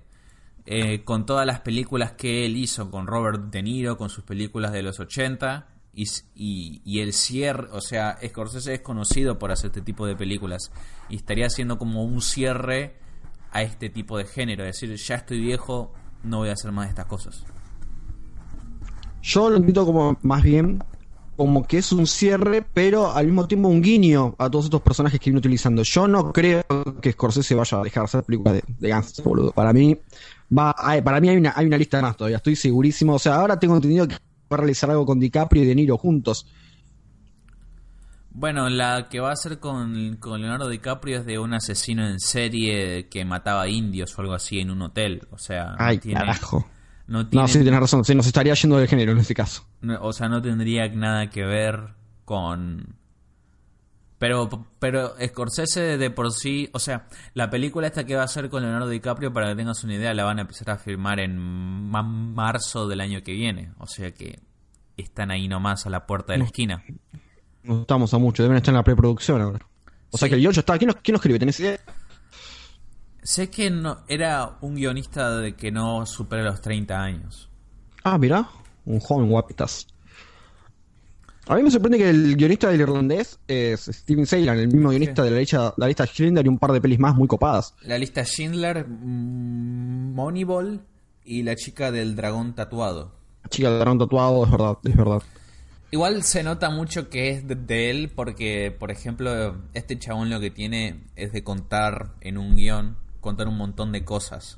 eh, 0.66 1.04
con 1.04 1.26
todas 1.26 1.46
las 1.46 1.62
películas 1.62 2.12
que 2.14 2.46
él 2.46 2.58
hizo, 2.58 2.92
con 2.92 3.08
Robert 3.08 3.50
De 3.50 3.62
Niro, 3.64 3.98
con 3.98 4.10
sus 4.10 4.24
películas 4.26 4.74
de 4.74 4.84
los 4.84 5.00
80. 5.00 5.68
Y, 5.94 6.04
y, 6.36 6.82
y 6.86 7.00
el 7.02 7.14
cierre, 7.14 7.68
o 7.72 7.82
sea, 7.82 8.18
Scorsese 8.26 8.74
es 8.76 8.82
conocido 8.82 9.38
por 9.40 9.52
hacer 9.52 9.68
este 9.68 9.82
tipo 9.82 10.06
de 10.06 10.16
películas. 10.16 10.72
Y 11.10 11.16
estaría 11.18 11.46
haciendo 11.48 11.78
como 11.78 12.04
un 12.04 12.22
cierre 12.22 12.96
a 13.52 13.62
este 13.62 13.90
tipo 13.90 14.18
de 14.18 14.26
género. 14.26 14.66
Es 14.66 14.80
decir, 14.80 14.96
ya 14.96 15.16
estoy 15.16 15.40
viejo, 15.40 15.94
no 16.24 16.40
voy 16.40 16.50
a 16.50 16.54
hacer 16.54 16.72
más 16.72 16.86
de 16.86 16.90
estas 16.90 17.06
cosas. 17.06 17.44
Yo 19.22 19.50
lo 19.50 19.58
entiendo 19.58 19.86
como 19.86 20.18
más 20.22 20.42
bien 20.42 20.84
como 21.36 21.66
que 21.66 21.80
es 21.80 21.92
un 21.92 22.06
cierre, 22.06 22.62
pero 22.62 23.12
al 23.12 23.26
mismo 23.26 23.48
tiempo 23.48 23.68
un 23.68 23.82
guiño 23.82 24.36
a 24.38 24.50
todos 24.50 24.66
estos 24.66 24.82
personajes 24.82 25.20
que 25.20 25.32
viene 25.32 25.40
utilizando. 25.40 25.82
Yo 25.82 26.08
no 26.08 26.32
creo 26.32 26.64
que 27.02 27.14
Scorsese 27.14 27.56
vaya 27.56 27.80
a 27.80 27.84
dejar 27.84 28.04
de 28.04 28.06
hacer 28.06 28.24
películas 28.24 28.56
de, 28.56 28.64
de 28.78 28.90
gangsters, 28.90 29.26
boludo. 29.26 29.52
Para 29.52 29.74
mí 29.74 29.98
va, 30.56 30.76
para 31.04 31.20
mí 31.20 31.30
hay 31.30 31.38
una, 31.38 31.54
hay 31.56 31.66
una 31.66 31.78
lista 31.78 32.02
más 32.02 32.16
todavía, 32.16 32.38
estoy 32.38 32.56
segurísimo. 32.56 33.16
O 33.16 33.20
sea, 33.20 33.36
ahora 33.36 33.58
tengo 33.58 33.76
entendido 33.76 34.08
que 34.08 34.16
va 34.16 34.20
a 34.52 34.58
realizar 34.58 34.92
algo 34.92 35.06
con 35.06 35.20
DiCaprio 35.20 35.64
y 35.64 35.66
De 35.66 35.74
Niro 35.74 35.98
juntos. 35.98 36.46
Bueno, 38.34 38.70
la 38.70 39.10
que 39.10 39.20
va 39.20 39.30
a 39.30 39.34
hacer 39.34 39.60
con, 39.60 40.15
con 40.17 40.39
Leonardo 40.41 40.70
DiCaprio 40.70 41.20
es 41.20 41.26
de 41.26 41.38
un 41.38 41.54
asesino 41.54 42.08
en 42.08 42.20
serie 42.20 43.08
que 43.10 43.26
mataba 43.26 43.67
indios 43.67 44.17
o 44.17 44.22
algo 44.22 44.34
así 44.34 44.60
en 44.60 44.72
un 44.72 44.82
hotel. 44.82 45.28
O 45.32 45.38
sea, 45.38 45.72
no 45.72 45.76
Ay, 45.80 45.98
tiene- 46.00 46.20
carajo. 46.20 46.65
No 47.08 47.28
tiene, 47.28 47.41
No, 47.44 47.48
sí, 47.50 47.60
tenés 47.62 47.80
razón, 47.82 48.06
se 48.06 48.15
nos 48.15 48.26
estaría 48.26 48.54
yendo 48.54 48.78
del 48.78 48.88
género 48.88 49.12
en 49.12 49.17
este 49.17 49.34
caso. 49.36 49.65
no- 49.82 50.02
o 50.02 50.13
sea, 50.13 50.30
no 50.30 50.41
tendría 50.41 50.88
nada 50.89 51.30
que 51.30 51.44
ver 51.44 51.94
con... 52.24 52.96
Pero, 54.17 54.48
pero 54.80 55.13
Scorsese 55.20 55.98
de 55.98 56.12
por 56.12 56.32
sí, 56.32 56.70
o 56.74 56.80
sea, 56.80 57.08
la 57.34 57.50
película 57.50 57.88
esta 57.88 58.04
que 58.06 58.15
va 58.15 58.22
a 58.22 58.26
hacer 58.26 58.50
con 58.50 58.62
Leonardo 58.62 58.88
DiCaprio, 58.88 59.34
para 59.34 59.50
que 59.50 59.56
tengas 59.56 59.84
una 59.84 59.96
idea, 59.96 60.13
la 60.13 60.24
van 60.24 60.38
a 60.38 60.41
empezar 60.44 60.70
a 60.70 60.78
filmar 60.78 61.20
en 61.20 61.38
ma- 61.38 62.04
marzo 62.04 62.88
del 62.88 63.02
año 63.02 63.24
que 63.24 63.34
viene. 63.34 63.72
O 63.80 63.88
sea 63.88 64.12
que 64.12 64.39
están 64.96 65.32
ahí 65.32 65.48
nomás 65.48 65.88
a 65.88 65.89
la 65.89 66.06
puerta 66.06 66.34
de 66.34 66.39
la 66.39 66.46
esquina. 66.46 66.84
No 67.63 67.82
estamos 67.82 68.13
a 68.13 68.17
mucho, 68.17 68.43
deben 68.43 68.58
estar 68.58 68.71
en 68.71 68.78
la 68.78 68.84
preproducción 68.84 69.41
ahora. 69.41 69.60
O 70.12 70.17
sea 70.17 70.28
que 70.28 70.36
el 70.36 70.41
guion 70.41 70.54
ya 70.54 70.62
está. 70.62 70.78
¿Quién 70.78 70.89
lo, 70.89 70.95
quién 70.95 71.13
lo 71.13 71.17
escribe? 71.17 71.39
¿Tenés 71.39 71.60
idea? 71.60 71.80
Sé 73.24 73.50
que 73.50 73.69
no, 73.69 74.00
era 74.08 74.58
un 74.62 74.76
guionista 74.76 75.38
de 75.38 75.56
que 75.56 75.71
no 75.71 76.06
supera 76.06 76.43
los 76.43 76.60
30 76.60 77.00
años. 77.00 77.50
Ah, 78.04 78.17
mirá, 78.17 78.50
un 78.86 79.00
joven 79.00 79.30
guapitas. 79.30 79.88
A 81.47 81.56
mí 81.56 81.63
me 81.63 81.71
sorprende 81.71 81.97
que 81.97 82.10
el 82.10 82.36
guionista 82.36 82.69
del 82.69 82.82
irlandés 82.82 83.39
es 83.47 83.82
Steven 83.86 84.26
Seylan, 84.26 84.58
el 84.60 84.67
mismo 84.67 84.89
guionista 84.89 85.24
de 85.24 85.32
la 85.32 85.39
lista, 85.39 85.74
la 85.78 85.88
lista 85.88 86.06
Schindler 86.06 86.45
y 86.45 86.50
un 86.50 86.58
par 86.58 86.71
de 86.71 86.82
pelis 86.82 87.00
más 87.00 87.15
muy 87.15 87.28
copadas. 87.28 87.74
La 87.82 87.97
lista 87.97 88.24
Schindler, 88.24 88.88
mm, 88.88 90.13
Moneyball 90.13 90.82
y 91.26 91.43
la 91.43 91.56
chica 91.56 91.91
del 91.91 92.15
dragón 92.15 92.54
tatuado. 92.54 93.12
Chica 93.50 93.69
de 93.71 93.80
dragón 93.80 94.00
tatuado, 94.00 94.45
es 94.45 94.52
verdad, 94.52 94.78
es 94.84 94.95
verdad. 94.95 95.21
Igual 95.93 96.23
se 96.23 96.41
nota 96.41 96.69
mucho 96.69 97.10
que 97.10 97.32
es 97.32 97.45
de, 97.45 97.56
de 97.56 97.89
él 97.89 98.12
porque, 98.15 98.71
por 98.71 98.91
ejemplo, 98.91 99.62
este 99.73 99.99
chabón 99.99 100.30
lo 100.30 100.39
que 100.39 100.49
tiene 100.49 101.04
es 101.17 101.34
de 101.34 101.43
contar 101.43 102.13
en 102.21 102.38
un 102.38 102.56
guion, 102.56 102.97
contar 103.19 103.49
un 103.49 103.58
montón 103.58 103.91
de 103.91 104.06
cosas. 104.06 104.58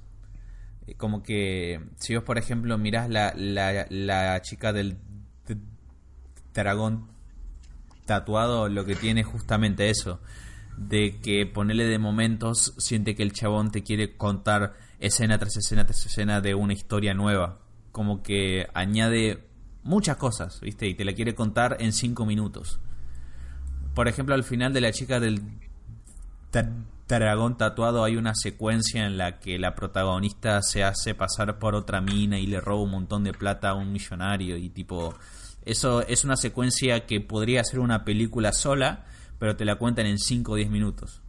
Eh, 0.85 0.93
Como 0.93 1.23
que 1.23 1.81
si 1.97 2.13
vos, 2.13 2.23
por 2.23 2.37
ejemplo, 2.37 2.77
mirás 2.77 3.09
la, 3.09 3.33
la, 3.35 3.87
la 3.89 4.41
chica 4.43 4.73
del 4.73 4.97
dragón 6.53 7.07
tatuado 8.05 8.69
lo 8.69 8.85
que 8.85 8.95
tiene 8.95 9.21
es 9.21 9.27
justamente 9.27 9.89
eso. 9.89 10.19
De 10.77 11.19
que 11.19 11.47
ponerle 11.47 11.85
de 11.85 11.97
momentos 11.97 12.75
siente 12.77 13.15
que 13.15 13.23
el 13.23 13.33
chabón 13.33 13.71
te 13.71 13.81
quiere 13.81 14.17
contar 14.17 14.73
escena 14.99 15.39
tras 15.39 15.57
escena 15.57 15.85
tras 15.85 16.05
escena 16.05 16.41
de 16.41 16.53
una 16.53 16.73
historia 16.73 17.15
nueva. 17.15 17.59
Como 17.91 18.21
que 18.21 18.67
añade 18.75 19.47
muchas 19.83 20.17
cosas, 20.17 20.59
¿viste? 20.61 20.87
Y 20.87 20.93
te 20.93 21.05
la 21.05 21.13
quiere 21.13 21.35
contar 21.35 21.77
en 21.79 21.93
cinco 21.93 22.25
minutos. 22.25 22.79
Por 23.93 24.07
ejemplo, 24.07 24.33
al 24.35 24.43
final 24.43 24.73
de 24.73 24.81
la 24.81 24.91
chica 24.91 25.19
del 25.19 25.41
dragón 27.07 27.57
tatuado 27.57 28.03
hay 28.03 28.15
una 28.15 28.33
secuencia 28.35 29.05
en 29.05 29.17
la 29.17 29.39
que 29.39 29.59
la 29.59 29.75
protagonista 29.75 30.61
se 30.61 30.83
hace 30.83 31.15
pasar 31.15 31.59
por 31.59 31.75
otra 31.75 32.01
mina 32.01 32.39
y 32.39 32.47
le 32.47 32.61
roba 32.61 32.83
un 32.83 32.91
montón 32.91 33.23
de 33.23 33.33
plata 33.33 33.69
a 33.69 33.73
un 33.75 33.91
millonario 33.91 34.57
y 34.57 34.69
tipo 34.69 35.13
eso 35.65 36.01
es 36.01 36.23
una 36.25 36.35
secuencia 36.35 37.05
que 37.05 37.21
podría 37.21 37.63
ser 37.63 37.79
una 37.79 38.03
película 38.03 38.51
sola, 38.51 39.05
pero 39.39 39.55
te 39.55 39.65
la 39.65 39.75
cuentan 39.75 40.05
en 40.05 40.19
5 40.19 40.51
o 40.51 40.55
10 40.55 40.69
minutos. 40.69 41.22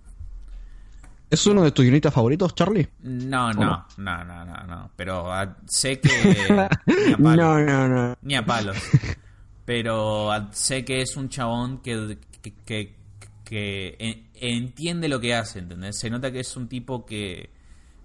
¿Es 1.35 1.47
uno 1.47 1.63
de 1.63 1.73
tus 1.73 1.85
guionistas 1.85 2.15
favoritos, 2.15 2.55
Charlie? 2.55 2.89
No, 3.01 3.49
¿O 3.49 3.53
no, 3.53 3.87
no, 3.99 4.25
no, 4.25 4.45
no, 4.45 4.55
no, 4.67 4.91
pero 4.97 5.33
ah, 5.33 5.57
sé 5.67 6.01
que 6.01 6.09
ni 7.07 7.13
a 7.13 7.17
palos, 7.19 7.19
No, 7.19 7.61
no, 7.61 7.89
no. 7.89 8.17
ni 8.23 8.35
a 8.35 8.45
palos. 8.45 8.77
Pero 9.67 10.31
ah, 10.31 10.51
sé 10.53 10.85
que 10.85 11.01
es 11.01 11.17
un 11.17 11.31
chabón 11.31 11.79
que, 11.81 12.19
que, 12.43 12.53
que- 12.67 12.97
que 13.45 13.97
en- 13.99 14.29
entiende 14.35 15.09
lo 15.09 15.21
que 15.21 15.35
hace, 15.35 15.59
¿entendés? 15.59 15.99
Se 15.99 16.09
nota 16.11 16.31
que 16.31 16.41
es 16.41 16.55
un 16.57 16.69
tipo 16.69 17.05
que, 17.07 17.51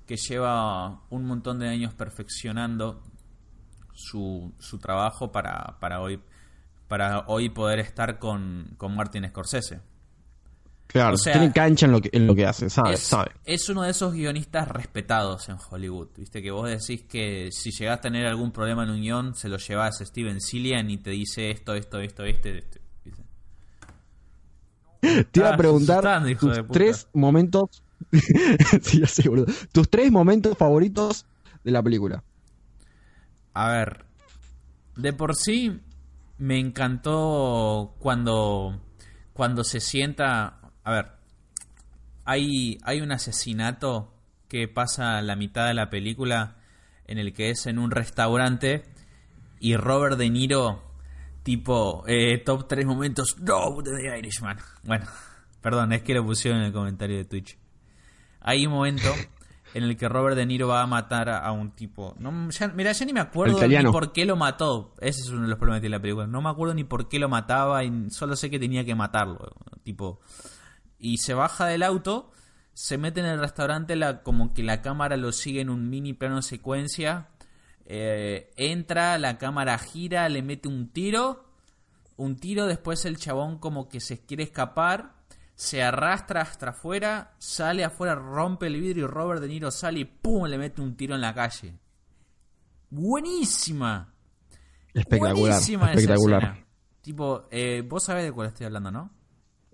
que 0.07 0.15
lleva 0.17 1.01
un 1.09 1.25
montón 1.25 1.59
de 1.59 1.67
años 1.69 1.93
perfeccionando 1.93 3.03
su, 3.93 4.53
su 4.59 4.77
trabajo 4.79 5.31
para, 5.31 5.77
para 5.79 6.01
hoy 6.01 6.21
para 6.87 7.25
hoy 7.27 7.49
poder 7.49 7.79
estar 7.79 8.17
con, 8.19 8.73
con 8.77 8.95
Martin 8.95 9.27
Scorsese. 9.27 9.79
Claro, 10.91 11.13
O 11.13 11.17
sea, 11.17 11.33
tiene 11.33 11.53
cancha 11.53 11.85
en 11.85 11.91
lo 11.91 12.01
que, 12.01 12.09
en 12.11 12.25
lo 12.25 12.33
que 12.33 12.47
hace, 12.47 12.67
sabe, 12.67 12.93
es, 12.93 13.01
sabe. 13.01 13.29
es 13.45 13.69
uno 13.69 13.83
de 13.83 13.91
esos 13.91 14.11
guionistas 14.11 14.67
respetados 14.67 15.47
en 15.47 15.57
Hollywood. 15.69 16.07
Viste 16.17 16.41
que 16.41 16.49
vos 16.49 16.67
decís 16.67 17.03
que 17.03 17.49
si 17.51 17.69
llegás 17.69 17.99
a 17.99 18.01
tener 18.01 18.25
algún 18.25 18.51
problema 18.51 18.85
en 18.85 18.89
un 18.89 19.01
guion, 19.01 19.35
se 19.35 19.49
lo 19.49 19.57
llevas 19.57 20.01
a 20.01 20.05
Steven 20.05 20.41
Cillian 20.41 20.89
y 20.89 20.97
te 20.97 21.11
dice 21.11 21.51
esto, 21.51 21.75
esto, 21.75 21.99
esto, 21.99 22.23
este. 22.23 22.57
este, 22.57 22.81
¿viste? 23.05 23.23
Te 25.25 25.39
iba 25.41 25.53
a 25.53 25.57
preguntar 25.57 26.23
tus 26.39 26.59
tres 26.71 27.07
momentos. 27.13 27.83
sí, 28.81 29.05
sé, 29.05 29.29
boludo. 29.29 29.45
Tus 29.71 29.91
tres 29.91 30.11
momentos 30.11 30.57
favoritos 30.57 31.27
de 31.63 31.69
la 31.69 31.83
película. 31.83 32.23
A 33.53 33.69
ver, 33.69 34.05
de 34.95 35.13
por 35.13 35.35
sí 35.35 35.81
me 36.39 36.57
encantó 36.57 37.93
cuando 37.99 38.81
cuando 39.39 39.63
se 39.63 39.79
sienta, 39.79 40.58
a 40.89 40.93
ver, 40.93 41.11
hay 42.25 42.79
hay 42.83 43.01
un 43.01 43.11
asesinato 43.11 44.11
que 44.47 44.67
pasa 44.67 45.21
la 45.21 45.35
mitad 45.35 45.67
de 45.67 45.75
la 45.75 45.91
película 45.91 46.55
en 47.05 47.19
el 47.19 47.31
que 47.31 47.51
es 47.51 47.67
en 47.67 47.77
un 47.77 47.91
restaurante 47.91 48.85
y 49.59 49.75
Robert 49.75 50.17
De 50.17 50.31
Niro 50.31 50.81
tipo 51.43 52.03
eh, 52.07 52.39
top 52.39 52.67
3 52.67 52.87
momentos 52.87 53.37
no 53.39 53.81
de 53.83 53.97
The 53.97 54.17
Irishman. 54.17 54.57
Bueno, 54.83 55.05
perdón, 55.61 55.93
es 55.93 56.01
que 56.01 56.15
lo 56.15 56.25
pusieron 56.25 56.61
en 56.61 56.65
el 56.67 56.73
comentario 56.73 57.17
de 57.17 57.25
Twitch. 57.25 57.59
Hay 58.41 58.65
un 58.65 58.73
momento 58.73 59.13
en 59.75 59.83
el 59.83 59.95
que 59.95 60.09
Robert 60.09 60.35
De 60.35 60.45
Niro 60.47 60.69
va 60.69 60.81
a 60.81 60.87
matar 60.87 61.29
a, 61.29 61.51
un 61.51 61.71
tipo. 61.75 62.15
No, 62.17 62.49
ya, 62.49 62.67
mira, 62.69 62.93
ya 62.93 63.05
ni 63.05 63.13
me 63.13 63.19
acuerdo 63.19 63.59
ni 63.67 63.83
por 63.91 64.11
qué 64.11 64.25
lo 64.25 64.35
mató. 64.35 64.95
Ese 65.01 65.21
es 65.21 65.29
uno 65.29 65.43
de 65.43 65.49
los 65.49 65.59
problemas 65.59 65.81
que 65.81 65.81
tiene 65.81 65.97
la 65.97 66.01
película. 66.01 66.25
No 66.25 66.41
me 66.41 66.49
acuerdo 66.49 66.73
ni 66.73 66.83
por 66.83 67.07
qué 67.07 67.19
lo 67.19 67.29
mataba 67.29 67.83
y 67.83 68.09
solo 68.09 68.35
sé 68.35 68.49
que 68.49 68.57
tenía 68.57 68.83
que 68.83 68.95
matarlo. 68.95 69.55
Tipo, 69.83 70.19
y 70.99 71.17
se 71.17 71.33
baja 71.33 71.65
del 71.65 71.83
auto, 71.83 72.31
se 72.73 72.97
mete 72.97 73.21
en 73.21 73.25
el 73.25 73.39
restaurante, 73.39 73.95
la, 73.95 74.21
como 74.21 74.53
que 74.53 74.63
la 74.63 74.81
cámara 74.81 75.17
lo 75.17 75.31
sigue 75.31 75.61
en 75.61 75.69
un 75.69 75.89
mini 75.89 76.13
plano 76.13 76.41
secuencia. 76.41 77.29
eh, 77.85 78.51
entra, 78.57 79.17
la 79.17 79.37
cámara 79.37 79.77
gira, 79.79 80.29
le 80.29 80.41
mete 80.43 80.67
un 80.67 80.89
tiro. 80.89 81.45
Un 82.17 82.35
tiro, 82.35 82.67
después 82.67 83.05
el 83.05 83.17
chabón 83.17 83.57
como 83.59 83.87
que 83.89 83.99
se 83.99 84.25
quiere 84.25 84.43
escapar. 84.43 85.15
Se 85.55 85.83
arrastra 85.83 86.41
hasta 86.41 86.69
afuera, 86.69 87.33
sale 87.37 87.83
afuera, 87.83 88.15
rompe 88.15 88.67
el 88.67 88.79
vidrio 88.79 89.05
y 89.05 89.07
Robert 89.07 89.41
De 89.41 89.47
Niro 89.49 89.71
sale 89.71 89.99
y 90.01 90.05
¡pum! 90.05 90.45
le 90.45 90.57
mete 90.57 90.81
un 90.81 90.95
tiro 90.95 91.15
en 91.15 91.21
la 91.21 91.33
calle. 91.33 91.77
Buenísima. 92.89 94.13
Espectacular. 94.93 95.35
Buenísima 95.35 95.91
espectacular. 95.93 96.65
Tipo, 97.01 97.47
eh, 97.51 97.83
vos 97.87 98.03
sabés 98.03 98.23
de 98.23 98.31
cuál 98.31 98.47
estoy 98.47 98.67
hablando, 98.67 98.91
¿no? 98.91 99.11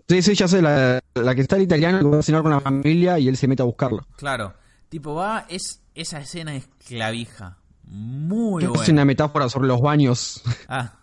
Sí, 0.07 0.21
sí, 0.21 0.35
ya 0.35 0.47
sé, 0.47 0.61
la, 0.61 0.99
la 1.15 1.33
que 1.35 1.41
está 1.41 1.55
el 1.55 1.63
italiano 1.63 1.97
que 1.99 2.05
va 2.05 2.19
a 2.19 2.21
cenar 2.21 2.43
con 2.43 2.51
la 2.51 2.59
familia 2.59 3.17
y 3.17 3.27
él 3.27 3.37
se 3.37 3.47
mete 3.47 3.63
a 3.63 3.65
buscarlo. 3.65 4.05
Claro. 4.17 4.53
Tipo, 4.89 5.15
va, 5.15 5.45
es 5.49 5.81
esa 5.95 6.19
escena 6.19 6.55
es 6.55 6.67
clavija. 6.87 7.57
Muy 7.83 8.63
Es 8.63 8.69
buena. 8.69 8.93
una 8.93 9.05
metáfora 9.05 9.49
sobre 9.49 9.67
los 9.67 9.81
baños. 9.81 10.43
Ah. 10.67 10.93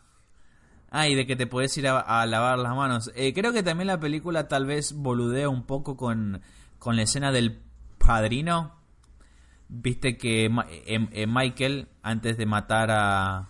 Ah, 0.91 1.09
y 1.09 1.15
de 1.15 1.27
que 1.27 1.37
te 1.37 1.47
podés 1.47 1.77
ir 1.79 1.89
a, 1.89 1.99
a 2.01 2.27
lavar 2.27 2.59
las 2.59 2.77
manos. 2.77 3.11
Eh, 3.15 3.33
creo 3.33 3.53
que 3.53 3.63
también 3.63 3.87
la 3.87 3.99
película 3.99 4.47
tal 4.47 4.67
vez 4.67 4.93
boludea 4.93 5.49
un 5.49 5.65
poco 5.65 5.97
con, 5.97 6.43
con 6.79 6.97
la 6.97 7.03
escena 7.03 7.33
del 7.33 7.61
padrino. 7.99 8.75
Viste 9.69 10.17
que 10.19 10.47
eh, 10.47 11.09
eh, 11.13 11.27
Michael, 11.27 11.89
antes 12.03 12.37
de 12.37 12.45
matar 12.47 12.91
a... 12.91 13.49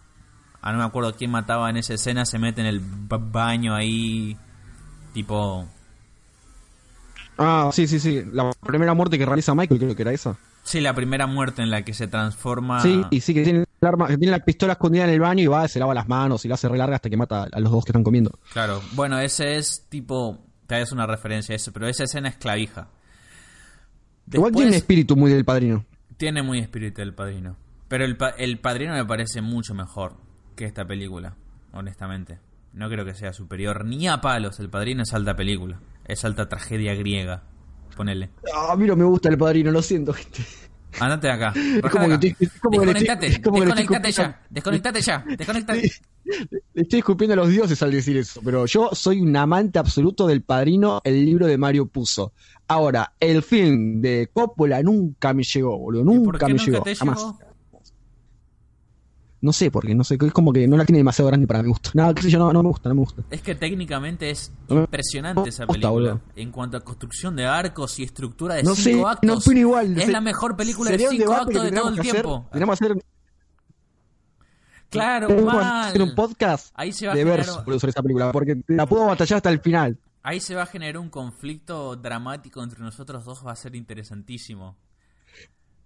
a 0.61 0.73
no 0.73 0.79
me 0.79 0.85
acuerdo 0.85 1.15
quién 1.17 1.31
mataba 1.33 1.69
en 1.69 1.77
esa 1.79 1.95
escena, 1.95 2.25
se 2.25 2.39
mete 2.39 2.61
en 2.61 2.69
el 2.69 2.81
ba- 2.81 3.19
baño 3.19 3.75
ahí. 3.75 4.39
Tipo... 5.13 5.67
Ah, 7.39 7.71
sí, 7.73 7.87
sí, 7.87 7.99
sí. 7.99 8.23
La 8.33 8.53
primera 8.61 8.95
muerte 8.95 9.19
que 9.19 9.27
realiza 9.27 9.55
Michael 9.55 9.81
creo 9.81 9.97
que 9.97 10.03
era 10.03 10.13
esa. 10.13 10.37
Sí, 10.65 10.81
la 10.81 10.95
primera 10.95 11.27
muerte 11.27 11.63
en 11.63 11.71
la 11.71 11.83
que 11.83 11.93
se 11.93 12.07
transforma... 12.07 12.81
Sí, 12.83 13.03
y 13.11 13.21
sí, 13.21 13.35
que 13.35 13.43
tiene, 13.43 13.61
el 13.81 13.89
arma, 13.89 14.07
que 14.07 14.17
tiene 14.17 14.31
la 14.31 14.45
pistola 14.45 14.75
escondida 14.75 15.05
en 15.05 15.11
el 15.11 15.19
baño 15.21 15.43
y 15.43 15.47
va, 15.49 15.67
se 15.67 15.81
lava 15.81 15.93
las 15.95 16.09
manos 16.09 16.45
y 16.45 16.49
la 16.49 16.55
hace 16.55 16.69
re 16.69 16.79
larga 16.79 16.97
hasta 16.97 17.11
que 17.11 17.17
mata 17.17 17.49
a 17.51 17.59
los 17.61 17.73
dos 17.73 17.85
que 17.85 17.91
están 17.91 18.05
comiendo. 18.05 18.39
Claro, 18.53 18.81
bueno, 18.93 19.19
ese 19.19 19.57
es 19.57 19.87
tipo, 19.89 20.39
te 20.69 20.77
das 20.79 20.93
una 20.93 21.07
referencia 21.07 21.55
a 21.55 21.57
eso, 21.57 21.73
pero 21.73 21.89
esa 21.89 22.05
escena 22.05 22.29
es 22.29 22.37
clavija. 22.37 22.89
Igual 24.31 24.53
tiene 24.53 24.77
espíritu 24.77 25.17
muy 25.17 25.33
del 25.33 25.45
padrino. 25.45 25.85
tiene 26.17 26.43
muy 26.45 26.61
espíritu 26.61 27.03
el 27.03 27.13
padrino. 27.13 27.57
Pero 27.89 28.05
el, 28.05 28.17
pa- 28.17 28.31
el 28.39 28.59
padrino 28.61 28.95
me 28.95 29.05
parece 29.05 29.43
mucho 29.43 29.75
mejor 29.75 30.15
que 30.55 30.65
esta 30.65 30.85
película, 30.87 31.35
honestamente. 31.73 32.39
No 32.73 32.89
creo 32.89 33.05
que 33.05 33.15
sea 33.15 33.33
superior 33.33 33.85
ni 33.85 34.09
a 34.09 34.21
palos. 34.21 34.59
El 34.61 34.71
padrino 34.71 35.03
es 35.03 35.13
alta 35.13 35.37
película. 35.37 35.81
Es 36.07 36.25
alta 36.25 36.49
tragedia 36.49 36.95
griega. 36.95 37.43
Ponele. 37.97 38.31
Ah, 38.55 38.73
a 38.73 38.77
mí 38.77 38.87
no 38.87 38.97
me 38.97 39.05
gusta 39.05 39.29
el 39.29 39.37
padrino, 39.37 39.71
lo 39.71 39.83
siento, 39.83 40.13
gente. 40.15 40.43
Andate 41.01 41.27
de 41.27 41.33
acá. 41.33 41.53
como 41.53 41.81
Rajá 41.83 42.01
de 42.01 42.09
que 42.09 42.15
acá. 42.15 42.15
estoy- 42.15 42.37
es 42.47 42.61
como 42.61 42.81
que 42.81 42.87
le 42.87 42.93
estoy- 42.93 43.07
Desconectate. 43.09 43.27
que 43.43 43.51
Desconectate 43.51 44.13
ya. 44.13 44.41
Desconectate 44.51 45.01
ya. 45.03 45.25
Desconectate. 45.39 45.93
Le 46.75 46.83
estoy 46.83 46.99
escupiendo 47.01 47.33
a 47.35 47.37
los 47.37 47.49
dioses 47.49 47.83
al 47.83 47.91
decir 47.91 48.17
eso, 48.17 48.41
pero 48.45 48.65
yo 48.67 48.91
soy 48.93 49.21
un 49.21 49.37
amante 49.37 49.79
absoluto 49.79 50.27
del 50.27 50.43
padrino, 50.43 51.01
el 51.05 51.25
libro 51.25 51.47
de 51.47 51.59
Mario 51.59 51.87
Puzo. 51.87 52.33
Ahora, 52.69 53.13
el 53.21 53.43
film 53.43 54.01
de 54.01 54.31
Coppola 54.33 54.83
nunca 54.83 55.35
me 55.35 55.43
llegó, 55.43 55.77
boludo, 55.79 56.03
¿Y 56.03 56.05
por 56.05 56.15
nunca 56.35 56.47
me 56.47 56.53
nunca 56.55 56.65
llegó, 56.65 56.83
te 56.85 56.95
jamás. 56.97 57.19
llegó? 57.19 57.39
No 59.43 59.53
sé 59.53 59.71
por 59.73 59.85
qué, 59.85 59.95
no 59.95 60.05
sé, 60.05 60.17
es 60.21 60.33
como 60.33 60.53
que 60.53 60.67
no 60.69 60.77
la 60.77 60.85
tiene 60.85 60.99
demasiado 61.01 61.27
grande 61.29 61.47
para 61.49 61.63
mi 61.65 61.69
gusto. 61.69 61.91
Nada, 61.95 62.15
qué 62.15 62.23
sé 62.23 62.31
yo, 62.31 62.39
no, 62.39 62.53
no 62.53 62.63
me 62.63 62.69
gusta, 62.69 62.89
no 62.89 62.95
me 62.95 63.01
gusta. 63.01 63.23
Es 63.29 63.43
que 63.43 63.57
técnicamente 63.57 64.31
es 64.31 64.53
No 64.69 64.83
impresionante 64.83 65.49
esa 65.51 65.67
película. 65.67 65.91
boludo. 65.91 66.21
En 66.37 66.53
cuanto 66.53 66.77
a 66.77 66.81
construcción 66.81 67.35
de 67.35 67.45
arcos 67.45 67.99
y 67.99 68.05
estructura 68.05 68.55
de 68.55 68.63
No 68.63 68.75
sé, 68.77 68.93
cinco 68.93 69.09
actos. 69.09 69.27
no 69.29 69.35
opino 69.39 69.59
igual. 69.59 69.99
Es 69.99 70.05
Se- 70.07 70.13
la 70.13 70.21
mejor 70.21 70.57
película 70.57 70.91
de 70.93 70.99
cinco 71.09 71.33
actos 71.33 71.63
de 71.65 71.73
todo 71.73 71.89
el 71.89 72.01
tiempo. 72.01 72.49
Tenemos 72.53 72.79
que 72.79 72.85
hacer, 72.87 73.05
Claro, 74.91 75.29
mal. 75.43 75.89
hacer 75.89 76.03
un 76.03 76.15
podcast 76.15 76.71
Ahí 76.75 76.93
se 76.93 77.07
va 77.07 77.15
de 77.15 77.25
verso 77.25 77.65
sobre 77.65 77.89
esa 77.91 78.03
película, 78.03 78.31
porque 78.31 78.63
la 78.69 78.87
puedo 78.87 79.07
batallar 79.07 79.39
hasta 79.39 79.51
el 79.51 79.59
final. 79.61 79.99
Ahí 80.23 80.39
se 80.39 80.55
va 80.55 80.63
a 80.63 80.67
generar 80.67 80.99
un 80.99 81.09
conflicto 81.09 81.97
dramático 81.97 82.63
entre 82.63 82.81
nosotros 82.81 83.25
dos. 83.25 83.45
Va 83.45 83.53
a 83.53 83.57
ser 83.57 83.75
interesantísimo. 83.75 84.77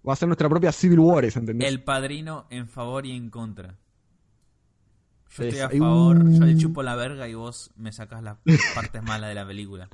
Va 0.07 0.13
a 0.13 0.15
ser 0.15 0.27
nuestra 0.27 0.47
propia 0.49 0.71
Civil 0.71 0.99
War, 0.99 1.25
¿entendés? 1.25 1.67
El 1.67 1.83
padrino 1.83 2.45
en 2.49 2.67
favor 2.69 3.05
y 3.05 3.11
en 3.15 3.29
contra. 3.29 3.75
Yo 5.37 5.43
estoy 5.43 5.59
a 5.59 5.69
favor, 5.69 6.17
yo 6.31 6.45
le 6.45 6.57
chupo 6.57 6.81
la 6.83 6.95
verga 6.95 7.27
y 7.27 7.33
vos 7.33 7.71
me 7.75 7.91
sacás 7.91 8.23
las 8.23 8.37
partes 8.75 9.03
malas 9.03 9.29
de 9.29 9.35
la 9.35 9.45
película. 9.45 9.89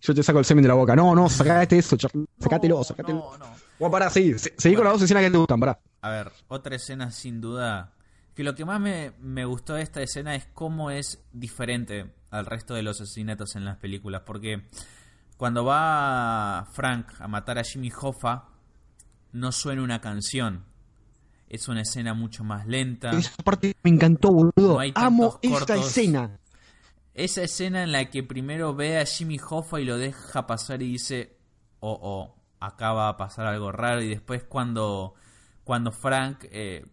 Yo 0.00 0.14
te 0.14 0.22
saco 0.22 0.38
el 0.40 0.44
semen 0.44 0.62
de 0.62 0.68
la 0.68 0.74
boca. 0.74 0.94
No, 0.96 1.14
no, 1.14 1.28
sacate 1.28 1.78
eso, 1.78 1.96
Charlie. 1.96 2.26
Sacátelo, 2.38 2.82
sacátelo. 2.84 3.18
No, 3.18 3.38
no. 3.38 3.46
Bueno, 3.78 3.90
pará, 3.92 4.10
sí. 4.10 4.38
se- 4.38 4.52
Seguí 4.58 4.74
con 4.74 4.84
las 4.84 4.94
dos 4.94 5.02
escenas 5.02 5.22
que 5.22 5.30
te 5.30 5.38
gustan, 5.38 5.60
pará. 5.60 5.78
A 6.02 6.10
ver, 6.10 6.32
otra 6.48 6.76
escena 6.76 7.10
sin 7.10 7.40
duda. 7.40 7.94
Que 8.34 8.44
lo 8.44 8.54
que 8.54 8.64
más 8.64 8.80
me, 8.80 9.12
me 9.20 9.44
gustó 9.44 9.74
de 9.74 9.82
esta 9.82 10.02
escena 10.02 10.34
es 10.34 10.46
cómo 10.52 10.90
es 10.90 11.22
diferente 11.32 12.12
al 12.30 12.46
resto 12.46 12.74
de 12.74 12.82
los 12.82 13.00
asesinatos 13.00 13.54
en 13.56 13.64
las 13.64 13.76
películas. 13.78 14.22
Porque 14.26 14.66
cuando 15.36 15.64
va 15.64 16.66
Frank 16.72 17.06
a 17.20 17.28
matar 17.28 17.58
a 17.58 17.64
Jimmy 17.64 17.90
Hoffa, 18.00 18.48
no 19.32 19.52
suena 19.52 19.82
una 19.82 20.00
canción. 20.00 20.64
Es 21.48 21.68
una 21.68 21.82
escena 21.82 22.14
mucho 22.14 22.44
más 22.44 22.66
lenta. 22.66 23.10
Esa 23.10 23.42
parte 23.42 23.76
me 23.82 23.90
encantó, 23.90 24.30
boludo. 24.30 24.78
No 24.78 24.92
Amo 24.94 25.38
esta 25.42 25.76
escena. 25.76 26.38
esa 27.14 27.42
escena 27.42 27.82
en 27.82 27.92
la 27.92 28.08
que 28.08 28.22
primero 28.22 28.74
ve 28.74 28.98
a 28.98 29.04
Jimmy 29.04 29.38
Hoffa 29.38 29.80
y 29.80 29.84
lo 29.84 29.98
deja 29.98 30.46
pasar 30.46 30.82
y 30.82 30.92
dice, 30.92 31.36
oh, 31.80 31.98
oh, 32.00 32.36
acá 32.60 32.92
va 32.92 33.08
a 33.08 33.16
pasar 33.16 33.46
algo 33.46 33.72
raro. 33.72 34.00
Y 34.00 34.08
después 34.08 34.44
cuando, 34.44 35.14
cuando 35.64 35.90
Frank 35.90 36.44
eh, 36.50 36.84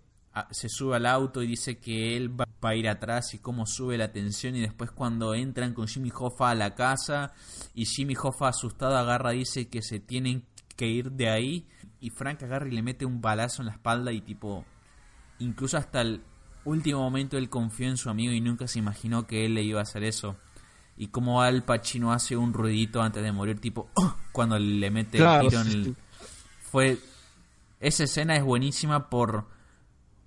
se 0.49 0.69
sube 0.69 0.95
al 0.95 1.05
auto 1.05 1.43
y 1.43 1.47
dice 1.47 1.77
que 1.77 2.17
él 2.17 2.39
va 2.39 2.47
va 2.63 2.69
a 2.69 2.75
ir 2.75 2.87
atrás 2.89 3.33
y 3.33 3.39
cómo 3.39 3.65
sube 3.65 3.97
la 3.97 4.11
tensión. 4.11 4.55
Y 4.55 4.61
después 4.61 4.91
cuando 4.91 5.33
entran 5.33 5.73
con 5.73 5.87
Jimmy 5.87 6.11
Hoffa 6.13 6.51
a 6.51 6.55
la 6.55 6.75
casa 6.75 7.33
y 7.73 7.85
Jimmy 7.85 8.15
Hoffa 8.21 8.49
asustado 8.49 8.97
agarra 8.97 9.33
y 9.33 9.39
dice 9.39 9.67
que 9.67 9.81
se 9.81 9.99
tienen 9.99 10.45
que 10.75 10.87
ir 10.87 11.11
de 11.11 11.29
ahí. 11.29 11.67
Y 11.99 12.09
Frank 12.11 12.43
agarra 12.43 12.67
y 12.67 12.71
le 12.71 12.83
mete 12.83 13.05
un 13.05 13.21
balazo 13.21 13.61
en 13.61 13.67
la 13.67 13.73
espalda 13.73 14.11
y 14.11 14.21
tipo 14.21 14.65
incluso 15.39 15.77
hasta 15.77 16.01
el 16.01 16.21
último 16.65 16.99
momento 16.99 17.37
él 17.37 17.49
confió 17.49 17.87
en 17.87 17.97
su 17.97 18.09
amigo 18.09 18.33
y 18.33 18.41
nunca 18.41 18.67
se 18.67 18.79
imaginó 18.79 19.25
que 19.25 19.45
él 19.45 19.53
le 19.53 19.63
iba 19.63 19.79
a 19.79 19.83
hacer 19.83 20.03
eso. 20.03 20.35
Y 20.97 21.07
como 21.07 21.41
Al 21.41 21.63
Pacino 21.63 22.11
hace 22.11 22.35
un 22.35 22.53
ruidito 22.53 23.01
antes 23.01 23.23
de 23.23 23.31
morir, 23.31 23.59
tipo, 23.59 23.89
"Oh", 23.95 24.15
cuando 24.31 24.57
le 24.57 24.89
mete 24.89 25.19
Claro, 25.19 25.43
el 25.43 25.49
tiro 25.49 25.61
en 25.61 25.67
el... 25.67 25.95
Fue... 26.61 26.97
Esa 27.79 28.05
escena 28.05 28.35
es 28.35 28.43
buenísima 28.43 29.09
por, 29.09 29.45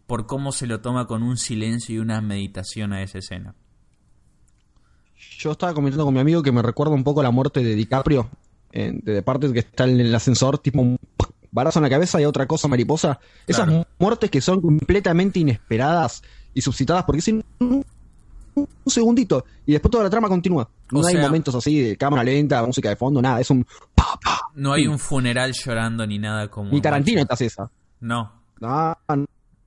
por 0.07 0.27
cómo 0.27 0.53
se 0.53 0.69
lo 0.69 0.81
toma 0.81 1.07
con 1.07 1.25
un 1.25 1.37
silencio 1.37 1.97
y 1.97 1.99
una 1.99 2.21
meditación 2.21 2.93
a 2.93 3.03
esa 3.03 3.19
escena. 3.19 3.57
Yo 5.39 5.51
estaba 5.53 5.75
comentando 5.75 6.05
con 6.05 6.15
mi 6.15 6.21
amigo 6.21 6.43
que 6.43 6.53
me 6.53 6.63
recuerda 6.63 6.95
un 6.95 7.03
poco 7.03 7.23
la 7.25 7.33
muerte 7.33 7.65
de 7.65 7.75
DiCaprio 7.75 8.31
en 8.71 9.03
The 9.03 9.13
Departed, 9.13 9.53
que 9.53 9.59
está 9.59 9.85
en 9.85 9.99
el 9.99 10.15
ascensor, 10.15 10.59
tipo 10.59 10.97
barazo 11.53 11.79
en 11.79 11.83
la 11.85 11.91
cabeza 11.91 12.21
y 12.21 12.25
otra 12.25 12.47
cosa 12.47 12.69
mariposa. 12.69 13.19
Esas 13.47 13.67
Claro. 13.67 13.87
muertes 13.99 14.31
que 14.31 14.41
son 14.41 14.61
completamente 14.61 15.41
inesperadas 15.41 16.23
y 16.55 16.61
suscitadas 16.63 17.05
porque 17.05 17.19
es 17.21 17.29
en 17.29 17.45
un, 17.61 17.85
un 18.55 18.69
segundito 18.87 19.45
y 19.67 19.73
después 19.73 19.91
toda 19.91 20.05
la 20.05 20.11
trama 20.11 20.29
continúa. 20.29 20.69
No 20.91 21.01
O 21.01 21.07
hay 21.07 21.15
sea- 21.15 21.23
momentos 21.23 21.55
así 21.55 21.81
de 21.81 21.97
cámara 21.97 22.25
lenta, 22.25 22.65
música 22.67 22.89
de 22.89 22.97
fondo, 22.97 23.21
nada. 23.23 23.41
Es 23.41 23.51
un. 23.51 23.65
pa, 23.95 24.19
pa. 24.23 24.41
No 24.55 24.73
hay 24.73 24.87
un 24.87 24.99
funeral 24.99 25.53
llorando 25.53 26.07
ni 26.07 26.19
nada 26.19 26.49
como... 26.49 26.71
Ni 26.73 26.81
Tarantino 26.81 27.25
te 27.25 27.33
hace 27.33 27.47
esa. 27.47 27.71
No. 28.01 28.33
No, 28.61 28.97
no, 29.09 29.27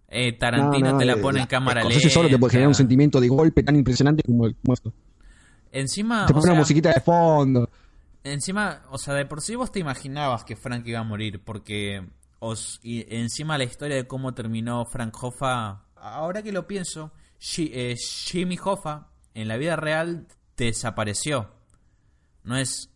Eh, 0.10 0.34
Tarantino 0.34 0.92
no, 0.92 0.98
te 0.98 1.06
la 1.06 1.18
pone 1.18 1.40
en 1.40 1.48
cámara 1.48 1.82
Scorsese 1.82 2.10
solo 2.10 2.30
te 2.30 2.38
puede 2.38 2.52
generar 2.52 2.68
un 2.68 2.72
lenta. 2.72 2.78
sentimiento 2.78 3.20
de 3.22 3.28
golpe 3.30 3.64
tan 3.64 3.76
impresionante 3.76 4.22
como, 4.24 4.46
el- 4.46 4.56
como 4.58 4.74
esto. 4.74 4.94
Encima, 5.72 6.26
Te 6.28 6.34
o 6.34 6.36
pone 6.36 6.52
una 6.52 6.60
musiquita 6.60 6.92
de 6.94 7.00
fondo. 7.02 7.68
Encima, 8.24 8.84
o 8.90 8.98
sea, 8.98 9.14
de 9.16 9.26
por 9.26 9.42
sí 9.42 9.56
vos 9.56 9.72
te 9.72 9.80
imaginabas 9.80 10.44
que 10.46 10.56
Frank 10.56 10.88
iba 10.88 11.00
a 11.00 11.04
morir, 11.04 11.44
porque 11.44 12.08
os, 12.40 12.80
y 12.84 13.06
encima 13.16 13.58
la 13.58 13.66
historia 13.66 13.98
de 13.98 14.08
cómo 14.08 14.34
terminó 14.34 14.86
Frank 14.86 15.16
Hoffa, 15.22 15.84
ahora 15.96 16.42
que 16.42 16.52
lo 16.54 16.68
pienso, 16.68 17.12
eh, 17.58 17.96
Jimmy 17.98 18.58
Hoffa 18.64 19.08
en 19.34 19.48
la 19.48 19.58
vida 19.58 19.76
real 19.76 20.28
desapareció. 20.56 21.52
No 22.44 22.56
es 22.58 22.90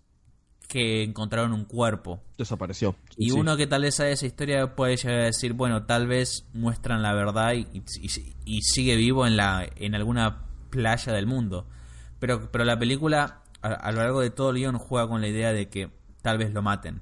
que 0.67 1.03
encontraron 1.03 1.53
un 1.53 1.63
cuerpo. 1.65 2.21
Desapareció. 2.37 2.95
Y 3.17 3.29
Sí. 3.29 3.31
uno 3.39 3.55
que 3.55 3.67
tal 3.67 3.83
vez 3.83 3.95
sabe 3.95 4.11
esa 4.11 4.25
historia 4.25 4.75
puede 4.75 4.97
llegar 4.97 5.19
a 5.21 5.25
decir, 5.25 5.53
bueno, 5.53 5.85
tal 5.85 6.07
vez 6.07 6.45
muestran 6.53 7.01
la 7.01 7.13
verdad 7.13 7.53
y, 7.53 7.67
y- 7.73 8.35
y 8.45 8.61
sigue 8.61 8.95
vivo 8.97 9.25
en, 9.25 9.37
la, 9.37 9.65
en 9.77 9.95
alguna 9.95 10.45
playa 10.69 11.13
del 11.13 11.25
mundo. 11.25 11.67
Pero, 12.19 12.51
pero 12.51 12.65
la 12.65 12.77
película, 12.77 13.43
a, 13.67 13.73
a 13.73 13.91
lo 13.91 13.99
largo 13.99 14.21
de 14.21 14.29
todo 14.29 14.49
el 14.51 14.57
guion, 14.57 14.77
juega 14.77 15.07
con 15.07 15.21
la 15.21 15.27
idea 15.27 15.53
de 15.53 15.69
que 15.69 15.89
tal 16.21 16.37
vez 16.37 16.53
lo 16.53 16.61
maten. 16.61 17.01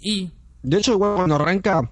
Y, 0.00 0.30
De 0.62 0.78
hecho, 0.78 0.92
igual 0.92 1.16
cuando 1.16 1.34
arranca, 1.34 1.90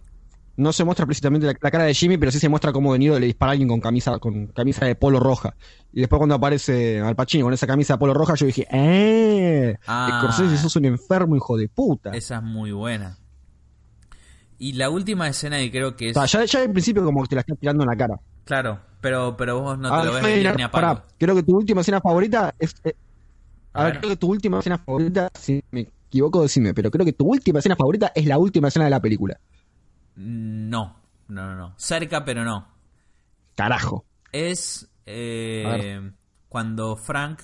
no 0.57 0.73
se 0.73 0.85
muestra 0.85 1.07
precisamente 1.07 1.47
la, 1.47 1.55
la 1.61 1.71
cara 1.71 1.85
de 1.85 1.95
Jimmy, 1.95 2.17
pero 2.19 2.31
sí 2.31 2.39
se 2.39 2.49
muestra 2.49 2.73
cómo 2.73 2.93
venido 2.93 3.19
le 3.19 3.27
dispara 3.27 3.51
a 3.51 3.53
alguien 3.53 3.69
con 3.69 3.81
camisa, 3.81 4.19
con 4.19 4.47
camisa 4.49 4.87
de 4.87 4.95
polo 4.95 5.21
roja. 5.21 5.55
Y 5.93 6.01
después 6.01 6.19
cuando 6.19 6.35
aparece 6.37 7.01
Al 7.01 7.17
Pacino 7.17 7.45
con 7.45 7.55
esa 7.55 7.67
camisa 7.67 7.95
de 7.95 7.99
polo 7.99 8.15
roja, 8.15 8.35
yo 8.35 8.47
dije, 8.47 8.67
¡eh! 8.71 9.77
Ah. 9.87 10.21
Scorsese, 10.23 10.57
sos 10.57 10.77
un 10.77 10.85
enfermo, 10.85 11.37
hijo 11.37 11.57
de 11.57 11.69
puta. 11.69 12.11
esa 12.11 12.37
es 12.37 12.43
muy 12.43 12.73
buena. 12.73 13.19
Y 14.59 14.73
la 14.73 14.89
última 14.89 15.29
escena 15.29 15.59
que 15.59 15.71
creo 15.71 15.97
que 15.97 16.11
es... 16.11 16.17
O 16.17 16.27
sea, 16.27 16.41
ya, 16.41 16.47
ya 16.47 16.65
en 16.65 16.73
principio 16.73 17.05
como 17.05 17.23
que 17.23 17.29
te 17.29 17.35
la 17.35 17.41
está 17.43 17.55
tirando 17.57 17.83
en 17.83 17.91
la 17.91 17.97
cara. 17.97 18.19
Claro, 18.47 18.81
pero, 19.03 19.37
pero 19.37 19.61
vos 19.61 19.79
no 19.79 19.93
te 19.95 20.01
Ah, 20.01 20.05
lo 20.05 20.15
ves 20.15 20.25
ni 20.57 20.63
a 20.63 20.71
palo. 20.71 20.71
pará, 20.71 21.03
creo 21.19 21.35
que 21.35 21.43
tu 21.43 21.57
última 21.57 21.83
escena 21.83 22.01
favorita 22.01 22.55
es... 22.59 22.75
eh, 22.85 22.95
A 23.75 23.83
a 23.83 23.85
ver, 23.85 23.95
ver. 23.95 23.99
creo 23.99 24.11
que 24.11 24.17
tu 24.17 24.29
última 24.29 24.59
escena 24.61 24.79
favorita, 24.79 25.31
si 25.35 25.63
me 25.71 25.83
equivoco, 26.09 26.43
decime, 26.43 26.75
pero 26.75 26.91
creo 26.91 27.05
que 27.07 27.13
tu 27.13 27.27
última 27.27 27.61
escena 27.61 27.77
favorita 27.77 28.13
es 28.15 28.27
la 28.27 28.39
última 28.39 28.69
escena 28.69 28.87
de 28.87 28.91
la 28.93 29.01
película. 29.01 29.39
No, 30.17 30.97
no, 31.29 31.47
no, 31.47 31.55
no. 31.57 31.75
Cerca, 31.79 32.25
pero 32.25 32.45
no. 32.45 32.67
Carajo. 33.57 34.05
es 34.33 34.89
eh, 35.07 36.13
cuando 36.49 36.97
Frank 36.97 37.43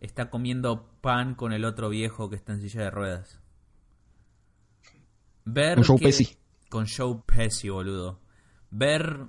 está 0.00 0.30
comiendo 0.30 0.90
pan 1.00 1.34
con 1.34 1.52
el 1.52 1.64
otro 1.64 1.88
viejo 1.90 2.30
que 2.30 2.36
está 2.36 2.52
en 2.54 2.60
silla 2.62 2.82
de 2.84 2.90
ruedas. 2.90 3.40
Ver 5.44 5.76
Con 5.76 5.84
Joe 5.84 5.98
Pesci. 5.98 6.36
Con 6.68 6.86
Joe 6.86 7.22
Pesci, 7.26 7.68
boludo. 7.68 8.20
Ver 8.70 9.26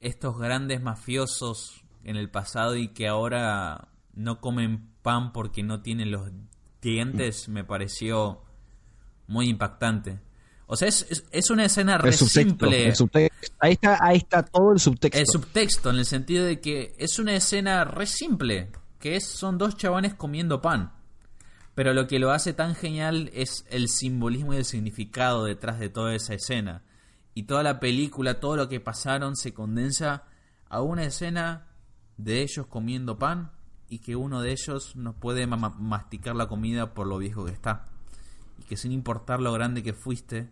estos 0.00 0.38
grandes 0.38 0.82
mafiosos 0.82 1.84
en 2.04 2.16
el 2.16 2.30
pasado 2.30 2.76
y 2.76 2.88
que 2.88 3.08
ahora 3.08 3.88
no 4.14 4.40
comen 4.40 4.90
pan 5.02 5.32
porque 5.32 5.62
no 5.62 5.82
tienen 5.82 6.10
los 6.10 6.30
dientes 6.80 7.48
me 7.48 7.64
pareció 7.64 8.42
muy 9.26 9.48
impactante. 9.48 10.18
O 10.66 10.76
sea, 10.76 10.88
es, 10.88 11.06
es, 11.10 11.24
es 11.30 11.50
una 11.50 11.64
escena 11.64 11.98
re 11.98 12.12
subtexto, 12.12 12.66
simple. 12.66 12.92
Ahí 13.58 13.72
está, 13.72 13.98
ahí 14.00 14.18
está 14.18 14.44
todo 14.44 14.72
el 14.72 14.78
subtexto. 14.78 15.18
El 15.18 15.26
subtexto, 15.26 15.90
en 15.90 15.96
el 15.96 16.04
sentido 16.04 16.44
de 16.44 16.60
que 16.60 16.94
es 16.98 17.18
una 17.18 17.34
escena 17.34 17.84
re 17.84 18.06
simple, 18.06 18.70
que 18.98 19.16
es, 19.16 19.26
son 19.26 19.58
dos 19.58 19.76
chabones 19.76 20.14
comiendo 20.14 20.60
pan. 20.60 20.92
Pero 21.74 21.92
lo 21.92 22.06
que 22.06 22.18
lo 22.18 22.30
hace 22.30 22.52
tan 22.52 22.74
genial 22.74 23.30
es 23.34 23.64
el 23.70 23.88
simbolismo 23.88 24.54
y 24.54 24.58
el 24.58 24.64
significado 24.64 25.44
detrás 25.44 25.78
de 25.80 25.88
toda 25.88 26.14
esa 26.14 26.34
escena. 26.34 26.82
Y 27.34 27.44
toda 27.44 27.62
la 27.62 27.80
película, 27.80 28.40
todo 28.40 28.56
lo 28.56 28.68
que 28.68 28.80
pasaron, 28.80 29.36
se 29.36 29.54
condensa 29.54 30.24
a 30.68 30.82
una 30.82 31.04
escena 31.04 31.66
de 32.16 32.42
ellos 32.42 32.66
comiendo 32.66 33.18
pan 33.18 33.52
y 33.88 34.00
que 34.00 34.16
uno 34.16 34.40
de 34.42 34.52
ellos 34.52 34.94
no 34.96 35.14
puede 35.14 35.46
ma- 35.46 35.56
ma- 35.56 35.70
masticar 35.70 36.36
la 36.36 36.48
comida 36.48 36.92
por 36.94 37.06
lo 37.06 37.18
viejo 37.18 37.44
que 37.44 37.52
está. 37.52 37.88
Y 38.58 38.64
que 38.64 38.76
sin 38.76 38.92
importar 38.92 39.40
lo 39.40 39.52
grande 39.52 39.82
que 39.82 39.94
fuiste, 39.94 40.50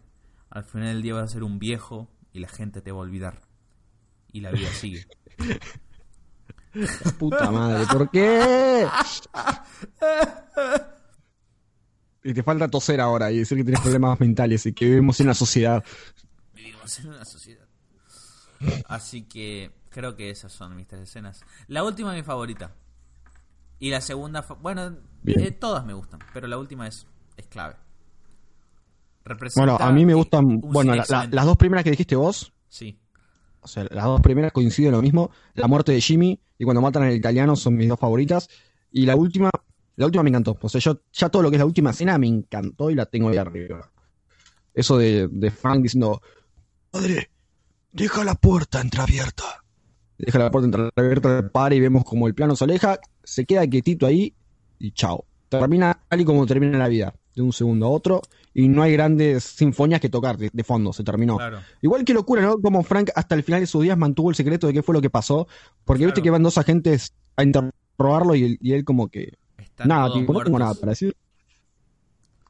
al 0.50 0.64
final 0.64 0.88
del 0.94 1.02
día 1.02 1.14
vas 1.14 1.24
a 1.24 1.28
ser 1.34 1.42
un 1.42 1.58
viejo 1.58 2.08
y 2.32 2.38
la 2.40 2.48
gente 2.48 2.80
te 2.80 2.90
va 2.92 2.98
a 2.98 3.02
olvidar. 3.02 3.42
Y 4.32 4.40
la 4.40 4.50
vida 4.50 4.68
sigue. 4.70 5.06
Puta 7.18 7.50
madre, 7.50 7.86
¿por 7.86 8.10
qué? 8.10 8.86
Y 12.24 12.34
te 12.34 12.42
falta 12.42 12.68
toser 12.68 13.00
ahora 13.00 13.30
y 13.30 13.38
decir 13.38 13.56
que 13.56 13.64
tienes 13.64 13.80
problemas 13.80 14.18
mentales 14.20 14.66
y 14.66 14.72
que 14.72 14.84
vivimos 14.86 15.18
en 15.20 15.26
una 15.28 15.34
sociedad. 15.34 15.82
Vivimos 16.68 16.98
en 17.00 17.08
una 17.08 17.24
sociedad. 17.24 17.66
Así 18.88 19.22
que 19.22 19.70
creo 19.90 20.16
que 20.16 20.30
esas 20.30 20.52
son 20.52 20.76
mis 20.76 20.86
tres 20.86 21.02
escenas. 21.02 21.40
La 21.68 21.84
última 21.84 22.10
es 22.14 22.22
mi 22.22 22.26
favorita. 22.26 22.72
Y 23.78 23.90
la 23.90 24.00
segunda, 24.00 24.44
bueno, 24.60 24.96
eh, 25.26 25.52
todas 25.52 25.84
me 25.86 25.92
gustan, 25.92 26.18
pero 26.34 26.48
la 26.48 26.58
última 26.58 26.88
es, 26.88 27.06
es 27.36 27.46
clave. 27.46 27.76
Representa 29.24 29.60
Bueno, 29.72 29.84
a 29.84 29.92
mí 29.92 30.04
me 30.04 30.14
gustan, 30.14 30.60
bueno, 30.60 30.90
la- 30.92 30.96
la- 30.96 31.02
excelente. 31.02 31.36
las 31.36 31.44
dos 31.46 31.56
primeras 31.56 31.84
que 31.84 31.90
dijiste 31.90 32.16
vos, 32.16 32.52
Sí, 32.68 32.98
o 33.60 33.68
sea, 33.68 33.86
las 33.90 34.04
dos 34.04 34.20
primeras 34.20 34.52
coinciden 34.52 34.92
lo 34.92 35.00
mismo. 35.02 35.30
La 35.54 35.66
muerte 35.68 35.92
de 35.92 36.00
Jimmy 36.00 36.38
y 36.58 36.64
cuando 36.64 36.80
matan 36.82 37.04
al 37.04 37.14
italiano 37.14 37.54
son 37.56 37.76
mis 37.76 37.88
dos 37.88 37.98
favoritas. 37.98 38.48
Y 38.90 39.06
la 39.06 39.14
última, 39.16 39.50
la 39.96 40.06
última 40.06 40.22
me 40.22 40.30
encantó. 40.30 40.58
O 40.60 40.68
sea, 40.68 40.80
yo 40.80 41.00
ya 41.12 41.28
todo 41.28 41.42
lo 41.42 41.50
que 41.50 41.56
es 41.56 41.60
la 41.60 41.66
última 41.66 41.90
escena 41.90 42.18
me 42.18 42.26
encantó 42.26 42.90
y 42.90 42.94
la 42.94 43.06
tengo 43.06 43.28
ahí 43.28 43.36
arriba. 43.36 43.90
Eso 44.74 44.96
de, 44.98 45.28
de 45.28 45.50
Frank 45.50 45.82
diciendo, 45.82 46.20
Padre, 46.90 47.30
deja 47.92 48.24
la 48.24 48.34
puerta 48.34 48.80
entreabierta. 48.80 49.44
Deja 50.18 50.38
la 50.38 50.50
puerta 50.50 50.66
entreabierta, 50.66 51.48
para 51.50 51.74
y 51.74 51.80
vemos 51.80 52.04
como 52.04 52.26
el 52.26 52.34
plano 52.34 52.56
se 52.56 52.64
aleja, 52.64 52.98
se 53.22 53.44
queda 53.44 53.66
quietito 53.66 54.06
ahí 54.06 54.34
y 54.78 54.90
chao. 54.92 55.24
Termina 55.48 56.00
tal 56.08 56.20
y 56.20 56.24
como 56.24 56.44
termina 56.46 56.76
la 56.76 56.88
vida, 56.88 57.14
de 57.34 57.42
un 57.42 57.52
segundo 57.52 57.86
a 57.86 57.90
otro, 57.90 58.20
y 58.52 58.68
no 58.68 58.82
hay 58.82 58.92
grandes 58.92 59.44
sinfonías 59.44 60.00
que 60.00 60.08
tocar 60.08 60.36
de, 60.36 60.50
de 60.52 60.64
fondo, 60.64 60.92
se 60.92 61.04
terminó. 61.04 61.36
claro. 61.36 61.60
Igual 61.80 62.04
que 62.04 62.12
locura, 62.14 62.42
¿no? 62.42 62.60
Como 62.60 62.82
Frank 62.82 63.10
hasta 63.14 63.34
el 63.34 63.42
final 63.44 63.60
de 63.60 63.66
sus 63.66 63.82
días 63.82 63.96
mantuvo 63.96 64.30
el 64.30 64.36
secreto 64.36 64.66
de 64.66 64.72
qué 64.72 64.82
fue 64.82 64.94
lo 64.94 65.00
que 65.00 65.08
pasó, 65.10 65.46
porque 65.84 66.04
viste 66.04 66.20
que 66.22 66.30
van 66.30 66.42
dos 66.42 66.58
agentes 66.58 67.14
a 67.36 67.44
interrogarlo 67.44 68.34
y 68.34 68.44
él, 68.44 68.58
y 68.60 68.72
él 68.72 68.84
como 68.84 69.08
que, 69.08 69.34
Están 69.56 69.88
nada, 69.88 70.12
tipo, 70.12 70.32
no 70.32 70.42
tengo 70.42 70.58
nada 70.58 70.74
para 70.74 70.90
decir. 70.90 71.14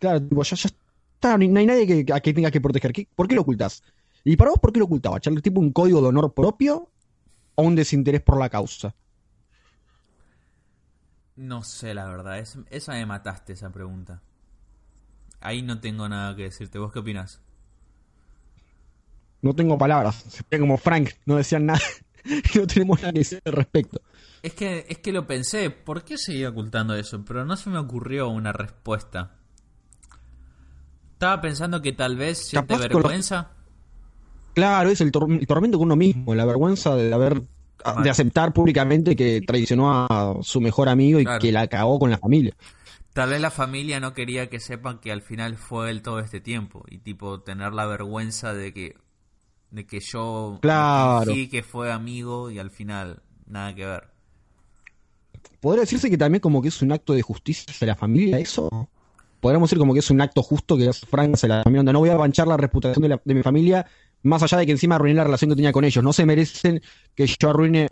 Claro, 0.00 0.22
tipo, 0.22 0.42
ya, 0.42 0.56
ya 0.56 0.68
está, 1.14 1.36
ni- 1.38 1.48
no 1.48 1.60
hay 1.60 1.66
nadie 1.66 2.04
que, 2.04 2.12
a 2.12 2.20
que 2.20 2.32
tenga 2.32 2.50
que 2.50 2.60
proteger. 2.60 2.92
¿Qué- 2.92 3.08
¿Por 3.14 3.28
qué 3.28 3.34
lo 3.34 3.42
ocultas? 3.42 3.82
¿Y 4.28 4.36
para 4.36 4.50
vos 4.50 4.58
por 4.60 4.72
qué 4.72 4.78
lo 4.78 4.84
ocultaba? 4.84 5.20
¿Charlie? 5.20 5.40
¿Tipo 5.40 5.60
un 5.60 5.72
código 5.72 6.00
de 6.02 6.08
honor 6.08 6.34
propio 6.34 6.90
o 7.54 7.62
un 7.62 7.74
desinterés 7.74 8.20
por 8.20 8.38
la 8.38 8.50
causa? 8.50 8.94
No 11.36 11.62
sé, 11.62 11.94
la 11.94 12.06
verdad, 12.06 12.38
es- 12.38 12.58
esa 12.70 12.92
me 12.92 13.06
mataste, 13.06 13.52
esa 13.54 13.70
pregunta. 13.70 14.20
Ahí 15.40 15.62
no 15.62 15.80
tengo 15.80 16.08
nada 16.08 16.34
que 16.36 16.42
decirte. 16.42 16.78
¿Vos 16.78 16.92
qué 16.92 16.98
opinas? 16.98 17.40
No 19.40 19.54
tengo 19.54 19.78
palabras. 19.78 20.16
Se 20.28 20.42
ve 20.50 20.58
como 20.58 20.76
Frank, 20.76 21.10
no 21.24 21.36
decían 21.36 21.64
nada. 21.66 21.80
no 22.54 22.66
tenemos 22.66 23.00
nada 23.00 23.12
que 23.12 23.20
decir 23.20 23.40
al 23.44 23.52
respecto. 23.52 24.00
Es 24.42 24.52
que, 24.52 24.84
es 24.88 24.98
que 24.98 25.12
lo 25.12 25.26
pensé, 25.26 25.70
¿por 25.70 26.04
qué 26.04 26.18
seguía 26.18 26.50
ocultando 26.50 26.94
eso? 26.94 27.24
Pero 27.24 27.44
no 27.44 27.56
se 27.56 27.70
me 27.70 27.78
ocurrió 27.78 28.28
una 28.28 28.52
respuesta. 28.52 29.36
Estaba 31.12 31.40
pensando 31.40 31.80
que 31.80 31.92
tal 31.92 32.16
vez 32.16 32.38
siente 32.38 32.74
vergüenza. 32.76 33.52
Claro, 34.58 34.90
es 34.90 35.00
el, 35.00 35.12
tor- 35.12 35.30
el 35.40 35.46
tormento 35.46 35.78
con 35.78 35.86
uno 35.86 35.96
mismo, 35.96 36.34
la 36.34 36.44
vergüenza 36.44 36.94
de 36.96 37.12
haber 37.12 37.42
Mal. 37.84 38.02
de 38.02 38.10
aceptar 38.10 38.52
públicamente 38.52 39.14
que 39.16 39.40
traicionó 39.40 39.90
a 39.90 40.36
su 40.42 40.60
mejor 40.60 40.88
amigo 40.88 41.20
y 41.20 41.24
Claro. 41.24 41.40
que 41.40 41.52
la 41.52 41.66
cagó 41.68 41.98
con 41.98 42.10
la 42.10 42.18
familia. 42.18 42.54
Tal 43.12 43.30
vez 43.30 43.40
la 43.40 43.50
familia 43.50 43.98
no 44.00 44.14
quería 44.14 44.48
que 44.48 44.60
sepan 44.60 44.98
que 44.98 45.10
al 45.12 45.22
final 45.22 45.56
fue 45.56 45.90
él 45.90 46.02
todo 46.02 46.20
este 46.20 46.40
tiempo. 46.40 46.84
Y 46.88 46.98
tipo, 46.98 47.40
tener 47.40 47.72
la 47.72 47.86
vergüenza 47.86 48.52
de 48.54 48.72
que, 48.72 48.96
de 49.70 49.86
que 49.86 50.00
yo 50.00 50.58
Claro. 50.60 51.26
fingí 51.32 51.48
que 51.48 51.62
fue 51.62 51.90
amigo 51.92 52.50
y 52.50 52.58
al 52.58 52.70
final 52.70 53.22
nada 53.46 53.74
que 53.74 53.86
ver. 53.86 54.04
¿Podría 55.60 55.80
decirse 55.82 56.08
que 56.10 56.18
también 56.18 56.40
como 56.40 56.62
que 56.62 56.68
es 56.68 56.82
un 56.82 56.92
acto 56.92 57.12
de 57.12 57.22
justicia 57.22 57.64
hacia 57.68 57.86
la 57.88 57.96
familia 57.96 58.38
eso? 58.38 58.88
Podríamos 59.40 59.68
decir 59.70 59.78
como 59.78 59.92
que 59.92 60.00
es 60.00 60.10
un 60.10 60.20
acto 60.20 60.42
justo 60.42 60.76
que 60.76 60.88
hace 60.88 61.06
Frank 61.06 61.34
hacia 61.34 61.48
la 61.48 61.62
familia, 61.62 61.92
no 61.92 61.98
voy 62.00 62.10
a 62.10 62.16
manchar 62.16 62.46
la 62.48 62.56
reputación 62.56 63.02
de, 63.02 63.08
la- 63.08 63.20
de 63.24 63.34
mi 63.34 63.42
familia, 63.42 63.86
más 64.22 64.42
allá 64.42 64.58
de 64.58 64.66
que 64.66 64.72
encima 64.72 64.96
arruiné 64.96 65.14
la 65.16 65.24
relación 65.24 65.50
que 65.50 65.56
tenía 65.56 65.72
con 65.72 65.84
ellos. 65.84 66.02
No 66.04 66.12
se 66.12 66.26
merecen 66.26 66.80
que 67.14 67.26
yo 67.26 67.50
arruine 67.50 67.88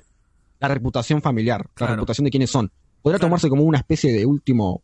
la 0.60 0.68
reputación 0.68 1.20
familiar, 1.22 1.68
Claro. 1.74 1.92
la 1.92 1.96
reputación 1.96 2.24
de 2.24 2.30
quienes 2.30 2.50
son. 2.50 2.70
Podría 3.02 3.18
Claro. 3.18 3.28
tomarse 3.28 3.48
como 3.48 3.62
una 3.62 3.78
especie 3.78 4.12
de 4.12 4.24
último, 4.26 4.82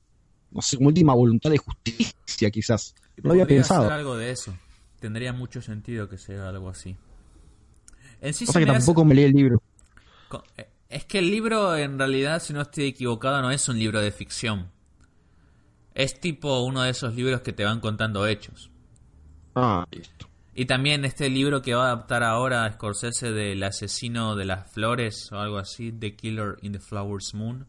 no 0.50 0.62
sé, 0.62 0.76
como 0.76 0.88
última 0.88 1.14
voluntad 1.14 1.50
de 1.50 1.58
justicia 1.58 2.50
quizás. 2.50 2.94
No 3.22 3.32
había 3.32 3.46
pensado. 3.46 3.84
ser 3.84 3.92
algo 3.92 4.16
de 4.16 4.30
eso. 4.30 4.54
Tendría 5.00 5.32
mucho 5.32 5.60
sentido 5.60 6.08
que 6.08 6.16
sea 6.18 6.48
algo 6.48 6.68
así. 6.68 6.96
En 8.20 8.32
sí 8.34 8.46
Cosa 8.46 8.58
se 8.60 8.64
que 8.64 8.70
me 8.70 8.76
hace- 8.76 8.86
tampoco 8.86 9.04
me 9.04 9.14
leí 9.14 9.24
el 9.24 9.32
libro. 9.32 9.62
Eh, 10.56 10.68
Es 10.88 11.06
que 11.06 11.18
el 11.20 11.30
libro, 11.30 11.74
en 11.74 11.98
realidad, 11.98 12.42
si 12.42 12.52
no 12.52 12.60
estoy 12.60 12.84
equivocado, 12.84 13.40
no 13.40 13.50
es 13.50 13.66
un 13.66 13.78
libro 13.78 13.98
de 14.00 14.12
ficción. 14.12 14.70
Es 15.94 16.20
tipo 16.20 16.60
uno 16.64 16.82
de 16.82 16.90
esos 16.90 17.14
libros 17.14 17.40
que 17.40 17.52
te 17.54 17.64
van 17.64 17.80
contando 17.80 18.26
hechos. 18.26 18.70
Ah, 19.54 19.86
listo. 19.90 20.28
Y 20.54 20.66
también 20.66 21.04
este 21.06 21.30
libro 21.30 21.62
que 21.62 21.74
va 21.74 21.84
a 21.84 21.92
adaptar 21.92 22.22
ahora 22.22 22.64
a 22.64 22.72
Scorsese 22.72 23.32
del 23.32 23.62
asesino 23.62 24.36
de 24.36 24.44
las 24.44 24.70
flores 24.70 25.30
o 25.32 25.38
algo 25.38 25.56
así, 25.58 25.92
The 25.92 26.14
Killer 26.14 26.56
in 26.62 26.72
the 26.72 26.78
Flowers 26.80 27.32
Moon, 27.34 27.66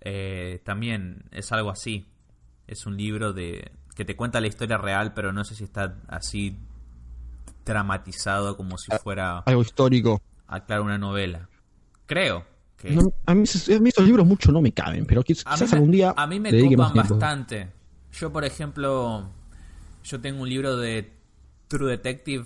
eh, 0.00 0.60
también 0.64 1.24
es 1.30 1.52
algo 1.52 1.70
así. 1.70 2.06
Es 2.66 2.86
un 2.86 2.96
libro 2.96 3.32
de 3.32 3.70
que 3.94 4.04
te 4.04 4.16
cuenta 4.16 4.40
la 4.40 4.48
historia 4.48 4.78
real, 4.78 5.12
pero 5.14 5.32
no 5.32 5.44
sé 5.44 5.54
si 5.54 5.62
está 5.64 5.96
así 6.08 6.56
dramatizado 7.64 8.56
como 8.56 8.78
si 8.78 8.90
fuera 9.02 9.38
Algo 9.40 9.62
histórico. 9.62 10.20
a 10.48 10.64
claro 10.64 10.84
una 10.84 10.98
novela. 10.98 11.48
Creo 12.06 12.44
que 12.76 12.90
No, 12.90 13.12
a, 13.26 13.34
mí, 13.34 13.44
esos- 13.44 13.68
a 13.74 13.78
mí 13.80 13.90
esos 13.90 14.04
libros 14.04 14.26
mucho 14.26 14.50
no 14.50 14.60
me 14.60 14.72
caben, 14.72 15.06
pero 15.06 15.22
quizás 15.22 15.60
me- 15.60 15.76
algún 15.76 15.90
día 15.92 16.14
a 16.16 16.26
mí 16.26 16.40
me 16.40 16.50
copan 16.50 16.94
bastante. 16.94 17.68
Yo, 18.12 18.32
por 18.32 18.44
ejemplo, 18.44 19.28
yo 20.04 20.20
tengo 20.20 20.42
un 20.42 20.48
libro 20.48 20.76
de 20.76 21.12
True 21.78 21.90
Detective, 21.90 22.44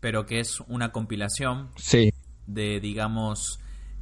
pero 0.00 0.26
que 0.26 0.40
es 0.40 0.60
una 0.68 0.90
compilación 0.92 1.70
Sí, 1.76 2.10
de, 2.46 2.80
digamos, 2.80 3.58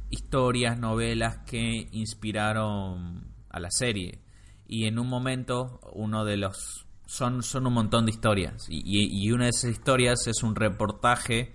historias, 0.09 0.79
novelas 0.79 1.37
que 1.45 1.87
inspiraron 1.91 3.27
a 3.49 3.59
la 3.59 3.69
serie. 3.71 4.19
Y 4.67 4.85
en 4.85 4.99
un 4.99 5.07
momento, 5.07 5.79
uno 5.93 6.25
de 6.25 6.37
los... 6.37 6.85
Son, 7.05 7.43
son 7.43 7.67
un 7.67 7.73
montón 7.73 8.05
de 8.05 8.11
historias. 8.11 8.65
Y, 8.69 8.77
y- 8.85 9.25
y 9.27 9.31
una 9.31 9.43
de 9.45 9.49
esas 9.51 9.71
historias 9.71 10.25
es 10.27 10.41
un 10.41 10.55
reportaje 10.55 11.53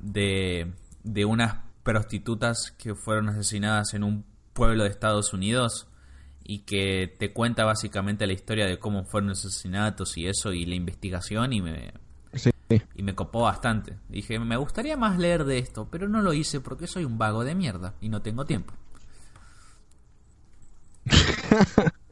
de, 0.00 0.72
de 1.04 1.24
unas 1.24 1.58
prostitutas 1.82 2.72
que 2.78 2.94
fueron 2.94 3.28
asesinadas 3.28 3.94
en 3.94 4.02
un 4.04 4.24
pueblo 4.52 4.84
de 4.84 4.90
Estados 4.90 5.32
Unidos 5.32 5.88
y 6.44 6.60
que 6.64 7.14
te 7.18 7.32
cuenta 7.32 7.64
básicamente 7.64 8.26
la 8.26 8.34
historia 8.34 8.66
de 8.66 8.78
cómo 8.78 9.04
fueron 9.04 9.30
los 9.30 9.44
asesinatos 9.46 10.16
y 10.18 10.26
eso 10.26 10.52
y 10.52 10.66
la 10.66 10.74
investigación 10.74 11.52
y 11.54 11.62
me, 11.62 11.94
sí. 12.68 12.82
y 12.94 13.02
me 13.02 13.14
copó 13.14 13.42
bastante. 13.42 13.98
Dije, 14.08 14.38
me 14.38 14.56
gustaría 14.56 14.96
más 14.96 15.18
leer 15.18 15.44
de 15.44 15.58
esto, 15.58 15.88
pero 15.90 16.08
no 16.08 16.22
lo 16.22 16.32
hice 16.32 16.60
porque 16.60 16.86
soy 16.86 17.04
un 17.04 17.18
vago 17.18 17.44
de 17.44 17.54
mierda 17.54 17.94
y 18.00 18.08
no 18.08 18.22
tengo 18.22 18.44
tiempo. 18.44 18.74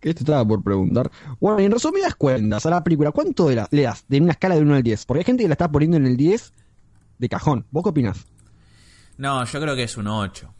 ¿Qué 0.00 0.14
te 0.14 0.20
estaba 0.20 0.46
por 0.46 0.62
preguntar? 0.62 1.10
Bueno, 1.40 1.58
en 1.58 1.72
resumidas 1.72 2.14
cuentas, 2.14 2.64
a 2.66 2.70
la 2.70 2.84
película, 2.84 3.10
¿cuánto 3.10 3.50
le 3.50 3.82
das 3.82 4.04
de 4.08 4.20
una 4.20 4.32
escala 4.32 4.54
de 4.54 4.62
1 4.62 4.76
al 4.76 4.82
10? 4.82 5.06
Porque 5.06 5.20
hay 5.20 5.24
gente 5.24 5.42
que 5.42 5.48
la 5.48 5.54
está 5.54 5.70
poniendo 5.70 5.96
en 5.96 6.06
el 6.06 6.16
10 6.16 6.52
de 7.18 7.28
cajón. 7.28 7.66
¿Vos 7.70 7.82
qué 7.82 7.90
opinás? 7.90 8.26
No, 9.16 9.44
yo 9.44 9.60
creo 9.60 9.74
que 9.74 9.82
es 9.82 9.96
un 9.96 10.06
8. 10.06 10.48
Eh, 10.48 10.54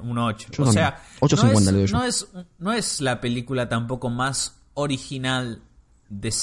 Un 0.00 0.18
8. 0.18 0.48
Yo 0.52 0.62
o 0.64 0.66
también. 0.66 0.86
sea, 0.86 1.02
8.50 1.20 1.64
no, 1.64 1.70
le 1.72 1.72
doy 1.72 1.84
es, 1.84 1.90
yo. 1.90 1.98
no, 1.98 2.04
es, 2.04 2.28
no 2.58 2.72
es 2.72 3.00
la 3.00 3.20
película 3.20 3.68
tampoco 3.68 4.10
más 4.10 4.60
original 4.74 5.62
de, 6.08 6.34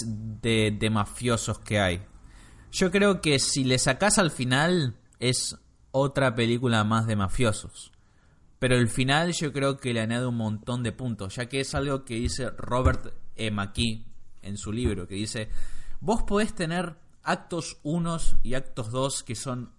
de, 0.41 0.75
de 0.77 0.89
mafiosos 0.89 1.59
que 1.59 1.79
hay. 1.79 2.01
Yo 2.71 2.91
creo 2.91 3.21
que 3.21 3.39
si 3.39 3.63
le 3.63 3.77
sacás 3.77 4.17
al 4.17 4.31
final 4.31 4.95
es 5.19 5.57
otra 5.91 6.35
película 6.35 6.83
más 6.83 7.07
de 7.07 7.15
mafiosos. 7.15 7.91
Pero 8.59 8.75
el 8.75 8.89
final 8.89 9.31
yo 9.33 9.53
creo 9.53 9.77
que 9.77 9.93
le 9.93 10.01
añade 10.01 10.25
un 10.25 10.37
montón 10.37 10.83
de 10.83 10.91
puntos, 10.91 11.35
ya 11.35 11.47
que 11.47 11.59
es 11.59 11.75
algo 11.75 12.03
que 12.03 12.15
dice 12.15 12.49
Robert 12.49 13.13
E. 13.35 13.51
McKee 13.51 14.05
en 14.41 14.57
su 14.57 14.71
libro, 14.71 15.07
que 15.07 15.15
dice, 15.15 15.49
vos 15.99 16.23
podés 16.23 16.53
tener 16.53 16.95
actos 17.23 17.77
1 17.83 18.17
y 18.43 18.53
actos 18.53 18.91
2 18.91 19.23
que 19.23 19.35
son 19.35 19.71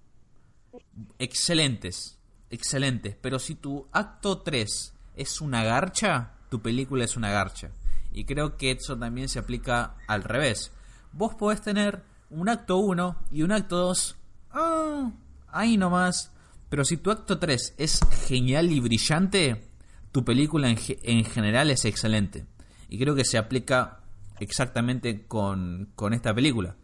excelentes, 1.19 2.19
excelentes, 2.51 3.17
pero 3.21 3.39
si 3.39 3.55
tu 3.57 3.87
acto 3.93 4.39
3 4.39 4.95
es 5.17 5.41
una 5.41 5.65
garcha, 5.65 6.33
tu 6.49 6.61
película 6.61 7.05
es 7.05 7.17
una 7.17 7.31
garcha. 7.31 7.71
Y 8.13 8.25
creo 8.25 8.57
que 8.57 8.71
eso 8.71 8.97
también 8.97 9.29
se 9.29 9.39
aplica 9.39 9.97
al 10.07 10.23
revés. 10.23 10.73
Vos 11.13 11.35
podés 11.35 11.61
tener 11.61 12.03
un 12.31 12.49
acto 12.49 12.79
1 12.79 13.17
y 13.31 13.43
un 13.43 13.53
acto 13.53 13.77
2, 13.79 14.17
ah, 14.53 15.13
ahí 15.49 15.77
nomás. 15.77 16.33
Pero 16.69 16.85
si 16.85 16.97
tu 16.97 17.11
acto 17.11 17.39
3 17.39 17.75
es 17.79 18.01
genial 18.27 18.73
y 18.73 18.81
brillante, 18.81 19.71
tu 20.13 20.25
película 20.25 20.69
en, 20.69 20.79
en 21.03 21.25
general 21.25 21.71
es 21.71 21.85
excelente. 21.85 22.47
Y 22.89 22.99
creo 22.99 23.15
que 23.15 23.25
se 23.25 23.39
aplica 23.39 24.01
exactamente 24.41 25.27
con, 25.27 25.91
con 25.95 26.13
esta 26.13 26.35
película. 26.35 26.77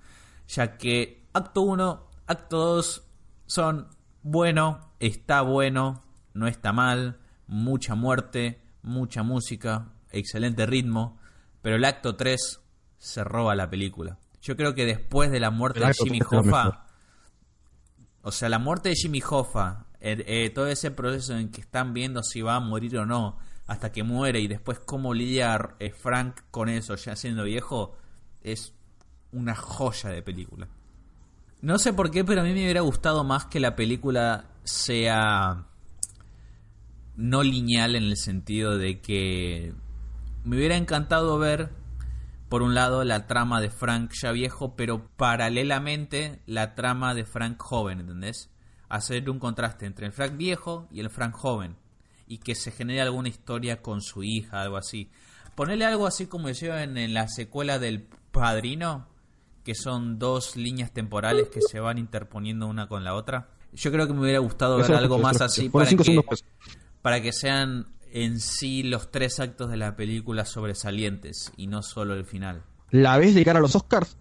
Ya 0.49 0.77
que 0.77 1.27
acto 1.33 1.63
1, 1.63 2.11
acto 2.27 2.57
2 2.77 3.03
son 3.47 3.89
bueno, 4.23 4.92
está 5.03 5.43
bueno, 5.43 6.01
no 6.33 6.47
está 6.47 6.73
mal, 6.73 7.19
mucha 7.49 7.95
muerte, 7.95 8.63
mucha 8.83 9.23
música, 9.23 9.93
excelente 10.11 10.65
ritmo. 10.65 11.19
Pero 11.61 11.77
el 11.77 11.85
acto 11.85 12.17
3 12.17 12.61
se 12.99 13.25
roba 13.25 13.55
la 13.55 13.69
película. 13.69 14.19
Yo 14.41 14.57
creo 14.57 14.75
que 14.75 14.87
después 14.87 15.31
de 15.31 15.41
la 15.41 15.51
muerte 15.51 15.81
de 15.81 15.93
Jimmy. 15.93 16.21
Hoffa, 16.21 16.87
o 18.23 18.31
sea, 18.31 18.49
la 18.49 18.59
muerte 18.59 18.91
de 18.91 18.95
Jimmy 18.95 19.21
Hoffa, 19.29 19.87
eh, 20.01 20.23
eh, 20.27 20.51
todo 20.51 20.69
ese 20.69 20.93
proceso 20.93 21.37
en 21.37 21.51
que 21.51 21.61
están 21.61 21.93
viendo 21.93 22.23
si 22.23 22.41
va 22.41 22.57
a 22.57 22.61
morir 22.61 22.97
o 22.99 23.07
no, 23.07 23.39
hasta 23.67 23.91
que 23.91 24.05
muere 24.05 24.41
y 24.41 24.49
después 24.49 24.79
cómo 24.81 25.15
lidia 25.15 25.77
eh, 25.79 25.91
Frank 25.91 26.41
con 26.51 26.69
eso 26.69 26.95
ya 26.95 27.17
siendo 27.17 27.45
viejo, 27.45 27.97
es 28.41 28.73
una 29.33 29.55
joya 29.57 30.11
de 30.11 30.23
película. 30.23 30.69
No 31.61 31.79
sé 31.79 31.93
por 31.93 32.11
qué, 32.11 32.25
pero 32.25 32.41
a 32.41 32.45
mí 32.45 32.53
me 32.53 32.63
hubiera 32.63 32.81
gustado 32.81 33.23
más 33.23 33.47
que 33.47 33.61
la 33.61 33.77
película 33.77 34.52
sea 34.65 35.67
no 37.17 37.43
lineal 37.43 37.95
en 37.95 38.05
el 38.05 38.17
sentido 38.17 38.79
de 38.79 39.01
que 39.01 39.75
me 40.45 40.57
hubiera 40.57 40.77
encantado 40.77 41.39
ver 41.39 41.71
por 42.53 42.63
un 42.63 42.75
lado 42.75 43.03
la 43.05 43.27
trama 43.27 43.63
de 43.63 43.71
Frank 43.71 44.13
ya 44.21 44.31
viejo, 44.31 44.77
pero 44.77 45.09
paralelamente 45.17 46.43
la 46.45 46.75
trama 46.75 47.15
de 47.15 47.25
Frank 47.25 47.59
joven, 47.59 48.01
¿entendés? 48.01 48.51
Hacer 48.91 49.31
un 49.31 49.39
contraste 49.39 49.87
entre 49.87 50.05
el 50.05 50.13
Frank 50.13 50.37
viejo 50.37 50.87
y 50.91 51.01
el 51.01 51.09
Frank 51.09 51.35
joven. 51.35 51.77
Y 52.27 52.39
que 52.39 52.55
se 52.55 52.71
genere 52.71 53.01
alguna 53.01 53.31
historia 53.31 53.81
con 53.81 54.03
su 54.03 54.23
hija, 54.23 54.61
algo 54.61 54.77
así. 54.77 55.11
Ponerle 55.55 55.87
algo 55.87 56.07
así 56.07 56.27
como 56.27 56.51
hicieron 56.51 56.99
en 56.99 57.15
la 57.15 57.27
secuela 57.29 57.79
del 57.79 58.07
Padrino, 58.33 59.09
que 59.65 59.75
son 59.75 60.19
dos 60.19 60.55
líneas 60.55 60.93
temporales 60.93 61.49
que 61.49 61.63
se 61.63 61.81
van 61.81 61.97
interponiendo 61.97 62.67
una 62.67 62.87
con 62.87 63.03
la 63.03 63.15
otra. 63.15 63.49
Yo 63.73 63.91
creo 63.91 64.07
que 64.07 64.13
me 64.13 64.21
hubiera 64.21 64.39
gustado 64.39 64.79
ver 64.79 64.93
algo 64.93 65.19
más 65.19 65.41
así 65.41 65.69
para 65.69 65.87
que, 65.89 66.15
para 67.01 67.33
sean 67.33 67.87
en 68.13 68.39
sí 68.41 68.83
los 68.83 69.11
tres 69.11 69.41
actos 69.41 69.71
de 69.71 69.79
la 69.79 69.97
película 69.97 70.45
sobresalientes 70.45 71.53
y 71.57 71.67
no 71.67 71.83
solo 71.83 72.15
el 72.15 72.25
final. 72.27 72.63
¿La 72.91 73.17
ves 73.17 73.35
de 73.35 73.45
cara 73.45 73.59
a 73.59 73.63
los 73.63 73.75
Oscars? 73.75 74.17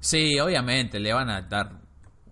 Sí, 0.00 0.38
obviamente, 0.38 1.00
le 1.00 1.12
van 1.14 1.30
a 1.30 1.42
dar. 1.42 1.80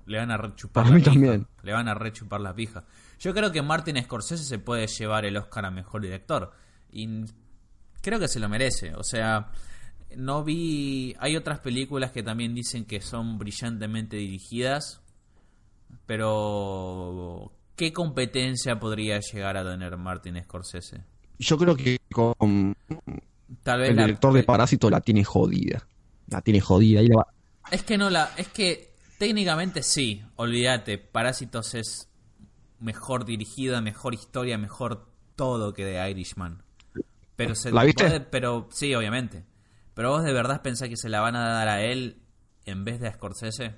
Le 0.06 0.18
van 0.18 0.30
a 0.30 0.36
rechupar 0.36 0.84
Para 0.84 0.88
la 0.90 0.94
mí 0.96 1.00
pija. 1.02 1.12
también. 1.12 1.46
Le 1.62 1.72
van 1.72 1.88
a 1.88 1.94
rechupar 1.94 2.40
la 2.40 2.54
pija. 2.54 2.84
Yo 3.18 3.32
creo 3.32 3.52
que 3.52 3.62
Martin 3.62 4.02
Scorsese 4.02 4.44
se 4.44 4.58
puede 4.58 4.86
llevar 4.86 5.24
el 5.24 5.36
Oscar 5.36 5.64
a 5.64 5.70
mejor 5.70 6.02
director. 6.02 6.52
Y 6.92 7.24
creo 8.02 8.18
que 8.18 8.28
se 8.28 8.40
lo 8.40 8.48
merece. 8.48 8.94
O 8.94 9.04
sea, 9.04 9.52
no 10.16 10.42
vi. 10.44 11.14
Hay 11.20 11.36
otras 11.36 11.60
películas 11.60 12.10
que 12.10 12.22
también 12.22 12.54
dicen 12.54 12.84
que 12.84 13.00
son 13.00 13.38
brillantemente 13.38 14.16
dirigidas. 14.16 14.99
Pero. 16.10 17.52
¿Qué 17.76 17.92
competencia 17.92 18.78
podría 18.78 19.20
llegar 19.20 19.56
a 19.56 19.64
tener 19.64 19.96
Martin 19.96 20.42
Scorsese? 20.42 21.02
Yo 21.38 21.56
creo 21.56 21.74
que 21.76 21.98
con 22.12 22.76
Tal 23.62 23.80
vez 23.80 23.90
el 23.90 23.96
la- 23.96 24.02
director 24.02 24.32
de 24.34 24.42
Parásito 24.42 24.90
la 24.90 25.00
tiene 25.00 25.24
jodida. 25.24 25.86
La 26.28 26.42
tiene 26.42 26.60
jodida. 26.60 27.00
Y 27.00 27.08
la 27.08 27.16
va- 27.16 27.26
Es 27.70 27.82
que 27.84 27.96
no 27.96 28.10
la. 28.10 28.30
Es 28.36 28.48
que 28.48 28.92
técnicamente 29.18 29.82
sí, 29.82 30.22
olvídate. 30.36 30.98
Parásitos 30.98 31.74
es 31.74 32.08
mejor 32.80 33.24
dirigida, 33.24 33.80
mejor 33.80 34.12
historia, 34.14 34.58
mejor 34.58 35.08
todo 35.36 35.72
que 35.72 35.84
de 35.86 36.10
Irishman. 36.10 36.62
Pero 37.36 37.54
se 37.54 37.70
¿La 37.72 37.84
viste? 37.84 38.20
pero 38.20 38.68
sí, 38.72 38.94
obviamente. 38.94 39.44
Pero 39.94 40.10
vos 40.10 40.22
de 40.24 40.32
verdad 40.34 40.60
pensás 40.60 40.88
que 40.90 40.96
se 40.98 41.08
la 41.08 41.20
van 41.20 41.36
a 41.36 41.48
dar 41.48 41.68
a 41.68 41.82
él 41.82 42.20
en 42.66 42.84
vez 42.84 43.00
de 43.00 43.08
a 43.08 43.12
Scorsese. 43.14 43.74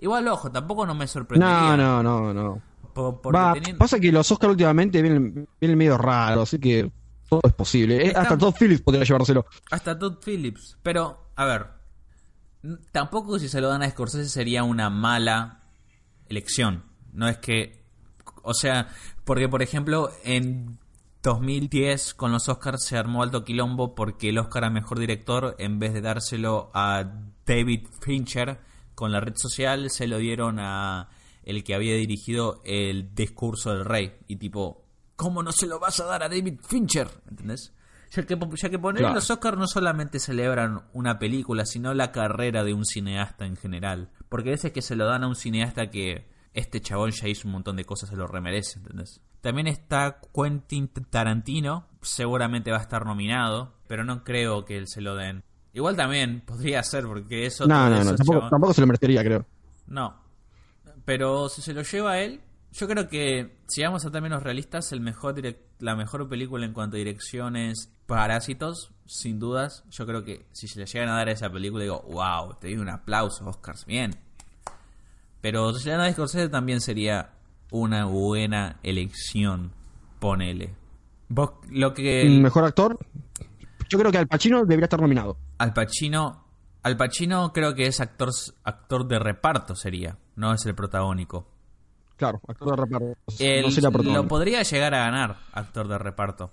Igual, 0.00 0.26
ojo, 0.28 0.50
tampoco 0.50 0.86
no 0.86 0.94
me 0.94 1.06
sorprendería. 1.06 1.76
No, 1.76 2.02
no, 2.02 2.32
no, 2.32 2.34
no. 2.34 2.62
Po- 2.92 3.20
porque 3.20 3.38
Va, 3.38 3.52
teniendo- 3.52 3.78
Pasa 3.78 4.00
que 4.00 4.10
los 4.10 4.30
Oscar 4.32 4.50
últimamente 4.50 5.00
vienen, 5.02 5.48
vienen 5.60 5.78
medio 5.78 5.96
raros, 5.98 6.48
así 6.48 6.58
que 6.58 6.90
todo 7.28 7.40
es 7.44 7.52
posible. 7.52 7.96
Eh, 7.98 8.06
Está- 8.08 8.22
Hasta 8.22 8.38
Todd 8.38 8.54
Phillips 8.58 8.82
podría 8.82 9.04
llevárselo. 9.04 9.46
Hasta 9.70 9.98
Todd 9.98 10.18
Phillips. 10.24 10.76
Pero, 10.82 11.30
a 11.36 11.44
ver. 11.44 11.66
Tampoco 12.92 13.38
si 13.38 13.48
se 13.48 13.60
lo 13.60 13.68
dan 13.68 13.82
a 13.82 13.88
Scorsese 13.90 14.28
sería 14.28 14.64
una 14.64 14.90
mala 14.90 15.60
elección. 16.28 16.84
No 17.12 17.28
es 17.28 17.38
que. 17.38 17.84
O 18.42 18.52
sea, 18.54 18.88
porque 19.24 19.48
por 19.48 19.62
ejemplo, 19.62 20.10
en 20.24 20.78
2010 21.22 22.14
con 22.14 22.32
los 22.32 22.48
Oscars 22.48 22.84
se 22.84 22.96
armó 22.96 23.22
alto 23.22 23.44
quilombo 23.44 23.94
porque 23.94 24.30
el 24.30 24.38
Oscar 24.38 24.64
a 24.64 24.70
mejor 24.70 24.98
director, 24.98 25.54
en 25.58 25.78
vez 25.78 25.92
de 25.94 26.00
dárselo 26.00 26.70
a 26.74 27.04
David 27.46 27.86
Fincher 28.00 28.60
con 29.00 29.10
la 29.12 29.18
red 29.20 29.32
social, 29.34 29.90
se 29.90 30.06
lo 30.06 30.18
dieron 30.18 30.58
a 30.60 31.08
el 31.42 31.64
que 31.64 31.74
había 31.74 31.94
dirigido 31.96 32.60
el 32.64 33.14
discurso 33.14 33.72
del 33.74 33.84
rey. 33.86 34.12
Y 34.28 34.36
tipo, 34.36 34.84
¿cómo 35.16 35.42
no 35.42 35.50
se 35.52 35.66
lo 35.66 35.80
vas 35.80 35.98
a 36.00 36.04
dar 36.04 36.22
a 36.22 36.28
David 36.28 36.60
Fincher? 36.62 37.08
¿Entendés? 37.28 37.72
Ya 38.10 38.26
que, 38.26 38.36
ya 38.56 38.68
que 38.68 38.78
poner 38.78 39.00
Claro. 39.00 39.14
los 39.14 39.30
Oscars 39.30 39.56
no 39.56 39.66
solamente 39.66 40.18
celebran 40.18 40.82
una 40.92 41.18
película, 41.18 41.64
sino 41.64 41.94
la 41.94 42.12
carrera 42.12 42.62
de 42.62 42.74
un 42.74 42.84
cineasta 42.84 43.46
en 43.46 43.56
general. 43.56 44.10
Porque 44.28 44.50
a 44.50 44.52
veces 44.52 44.72
que 44.72 44.82
se 44.82 44.96
lo 44.96 45.06
dan 45.06 45.24
a 45.24 45.28
un 45.28 45.34
cineasta 45.36 45.90
que 45.90 46.28
este 46.52 46.80
chabón 46.80 47.12
ya 47.12 47.28
hizo 47.28 47.48
un 47.48 47.52
montón 47.52 47.76
de 47.76 47.84
cosas, 47.84 48.10
se 48.10 48.16
lo 48.16 48.26
remerece, 48.26 48.78
¿entendés? 48.80 49.20
También 49.40 49.66
está 49.68 50.20
Quentin 50.34 50.88
Tarantino, 51.08 51.86
seguramente 52.02 52.70
va 52.70 52.78
a 52.78 52.82
estar 52.82 53.06
nominado, 53.06 53.76
pero 53.88 54.04
no 54.04 54.24
creo 54.24 54.64
que 54.66 54.76
él 54.76 54.86
se 54.88 55.00
lo 55.00 55.14
den. 55.16 55.42
Igual 55.72 55.96
también 55.96 56.40
podría 56.40 56.82
ser, 56.82 57.04
porque 57.04 57.46
eso 57.46 57.66
No, 57.66 57.88
no, 57.88 58.02
no. 58.02 58.14
Tampoco, 58.14 58.48
tampoco 58.48 58.74
se 58.74 58.80
lo 58.80 58.86
merecería, 58.86 59.22
creo. 59.22 59.46
no. 59.86 60.18
Pero 61.04 61.48
si 61.48 61.62
se 61.62 61.72
lo 61.72 61.82
lleva 61.82 62.12
a 62.12 62.20
él, 62.20 62.40
yo 62.72 62.86
creo 62.86 63.08
que, 63.08 63.56
si 63.66 63.82
vamos 63.82 64.04
a 64.04 64.10
términos 64.10 64.42
realistas, 64.42 64.92
el 64.92 65.00
mejor 65.00 65.34
la 65.80 65.96
mejor 65.96 66.28
película 66.28 66.64
en 66.64 66.72
cuanto 66.72 66.96
a 66.96 66.98
direcciones, 66.98 67.90
Parásitos, 68.06 68.92
sin 69.06 69.38
dudas. 69.38 69.84
Yo 69.90 70.06
creo 70.06 70.24
que 70.24 70.46
si 70.52 70.68
se 70.68 70.78
le 70.78 70.86
llegan 70.86 71.08
a 71.08 71.16
dar 71.16 71.28
a 71.28 71.32
esa 71.32 71.50
película, 71.50 71.84
digo, 71.84 72.04
wow, 72.10 72.54
te 72.60 72.68
doy 72.68 72.76
un 72.76 72.88
aplauso, 72.88 73.48
Oscars, 73.48 73.86
bien. 73.86 74.16
Pero 75.40 75.72
si 75.72 75.84
se 75.84 75.90
le 75.90 75.96
dan 75.96 76.06
a 76.06 76.12
Scorsese 76.12 76.48
también 76.48 76.80
sería 76.80 77.30
una 77.70 78.04
buena 78.04 78.78
elección, 78.82 79.72
ponele. 80.18 80.74
Vos, 81.28 81.52
lo 81.70 81.94
que... 81.94 82.22
El 82.22 82.40
mejor 82.40 82.64
actor, 82.64 82.98
yo 83.88 83.98
creo 83.98 84.12
que 84.12 84.18
Al 84.18 84.26
Pacino 84.26 84.60
debería 84.64 84.84
estar 84.84 85.00
nominado. 85.00 85.36
Al 85.60 85.74
Pacino, 85.74 86.44
Al 86.82 86.96
Pacino 86.96 87.52
creo 87.52 87.74
que 87.74 87.86
es 87.86 88.00
actor, 88.00 88.30
actor 88.64 89.06
de 89.06 89.18
reparto 89.18 89.76
sería, 89.76 90.16
no 90.36 90.54
es 90.54 90.64
el 90.64 90.74
protagónico. 90.74 91.46
Claro, 92.16 92.40
actor 92.48 92.70
de 92.70 92.76
reparto. 92.76 93.06
No 93.62 93.70
sería 93.70 93.90
lo 94.14 94.26
podría 94.28 94.62
llegar 94.62 94.94
a 94.94 95.00
ganar 95.00 95.36
actor 95.52 95.86
de 95.86 95.98
reparto. 95.98 96.50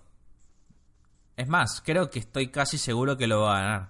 Es 1.37 1.47
más, 1.47 1.81
creo 1.85 2.09
que 2.09 2.19
estoy 2.19 2.49
casi 2.49 2.77
seguro 2.77 3.15
que 3.15 3.27
lo 3.27 3.41
va 3.43 3.57
a 3.57 3.61
ganar. 3.61 3.89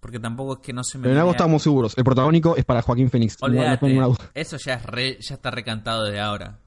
Porque 0.00 0.18
tampoco 0.18 0.54
es 0.54 0.58
que 0.60 0.72
no 0.74 0.82
se 0.84 0.98
me... 0.98 1.02
Pero 1.04 1.14
en 1.14 1.18
algo 1.20 1.30
estamos 1.32 1.62
seguros. 1.62 1.96
El 1.96 2.04
protagónico 2.04 2.56
es 2.56 2.64
para 2.66 2.82
Joaquín 2.82 3.08
Phoenix. 3.10 3.36
No- 3.40 3.48
eso 4.34 4.56
ya, 4.58 4.74
es 4.74 4.82
re- 4.84 5.18
ya 5.20 5.34
está 5.36 5.50
recantado 5.50 6.04
desde 6.04 6.20
ahora. 6.20 6.58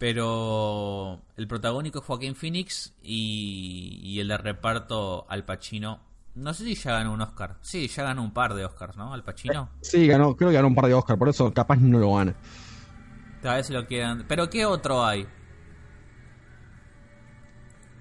Pero 0.00 1.20
el 1.36 1.46
protagónico 1.46 1.98
es 1.98 2.06
Joaquín 2.06 2.34
Phoenix 2.34 2.94
y, 3.02 4.00
y 4.02 4.18
el 4.20 4.28
de 4.28 4.38
reparto 4.38 5.26
Al 5.28 5.44
Pacino. 5.44 6.00
No 6.36 6.54
sé 6.54 6.64
si 6.64 6.74
ya 6.74 6.92
ganó 6.92 7.12
un 7.12 7.20
Oscar. 7.20 7.58
Sí, 7.60 7.86
ya 7.86 8.04
ganó 8.04 8.22
un 8.22 8.32
par 8.32 8.54
de 8.54 8.64
Oscars, 8.64 8.96
¿no? 8.96 9.12
Al 9.12 9.22
Pacino. 9.22 9.68
Sí, 9.82 10.06
ganó, 10.06 10.34
creo 10.34 10.48
que 10.48 10.56
ganó 10.56 10.68
un 10.68 10.74
par 10.74 10.86
de 10.86 10.94
Oscar, 10.94 11.18
por 11.18 11.28
eso 11.28 11.52
capaz 11.52 11.76
no 11.76 11.98
lo 11.98 12.14
gana. 12.14 12.34
Tal 13.42 13.56
vez 13.56 13.68
lo 13.68 13.86
quedan. 13.86 14.24
Pero 14.26 14.48
¿qué 14.48 14.64
otro 14.64 15.04
hay? 15.04 15.26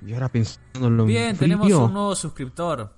Y 0.05 0.13
ahora 0.13 0.29
pensando 0.29 0.87
en 0.87 0.95
lo 0.95 1.03
Bien, 1.03 1.35
tenemos 1.35 1.69
un 1.69 1.91
nuevo 1.91 2.15
suscriptor. 2.15 2.95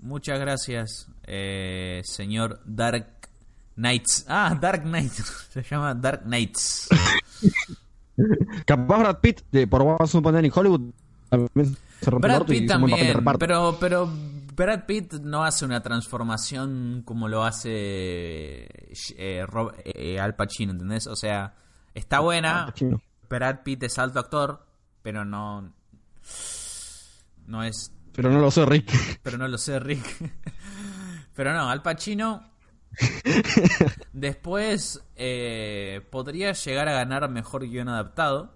Muchas 0.00 0.38
gracias, 0.38 1.08
eh, 1.22 2.02
señor 2.04 2.60
Dark 2.66 3.30
Knights. 3.76 4.26
Ah, 4.28 4.54
Dark 4.60 4.82
Knight. 4.82 5.12
Se 5.48 5.62
llama 5.62 5.94
Dark 5.94 6.24
Knights. 6.24 6.90
Capaz 8.66 8.98
Brad 8.98 9.20
Pitt, 9.20 9.40
de, 9.50 9.66
por 9.66 9.82
Upon 9.82 9.96
a 10.02 10.38
Time 10.38 10.46
in 10.46 10.52
Hollywood, 10.54 10.80
también 11.28 11.76
se 12.00 12.10
rompe 12.10 12.28
Brad 12.28 12.42
Pitt 12.46 12.68
también, 12.68 13.24
pero, 13.38 13.76
pero 13.80 14.08
Brad 14.54 14.84
Pitt 14.86 15.14
no 15.14 15.42
hace 15.44 15.64
una 15.64 15.82
transformación 15.82 17.02
como 17.04 17.28
lo 17.28 17.44
hace 17.44 18.68
eh, 19.16 19.44
Rob- 19.46 19.74
eh, 19.84 20.20
Al 20.20 20.36
Pacino, 20.36 20.72
¿entendés? 20.72 21.06
O 21.08 21.16
sea, 21.16 21.54
está 21.94 22.20
buena. 22.20 22.72
Brad 23.28 23.60
Pitt 23.64 23.82
es 23.84 23.98
alto 23.98 24.20
actor, 24.20 24.64
pero 25.02 25.24
no. 25.24 25.72
No 27.46 27.62
es 27.62 27.92
Pero 28.12 28.30
no 28.30 28.38
lo 28.38 28.50
sé, 28.50 28.64
Rick. 28.64 29.18
pero 29.22 29.38
no 29.38 29.48
lo 29.48 29.58
sé, 29.58 29.78
Rick. 29.80 30.04
pero 31.34 31.52
no, 31.52 31.68
Al 31.68 31.82
Pacino. 31.82 32.53
Después 34.12 35.02
eh, 35.16 36.06
podría 36.10 36.52
llegar 36.52 36.88
a 36.88 36.92
ganar 36.92 37.28
mejor 37.30 37.66
guion 37.68 37.88
adaptado. 37.88 38.54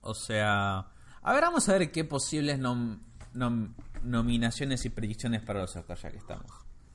O 0.00 0.14
sea, 0.14 0.86
a 1.22 1.32
ver, 1.32 1.42
vamos 1.42 1.68
a 1.68 1.72
ver 1.78 1.90
qué 1.90 2.04
posibles 2.04 2.58
nom- 2.60 3.00
nom- 3.34 3.74
nominaciones 4.02 4.84
y 4.84 4.90
predicciones 4.90 5.42
para 5.42 5.60
los 5.60 5.74
Oscars, 5.76 6.02
ya 6.02 6.10
que 6.10 6.18
estamos. 6.18 6.46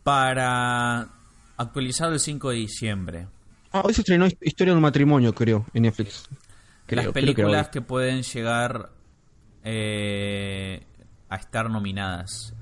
Para 0.03 1.09
actualizado 1.57 2.13
el 2.13 2.19
5 2.19 2.49
de 2.49 2.55
diciembre. 2.55 3.27
Ah, 3.71 3.81
hoy 3.85 3.93
se 3.93 4.01
estrenó 4.01 4.27
Historia 4.41 4.73
de 4.73 4.77
un 4.77 4.81
matrimonio, 4.81 5.33
creo, 5.33 5.65
en 5.73 5.83
Netflix. 5.83 6.27
Creo, 6.85 6.97
las 6.97 7.07
que 7.07 7.13
películas 7.13 7.69
que 7.69 7.81
pueden 7.81 8.23
llegar 8.23 8.89
eh, 9.63 10.85
a 11.29 11.35
estar 11.35 11.69
nominadas. 11.69 12.53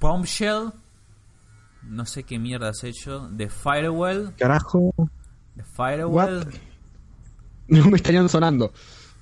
Bombshell. 0.00 0.72
No 1.84 2.06
sé 2.06 2.22
qué 2.24 2.38
mierda 2.38 2.68
has 2.70 2.84
hecho. 2.84 3.30
The 3.36 3.48
Firewall. 3.48 4.34
Carajo. 4.36 4.94
The 5.56 5.64
Firewall. 5.64 6.44
What? 6.44 6.54
No 7.68 7.86
me 7.86 7.96
estarían 7.96 8.28
sonando. 8.28 8.72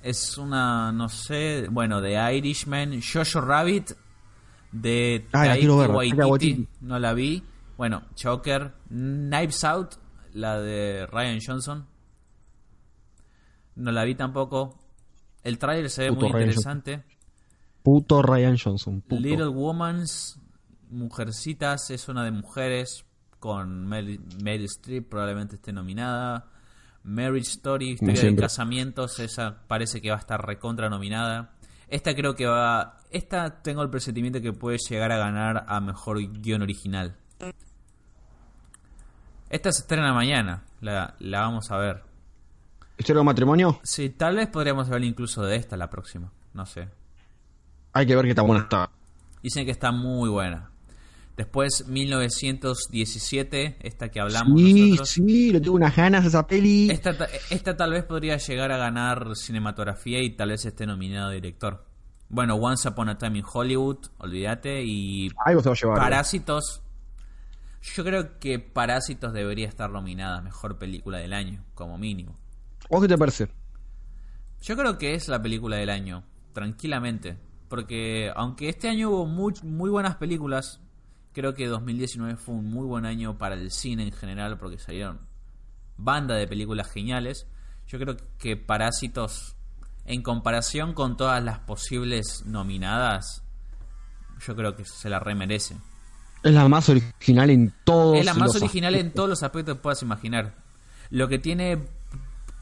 Es 0.01 0.37
una, 0.37 0.91
no 0.91 1.07
sé, 1.07 1.67
bueno, 1.69 2.01
de 2.01 2.13
Irishman. 2.35 2.99
Jojo 3.01 3.39
Rabbit. 3.39 3.91
De 4.71 5.27
Ah, 5.31 5.45
la 5.45 5.55
ver, 5.55 5.91
Waititi. 5.91 6.67
No 6.81 6.97
la 6.99 7.13
vi. 7.13 7.43
Bueno, 7.77 8.03
Choker. 8.15 8.73
Knives 8.89 9.63
Out. 9.63 9.95
La 10.33 10.59
de 10.59 11.05
Ryan 11.05 11.39
Johnson. 11.45 11.85
No 13.75 13.91
la 13.91 14.03
vi 14.03 14.15
tampoco. 14.15 14.77
El 15.43 15.57
tráiler 15.57 15.89
se 15.89 16.03
ve 16.03 16.09
Puto 16.09 16.21
muy 16.25 16.33
Ryan 16.33 16.47
interesante. 16.49 17.03
Puto 17.83 18.21
Ryan 18.21 18.57
Johnson. 18.57 19.01
Puto. 19.01 19.21
Little 19.21 19.47
Womans, 19.47 20.39
Mujercitas, 20.91 21.89
es 21.89 22.07
una 22.07 22.23
de 22.23 22.31
mujeres 22.31 23.05
con 23.39 23.87
Meryl, 23.87 24.21
Meryl 24.43 24.65
Streep, 24.65 25.09
probablemente 25.09 25.55
esté 25.55 25.73
nominada. 25.73 26.45
Marriage 27.03 27.49
Story, 27.49 27.91
historia 27.91 28.21
de 28.21 28.35
casamientos, 28.35 29.19
esa 29.19 29.63
parece 29.67 30.01
que 30.01 30.09
va 30.09 30.17
a 30.17 30.19
estar 30.19 30.45
recontra 30.45 30.89
nominada. 30.89 31.53
Esta 31.87 32.13
creo 32.13 32.35
que 32.35 32.45
va. 32.45 32.97
Esta 33.09 33.61
tengo 33.61 33.81
el 33.81 33.89
presentimiento 33.89 34.39
que 34.39 34.53
puede 34.53 34.77
llegar 34.77 35.11
a 35.11 35.17
ganar 35.17 35.65
a 35.67 35.81
mejor 35.81 36.19
guion 36.39 36.61
original. 36.61 37.17
Esta 39.49 39.71
se 39.71 39.81
estrena 39.81 40.13
mañana, 40.13 40.63
la, 40.79 41.15
la 41.19 41.41
vamos 41.41 41.71
a 41.71 41.77
ver. 41.77 42.03
Historia 42.97 43.17
de 43.17 43.21
un 43.21 43.25
matrimonio. 43.25 43.79
Sí, 43.83 44.11
tal 44.11 44.35
vez 44.35 44.47
podríamos 44.47 44.85
hablar 44.85 45.03
incluso 45.03 45.43
de 45.43 45.55
esta 45.55 45.75
la 45.75 45.89
próxima, 45.89 46.31
no 46.53 46.65
sé. 46.65 46.87
Hay 47.93 48.05
que 48.05 48.15
ver 48.15 48.25
qué 48.25 48.35
tan 48.35 48.47
buena 48.47 48.63
está. 48.63 48.89
Dicen 49.43 49.65
que 49.65 49.71
está 49.71 49.91
muy 49.91 50.29
buena. 50.29 50.70
Después, 51.41 51.87
1917, 51.87 53.77
esta 53.81 54.09
que 54.09 54.19
hablamos 54.19 54.59
Sí, 54.61 54.89
nosotros. 54.91 55.09
sí, 55.09 55.51
le 55.51 55.59
tengo 55.59 55.75
unas 55.75 55.95
ganas 55.95 56.23
a 56.23 56.27
esa 56.27 56.45
peli. 56.45 56.91
Esta, 56.91 57.17
ta- 57.17 57.27
esta 57.49 57.75
tal 57.75 57.91
vez 57.93 58.03
podría 58.03 58.37
llegar 58.37 58.71
a 58.71 58.77
ganar 58.77 59.35
cinematografía 59.35 60.21
y 60.21 60.35
tal 60.35 60.49
vez 60.49 60.63
esté 60.65 60.85
nominado 60.85 61.29
a 61.29 61.31
director. 61.31 61.83
Bueno, 62.29 62.55
Once 62.57 62.87
Upon 62.87 63.09
a 63.09 63.17
Time 63.17 63.39
in 63.39 63.45
Hollywood, 63.51 63.97
olvídate. 64.19 64.83
Y 64.83 65.31
Algo 65.43 65.63
se 65.63 65.69
va 65.69 65.73
a 65.73 65.77
llevar. 65.79 65.97
Parásitos. 65.97 66.83
Yo 67.95 68.03
creo 68.03 68.37
que 68.39 68.59
Parásitos 68.59 69.33
debería 69.33 69.67
estar 69.67 69.89
nominada 69.89 70.37
a 70.37 70.41
mejor 70.41 70.77
película 70.77 71.17
del 71.17 71.33
año, 71.33 71.65
como 71.73 71.97
mínimo. 71.97 72.37
¿Vos 72.87 73.01
qué 73.01 73.07
te 73.07 73.17
parece? 73.17 73.47
Yo 74.61 74.77
creo 74.77 74.99
que 74.99 75.15
es 75.15 75.27
la 75.27 75.41
película 75.41 75.77
del 75.77 75.89
año, 75.89 76.23
tranquilamente. 76.53 77.37
Porque 77.67 78.31
aunque 78.35 78.69
este 78.69 78.89
año 78.89 79.09
hubo 79.09 79.25
muy, 79.25 79.53
muy 79.63 79.89
buenas 79.89 80.17
películas, 80.17 80.79
creo 81.33 81.53
que 81.53 81.67
2019 81.67 82.37
fue 82.37 82.55
un 82.55 82.69
muy 82.69 82.85
buen 82.85 83.05
año 83.05 83.37
para 83.37 83.55
el 83.55 83.71
cine 83.71 84.03
en 84.03 84.11
general, 84.11 84.57
porque 84.57 84.77
salieron 84.77 85.19
banda 85.97 86.35
de 86.35 86.47
películas 86.47 86.91
geniales. 86.91 87.47
Yo 87.87 87.99
creo 87.99 88.17
que 88.37 88.57
Parásitos, 88.57 89.55
en 90.05 90.21
comparación 90.21 90.93
con 90.93 91.17
todas 91.17 91.43
las 91.43 91.59
posibles 91.59 92.45
nominadas, 92.45 93.43
yo 94.45 94.55
creo 94.55 94.75
que 94.75 94.85
se 94.85 95.09
la 95.09 95.19
remerece. 95.19 95.75
Es 96.43 96.53
la 96.53 96.67
más 96.67 96.89
original 96.89 97.49
en 97.51 97.73
todos 97.83 98.17
Es 98.17 98.25
la 98.25 98.33
más 98.33 98.53
los 98.53 98.63
original 98.63 98.95
en 98.95 99.11
todos 99.11 99.29
los 99.29 99.43
aspectos 99.43 99.75
que 99.75 99.81
puedas 99.81 100.01
imaginar. 100.01 100.55
Lo 101.11 101.27
que 101.27 101.37
tiene 101.37 101.77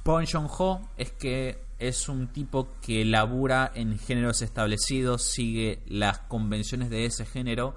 Bong 0.04 0.28
Joon-ho 0.30 0.90
es 0.98 1.12
que 1.12 1.62
es 1.78 2.10
un 2.10 2.28
tipo 2.28 2.70
que 2.82 3.06
labura 3.06 3.72
en 3.74 3.98
géneros 4.00 4.42
establecidos, 4.42 5.24
sigue 5.24 5.82
las 5.88 6.20
convenciones 6.20 6.90
de 6.90 7.06
ese 7.06 7.26
género, 7.26 7.76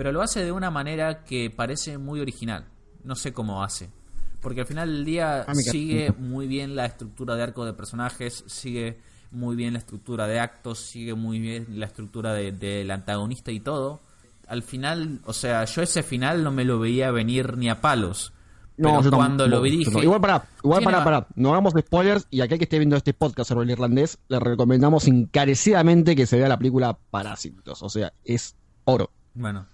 pero 0.00 0.12
lo 0.12 0.22
hace 0.22 0.42
de 0.42 0.50
una 0.50 0.70
manera 0.70 1.24
que 1.24 1.50
parece 1.50 1.98
muy 1.98 2.20
original. 2.20 2.64
No 3.04 3.14
sé 3.14 3.34
cómo 3.34 3.62
hace. 3.62 3.90
Porque 4.40 4.62
al 4.62 4.66
final 4.66 4.88
del 4.90 5.04
día 5.04 5.42
Ah, 5.46 5.54
sigue 5.54 6.10
muy 6.18 6.46
bien 6.46 6.74
la 6.74 6.86
estructura 6.86 7.36
de 7.36 7.42
arco 7.42 7.66
de 7.66 7.74
personajes, 7.74 8.42
sigue 8.46 8.98
muy 9.30 9.56
bien 9.56 9.74
la 9.74 9.80
estructura 9.80 10.26
de 10.26 10.40
actos, 10.40 10.78
sigue 10.78 11.12
muy 11.12 11.38
bien 11.38 11.66
la 11.78 11.84
estructura 11.84 12.32
de- 12.32 12.50
del 12.50 12.90
antagonista 12.90 13.52
y 13.52 13.60
todo. 13.60 14.00
Al 14.48 14.62
final, 14.62 15.20
o 15.26 15.34
sea, 15.34 15.66
yo 15.66 15.82
ese 15.82 16.02
final 16.02 16.42
no 16.44 16.50
me 16.50 16.64
lo 16.64 16.78
veía 16.78 17.10
venir 17.10 17.58
ni 17.58 17.68
a 17.68 17.82
palos. 17.82 18.32
No, 18.78 19.02
yo 19.02 19.10
cuando 19.10 19.46
lo 19.48 19.60
vi 19.60 19.76
dije... 19.76 20.00
Igual 20.02 20.22
para, 20.22 20.44
igual 20.64 20.82
para, 20.82 21.04
para. 21.04 21.26
No 21.34 21.50
hagamos 21.50 21.74
spoilers 21.78 22.26
y 22.30 22.40
aquel 22.40 22.56
que 22.56 22.64
esté 22.64 22.78
viendo 22.78 22.96
este 22.96 23.12
podcast 23.12 23.50
sobre 23.50 23.64
el 23.64 23.70
irlandés, 23.72 24.16
le 24.28 24.40
recomendamos 24.40 25.06
encarecidamente 25.08 26.16
que 26.16 26.24
se 26.24 26.38
vea 26.38 26.48
la 26.48 26.56
película 26.56 26.96
Parásitos. 27.10 27.82
O 27.82 27.90
sea, 27.90 28.14
es 28.24 28.56
oro. 28.86 29.10
Bueno, 29.34 29.66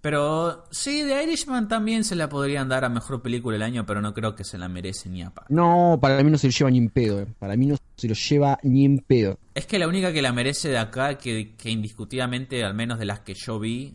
pero 0.00 0.64
sí, 0.70 1.02
The 1.06 1.22
Irishman 1.24 1.68
también 1.68 2.04
se 2.04 2.14
la 2.16 2.28
podrían 2.28 2.68
dar 2.68 2.84
a 2.84 2.88
mejor 2.88 3.20
película 3.22 3.54
del 3.54 3.62
año, 3.62 3.84
pero 3.86 4.00
no 4.00 4.14
creo 4.14 4.34
que 4.34 4.44
se 4.44 4.56
la 4.58 4.68
merece 4.68 5.08
ni 5.08 5.22
a 5.22 5.30
pa. 5.30 5.44
No, 5.48 5.98
para 6.00 6.22
mí 6.22 6.30
no 6.30 6.38
se 6.38 6.46
lo 6.46 6.52
lleva 6.52 6.70
ni 6.70 6.78
en 6.78 6.88
pedo. 6.90 7.20
eh. 7.20 7.26
Para 7.38 7.56
mí 7.56 7.66
no 7.66 7.76
se 7.96 8.08
lo 8.08 8.14
lleva 8.14 8.58
ni 8.62 8.84
en 8.84 8.98
pedo. 8.98 9.38
Es 9.54 9.66
que 9.66 9.78
la 9.78 9.86
única 9.88 10.12
que 10.12 10.22
la 10.22 10.32
merece 10.32 10.68
de 10.70 10.78
acá, 10.78 11.18
que, 11.18 11.54
que 11.56 11.70
indiscutidamente, 11.70 12.64
al 12.64 12.74
menos 12.74 12.98
de 12.98 13.04
las 13.04 13.20
que 13.20 13.34
yo 13.34 13.58
vi, 13.58 13.94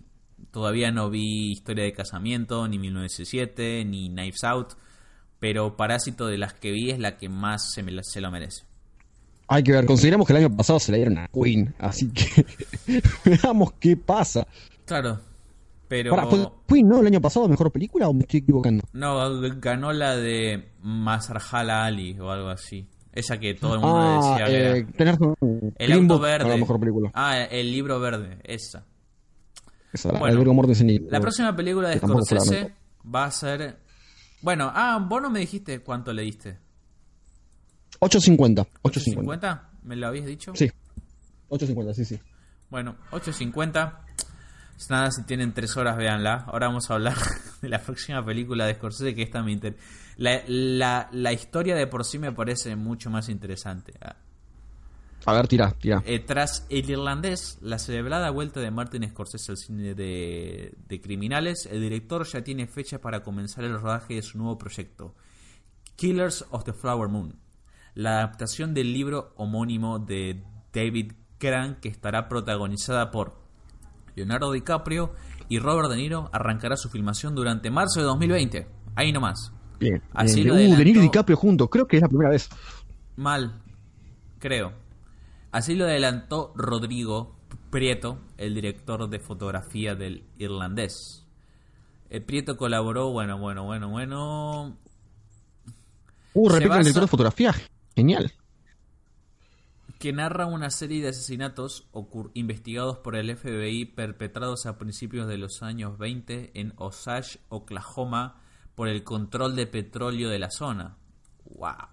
todavía 0.51 0.91
no 0.91 1.10
vi 1.10 1.51
Historia 1.51 1.84
de 1.86 1.93
Casamiento, 1.93 2.68
ni 2.68 2.78
1917, 2.78 3.84
ni 3.86 4.10
Knives 4.10 4.43
Out, 4.43 4.74
pero 5.39 5.76
Parásito 5.76 6.28
de 6.28 6.38
las 6.38 6.53
que 6.53 6.72
vi 6.72 6.91
es 6.91 6.99
la 6.99 7.18
que 7.18 7.30
más 7.30 7.72
se, 7.74 7.84
me 7.84 7.91
la- 7.91 8.03
se 8.03 8.22
lo 8.22 8.32
merece. 8.32 8.64
Hay 9.47 9.62
que 9.64 9.72
ver, 9.74 9.86
consideramos 9.86 10.26
que 10.26 10.34
el 10.34 10.38
año 10.38 10.56
pasado 10.56 10.80
se 10.80 10.91
la 10.91 10.97
dieron 10.97 11.18
a 11.20 11.28
Queen, 11.28 11.76
así 11.78 12.10
que 12.12 12.45
veamos 13.26 13.74
qué 13.80 13.95
pasa. 13.95 14.47
Claro, 14.86 15.20
pero... 15.88 16.15
Pará, 16.15 16.27
¿fue 16.67 16.81
no 16.83 16.99
el 17.01 17.07
año 17.07 17.21
pasado 17.21 17.47
mejor 17.47 17.71
película 17.71 18.07
o 18.07 18.13
me 18.13 18.21
estoy 18.21 18.39
equivocando? 18.41 18.83
No, 18.93 19.39
ganó 19.59 19.93
la 19.93 20.15
de 20.15 20.71
Mazarjala 20.81 21.86
Ali 21.86 22.19
o 22.19 22.29
algo 22.31 22.49
así. 22.49 22.88
Esa 23.11 23.39
que 23.39 23.53
todo 23.53 23.75
el 23.75 23.79
mundo 23.79 23.97
Ah, 23.97 24.38
decía 24.39 24.45
que 24.45 24.79
eh, 24.79 24.88
era. 24.97 25.17
El 25.77 25.91
auto 25.93 26.19
verde. 26.19 26.45
ganó 26.49 26.57
mejor 26.59 26.79
película. 26.79 27.11
Ah, 27.13 27.43
el 27.43 27.71
libro 27.71 27.99
verde, 27.99 28.39
esa. 28.43 28.86
Esa, 29.93 30.11
la 30.11 30.19
Bueno, 30.19 30.41
y- 30.41 30.99
La 31.09 31.21
próxima 31.21 31.55
película 31.55 31.89
de 31.89 31.95
la 31.95 32.01
Scorsese 32.01 32.73
va 33.13 33.25
a 33.25 33.31
ser. 33.31 33.79
Bueno, 34.41 34.69
ah, 34.75 34.99
vos 35.07 35.21
no 35.21 35.29
me 35.29 35.39
dijiste 35.39 35.79
cuánto 35.79 36.11
le 36.11 36.23
diste. 36.23 36.57
8.50. 38.01 38.67
8.50. 38.83 39.15
¿8.50? 39.23 39.61
¿Me 39.83 39.95
lo 39.95 40.07
habías 40.07 40.25
dicho? 40.25 40.51
Sí. 40.55 40.69
8.50, 41.49 41.93
sí, 41.93 42.05
sí. 42.05 42.19
Bueno, 42.69 42.97
8.50. 43.11 44.05
Nada, 44.89 45.09
si 45.11 45.23
tienen 45.23 45.53
tres 45.53 45.76
horas, 45.78 45.97
véanla. 45.97 46.45
Ahora 46.47 46.67
vamos 46.67 46.89
a 46.91 46.95
hablar 46.95 47.15
de 47.61 47.69
la 47.69 47.82
próxima 47.82 48.23
película 48.26 48.65
de 48.65 48.76
Scorsese 48.76 49.15
que 49.15 49.23
esta 49.23 49.41
me 49.41 49.51
inter... 49.51 49.78
la, 50.17 50.41
la, 50.47 51.09
la 51.11 51.34
historia 51.34 51.76
de 51.76 51.88
por 51.88 52.03
sí 52.05 52.19
me 52.19 52.32
parece 52.32 52.76
mucho 52.76 53.09
más 53.09 53.30
interesante. 53.30 53.93
Ah, 54.01 54.15
A 55.26 55.34
ver, 55.34 55.47
tira, 55.47 55.71
tira. 55.71 56.03
Eh, 56.05 56.19
tras 56.19 56.65
El 56.69 56.89
Irlandés, 56.89 57.57
la 57.61 57.80
celebrada 57.80 58.30
vuelta 58.30 58.59
de 58.59 58.69
Martin 58.69 59.09
Scorsese 59.09 59.51
al 59.53 59.57
cine 59.57 59.95
de, 59.95 60.73
de 60.88 61.01
criminales, 61.01 61.65
el 61.71 61.82
director 61.82 62.26
ya 62.28 62.43
tiene 62.43 62.67
fecha 62.67 62.99
para 62.99 63.23
comenzar 63.23 63.63
el 63.63 63.80
rodaje 63.80 64.15
de 64.15 64.21
su 64.21 64.38
nuevo 64.38 64.57
proyecto, 64.57 65.15
Killers 65.95 66.45
of 66.51 66.63
the 66.65 66.73
Flower 66.73 67.09
Moon, 67.09 67.39
la 67.95 68.17
adaptación 68.17 68.73
del 68.73 68.93
libro 68.93 69.34
homónimo 69.38 69.97
de 69.99 70.43
David 70.73 71.13
Crank 71.39 71.80
que 71.80 71.89
estará 71.89 72.28
protagonizada 72.28 73.09
por 73.11 73.45
Leonardo 74.16 74.51
DiCaprio 74.51 75.13
y 75.49 75.59
Robert 75.59 75.89
De 75.89 75.97
Niro, 75.97 76.30
arrancará 76.34 76.76
su 76.78 76.89
filmación 76.89 77.36
durante 77.36 77.70
marzo 77.70 77.99
de 77.99 78.05
2020. 78.05 78.68
Ahí 78.95 79.11
nomás. 79.11 79.51
Bien. 79.80 80.01
Así 80.13 80.43
bien. 80.43 80.47
lo 80.47 80.53
Uh, 80.55 80.78
De 80.78 80.86
Niro 80.86 80.99
y 80.99 81.03
DiCaprio 81.03 81.38
juntos. 81.38 81.68
Creo 81.72 81.86
que 81.88 81.97
es 81.97 82.01
la 82.01 82.07
primera 82.07 82.30
vez. 82.32 82.49
Mal, 83.18 83.61
creo. 84.39 84.74
Así 85.51 85.76
lo 85.76 85.86
adelantó 85.86 86.51
Rodrigo 86.55 87.36
Prieto, 87.70 88.20
el 88.38 88.53
director 88.55 89.09
de 89.09 89.20
fotografía 89.20 89.95
del 89.95 90.24
irlandés. 90.38 91.26
El 92.09 92.24
Prieto 92.24 92.55
colaboró, 92.57 93.11
bueno, 93.11 93.38
bueno, 93.38 93.63
bueno, 93.66 93.89
bueno. 93.89 94.78
Uh, 96.34 96.49
basa- 96.49 96.63
el 96.63 96.80
director 96.82 97.01
de 97.03 97.07
fotografía. 97.07 97.53
Genial. 97.95 98.32
Que 100.06 100.14
narra 100.14 100.45
una 100.45 100.70
serie 100.70 101.01
de 101.01 101.10
asesinatos 101.10 101.88
investigados 102.36 102.99
por 102.99 103.16
el 103.16 103.36
FBI 103.36 103.86
perpetrados 103.86 104.68
a 104.68 104.78
principios 104.78 105.28
de 105.28 105.39
los 105.39 105.64
años 105.64 105.97
20 105.97 106.51
en 106.53 106.74
Osage, 106.76 107.39
Oklahoma, 107.49 108.39
por 108.76 108.88
el 108.88 109.03
control 109.03 109.56
de 109.56 109.66
petróleo 109.66 110.30
de 110.30 110.38
la 110.38 110.51
zona. 110.51 110.95
¡Wow! 111.45 111.88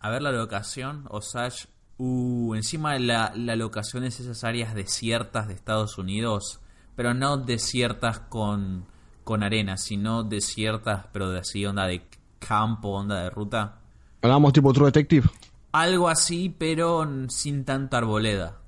A 0.00 0.10
ver 0.10 0.22
la 0.22 0.32
locación, 0.32 1.04
Osage. 1.10 1.68
Uh, 1.98 2.56
encima 2.56 2.98
la, 2.98 3.32
la 3.36 3.54
locación 3.54 4.02
es 4.02 4.18
esas 4.18 4.42
áreas 4.42 4.74
desiertas 4.74 5.46
de 5.46 5.54
Estados 5.54 5.98
Unidos, 5.98 6.58
pero 6.96 7.14
no 7.14 7.36
desiertas 7.36 8.18
con, 8.18 8.86
con 9.22 9.44
arena, 9.44 9.76
sino 9.76 10.24
desiertas, 10.24 11.06
pero 11.12 11.30
de 11.30 11.38
así, 11.38 11.64
onda 11.64 11.86
de 11.86 12.02
campo, 12.40 12.88
onda 12.88 13.22
de 13.22 13.30
ruta. 13.30 13.78
Hablamos 14.20 14.52
tipo 14.52 14.72
True 14.72 14.86
Detective. 14.86 15.28
Algo 15.72 16.08
así, 16.08 16.54
pero 16.56 17.06
sin 17.28 17.64
tanta 17.64 17.98
arboleda. 17.98 18.58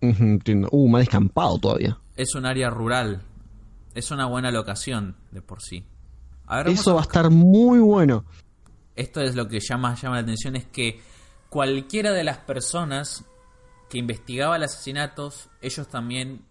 Entiendo. 0.00 0.68
Uh, 0.72 0.88
más 0.88 1.00
descampado 1.00 1.58
todavía. 1.58 1.98
Es 2.16 2.34
un 2.34 2.46
área 2.46 2.70
rural. 2.70 3.22
Es 3.94 4.10
una 4.10 4.26
buena 4.26 4.50
locación 4.50 5.16
de 5.30 5.42
por 5.42 5.62
sí. 5.62 5.84
A 6.46 6.56
ver, 6.56 6.66
vamos 6.66 6.80
Eso 6.80 6.90
a 6.90 6.94
va 6.94 7.00
a 7.00 7.04
estar 7.04 7.30
muy 7.30 7.78
bueno. 7.78 8.24
esto 8.96 9.20
es 9.20 9.34
lo 9.36 9.48
que 9.48 9.60
llama, 9.60 9.94
llama 9.94 10.16
la 10.16 10.22
atención, 10.22 10.56
es 10.56 10.66
que 10.66 11.00
cualquiera 11.48 12.12
de 12.12 12.24
las 12.24 12.38
personas 12.38 13.24
que 13.88 13.98
investigaba 13.98 14.58
los 14.58 14.72
asesinatos, 14.72 15.50
ellos 15.60 15.88
también 15.88 16.44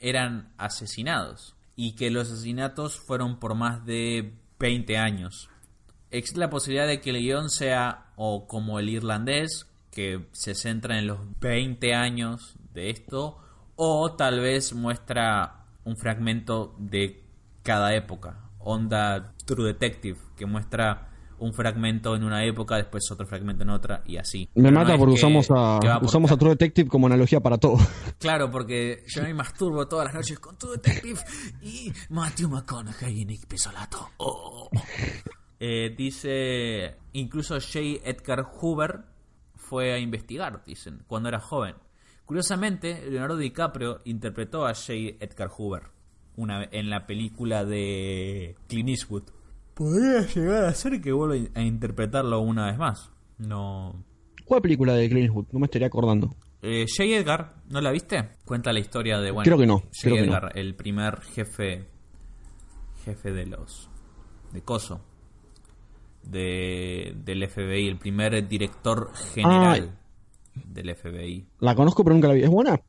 eran 0.00 0.52
asesinados. 0.58 1.54
Y 1.76 1.94
que 1.94 2.10
los 2.10 2.30
asesinatos 2.30 2.98
fueron 2.98 3.38
por 3.38 3.54
más 3.54 3.86
de 3.86 4.34
20 4.58 4.98
años. 4.98 5.48
Existe 6.10 6.40
la 6.40 6.50
posibilidad 6.50 6.86
de 6.88 7.00
que 7.00 7.10
el 7.10 7.20
guion 7.20 7.48
sea 7.50 8.07
o 8.20 8.46
como 8.48 8.78
el 8.80 8.88
irlandés, 8.90 9.66
que 9.92 10.26
se 10.32 10.54
centra 10.54 10.98
en 10.98 11.06
los 11.06 11.18
20 11.40 11.94
años 11.94 12.56
de 12.74 12.90
esto, 12.90 13.38
o 13.76 14.12
tal 14.12 14.40
vez 14.40 14.74
muestra 14.74 15.64
un 15.84 15.96
fragmento 15.96 16.74
de 16.78 17.22
cada 17.62 17.94
época. 17.94 18.40
Onda 18.58 19.32
True 19.46 19.68
Detective, 19.68 20.18
que 20.36 20.46
muestra 20.46 21.04
un 21.38 21.54
fragmento 21.54 22.16
en 22.16 22.24
una 22.24 22.44
época, 22.44 22.74
después 22.76 23.08
otro 23.12 23.24
fragmento 23.24 23.62
en 23.62 23.70
otra 23.70 24.02
y 24.04 24.16
así. 24.16 24.48
Me 24.56 24.64
Pero 24.64 24.74
mata 24.74 24.98
porque 24.98 25.14
que- 25.14 25.20
usamos 25.20 25.46
a, 25.52 25.78
usamos 26.02 26.32
a 26.32 26.36
True 26.36 26.50
Detective 26.50 26.88
como 26.88 27.06
analogía 27.06 27.38
para 27.40 27.56
todo. 27.58 27.76
Claro, 28.18 28.50
porque 28.50 29.04
yo 29.06 29.22
me 29.22 29.32
masturbo 29.32 29.86
todas 29.86 30.06
las 30.06 30.14
noches 30.16 30.40
con 30.40 30.56
True 30.58 30.72
Detective 30.78 31.20
y 31.62 31.92
Matthew 32.08 32.48
McConaughey 32.48 33.20
y 33.20 33.24
Nick 33.24 33.46
Pisolato. 33.46 34.10
Oh. 34.16 34.68
Eh, 35.60 35.94
dice, 35.96 36.96
incluso 37.12 37.54
J. 37.60 37.78
Edgar 38.04 38.44
Hoover 38.44 39.04
fue 39.54 39.92
a 39.92 39.98
investigar, 39.98 40.62
dicen, 40.64 41.02
cuando 41.06 41.28
era 41.28 41.40
joven. 41.40 41.74
Curiosamente, 42.24 43.10
Leonardo 43.10 43.36
DiCaprio 43.36 44.02
interpretó 44.04 44.66
a 44.66 44.74
J. 44.74 44.92
Edgar 45.20 45.48
Hoover 45.48 45.82
una, 46.36 46.68
en 46.70 46.88
la 46.88 47.06
película 47.06 47.64
de 47.64 48.56
Clint 48.68 48.90
Eastwood. 48.90 49.24
Podría 49.74 50.20
llegar 50.26 50.64
a 50.64 50.74
ser 50.74 51.00
que 51.00 51.12
vuelva 51.12 51.48
a 51.54 51.62
interpretarlo 51.62 52.40
una 52.40 52.66
vez 52.66 52.78
más. 52.78 53.10
No, 53.38 54.04
¿Cuál 54.44 54.62
película 54.62 54.94
de 54.94 55.08
Clint 55.08 55.24
Eastwood? 55.26 55.46
No 55.52 55.58
me 55.58 55.66
estaría 55.66 55.88
acordando. 55.88 56.34
Eh, 56.62 56.86
J. 56.88 57.04
Edgar, 57.16 57.56
¿no 57.68 57.80
la 57.80 57.90
viste? 57.90 58.30
Cuenta 58.44 58.72
la 58.72 58.80
historia 58.80 59.18
de, 59.18 59.30
bueno, 59.30 59.44
Creo 59.44 59.58
que 59.58 59.66
no, 59.66 59.78
J. 59.78 59.88
creo 60.02 60.14
que 60.16 60.22
no. 60.22 60.32
Edgar, 60.32 60.52
el 60.58 60.74
primer 60.74 61.20
jefe 61.20 61.86
jefe 63.04 63.32
de 63.32 63.46
los 63.46 63.88
de 64.52 64.62
Coso 64.62 65.00
de, 66.22 67.14
del 67.24 67.48
FBI, 67.48 67.88
el 67.88 67.98
primer 67.98 68.46
director 68.48 69.10
general 69.32 69.98
del 70.54 70.94
FBI. 70.94 71.46
La 71.60 71.74
conozco, 71.74 72.02
pero 72.04 72.14
nunca 72.14 72.28
la 72.28 72.34
vi. 72.34 72.42
¿Es 72.42 72.50
buena? 72.50 72.80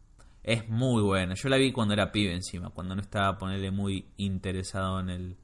Es 0.44 0.68
muy 0.70 1.02
buena. 1.04 1.36
Yo 1.36 1.50
la 1.50 1.58
vi 1.58 1.72
cuando 1.72 1.94
era 1.94 2.12
pibe 2.12 2.34
encima, 2.34 2.70
cuando 2.70 2.96
no 2.96 3.02
estaba 3.02 3.38
ponerle 3.38 3.72
muy 3.72 4.06
interesado 4.18 5.00
en 5.00 5.10
el 5.10 5.38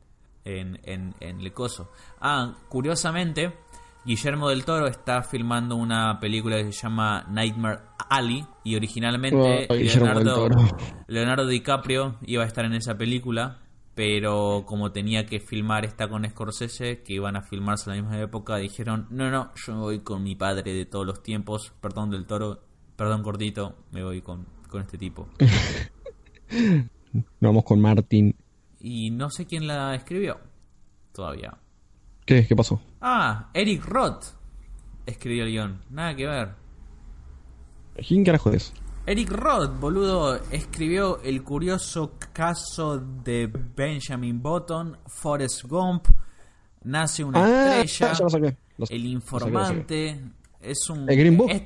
en, 0.45 0.79
en, 0.83 1.15
en 1.19 1.41
el 1.41 1.51
coso. 1.53 1.91
Ah, 2.21 2.53
curiosamente, 2.69 3.51
Guillermo 4.05 4.49
del 4.49 4.63
Toro 4.63 4.87
está 4.87 5.23
filmando 5.23 5.75
una 5.75 6.19
película 6.19 6.57
que 6.57 6.71
se 6.71 6.83
llama 6.83 7.25
Nightmare 7.29 7.79
Alley 8.09 8.45
y 8.63 8.75
originalmente 8.75 9.67
Oh, 9.69 9.73
Leonardo. 9.73 10.47
Leonardo 11.07 11.47
DiCaprio 11.47 12.17
iba 12.25 12.43
a 12.43 12.47
estar 12.47 12.65
en 12.65 12.73
esa 12.73 12.95
película, 12.95 13.57
pero 13.95 14.65
como 14.67 14.91
tenía 14.91 15.25
que 15.25 15.39
filmar 15.39 15.85
esta 15.85 16.09
con 16.09 16.29
Scorsese, 16.29 17.01
que 17.01 17.13
iban 17.13 17.37
a 17.37 17.41
filmarse 17.41 17.89
a 17.89 17.95
la 17.95 18.01
misma 18.01 18.19
época, 18.19 18.57
dijeron, 18.57 19.07
no, 19.09 19.31
no, 19.31 19.51
yo 19.55 19.73
me 19.73 19.79
voy 19.79 19.99
con 19.99 20.21
mi 20.21 20.35
padre 20.35 20.73
de 20.73 20.85
todos 20.85 21.05
los 21.05 21.23
tiempos, 21.23 21.73
perdón 21.81 22.11
del 22.11 22.25
Toro, 22.25 22.61
perdón 22.97 23.23
gordito, 23.23 23.77
me 23.91 24.03
voy 24.03 24.21
con, 24.21 24.45
con 24.69 24.81
este 24.81 24.97
tipo. 24.97 25.29
Vamos 27.39 27.63
con 27.63 27.79
Martin. 27.79 28.35
Y 28.81 29.09
no 29.11 29.29
sé 29.29 29.45
quién 29.45 29.65
la 29.65 29.95
escribió 29.95 30.39
todavía. 31.13 31.57
¿Qué? 32.25 32.45
¿Qué 32.45 32.55
pasó? 32.55 32.81
Ah, 32.99 33.49
Eric 33.53 33.85
Roth 33.85 34.25
escribió 35.05 35.43
el 35.45 35.51
guion. 35.51 35.81
Nada 35.89 36.15
que 36.15 36.27
ver. 36.27 36.49
¿Quién 38.05 38.25
carajo 38.25 38.51
es? 38.51 38.73
Eric 39.07 39.29
Roth, 39.31 39.79
boludo, 39.79 40.35
escribió 40.51 41.21
El 41.23 41.43
curioso 41.43 42.13
caso 42.33 42.97
de 42.97 43.47
Benjamin 43.75 44.41
Button, 44.41 44.97
Forrest 45.07 45.63
Gump, 45.65 46.07
Nace 46.83 47.23
una 47.23 47.43
Ah, 47.43 47.79
estrella, 47.81 48.13
ya 48.13 48.23
lo 48.23 48.29
saqué. 48.29 48.57
Lo- 48.77 48.85
El 48.89 49.03
lo 49.03 49.09
informante. 49.09 50.21
Es 50.61 50.87
un. 50.89 51.09
¿El 51.09 51.17
Green 51.17 51.35
Book? 51.37 51.49
es- 51.49 51.63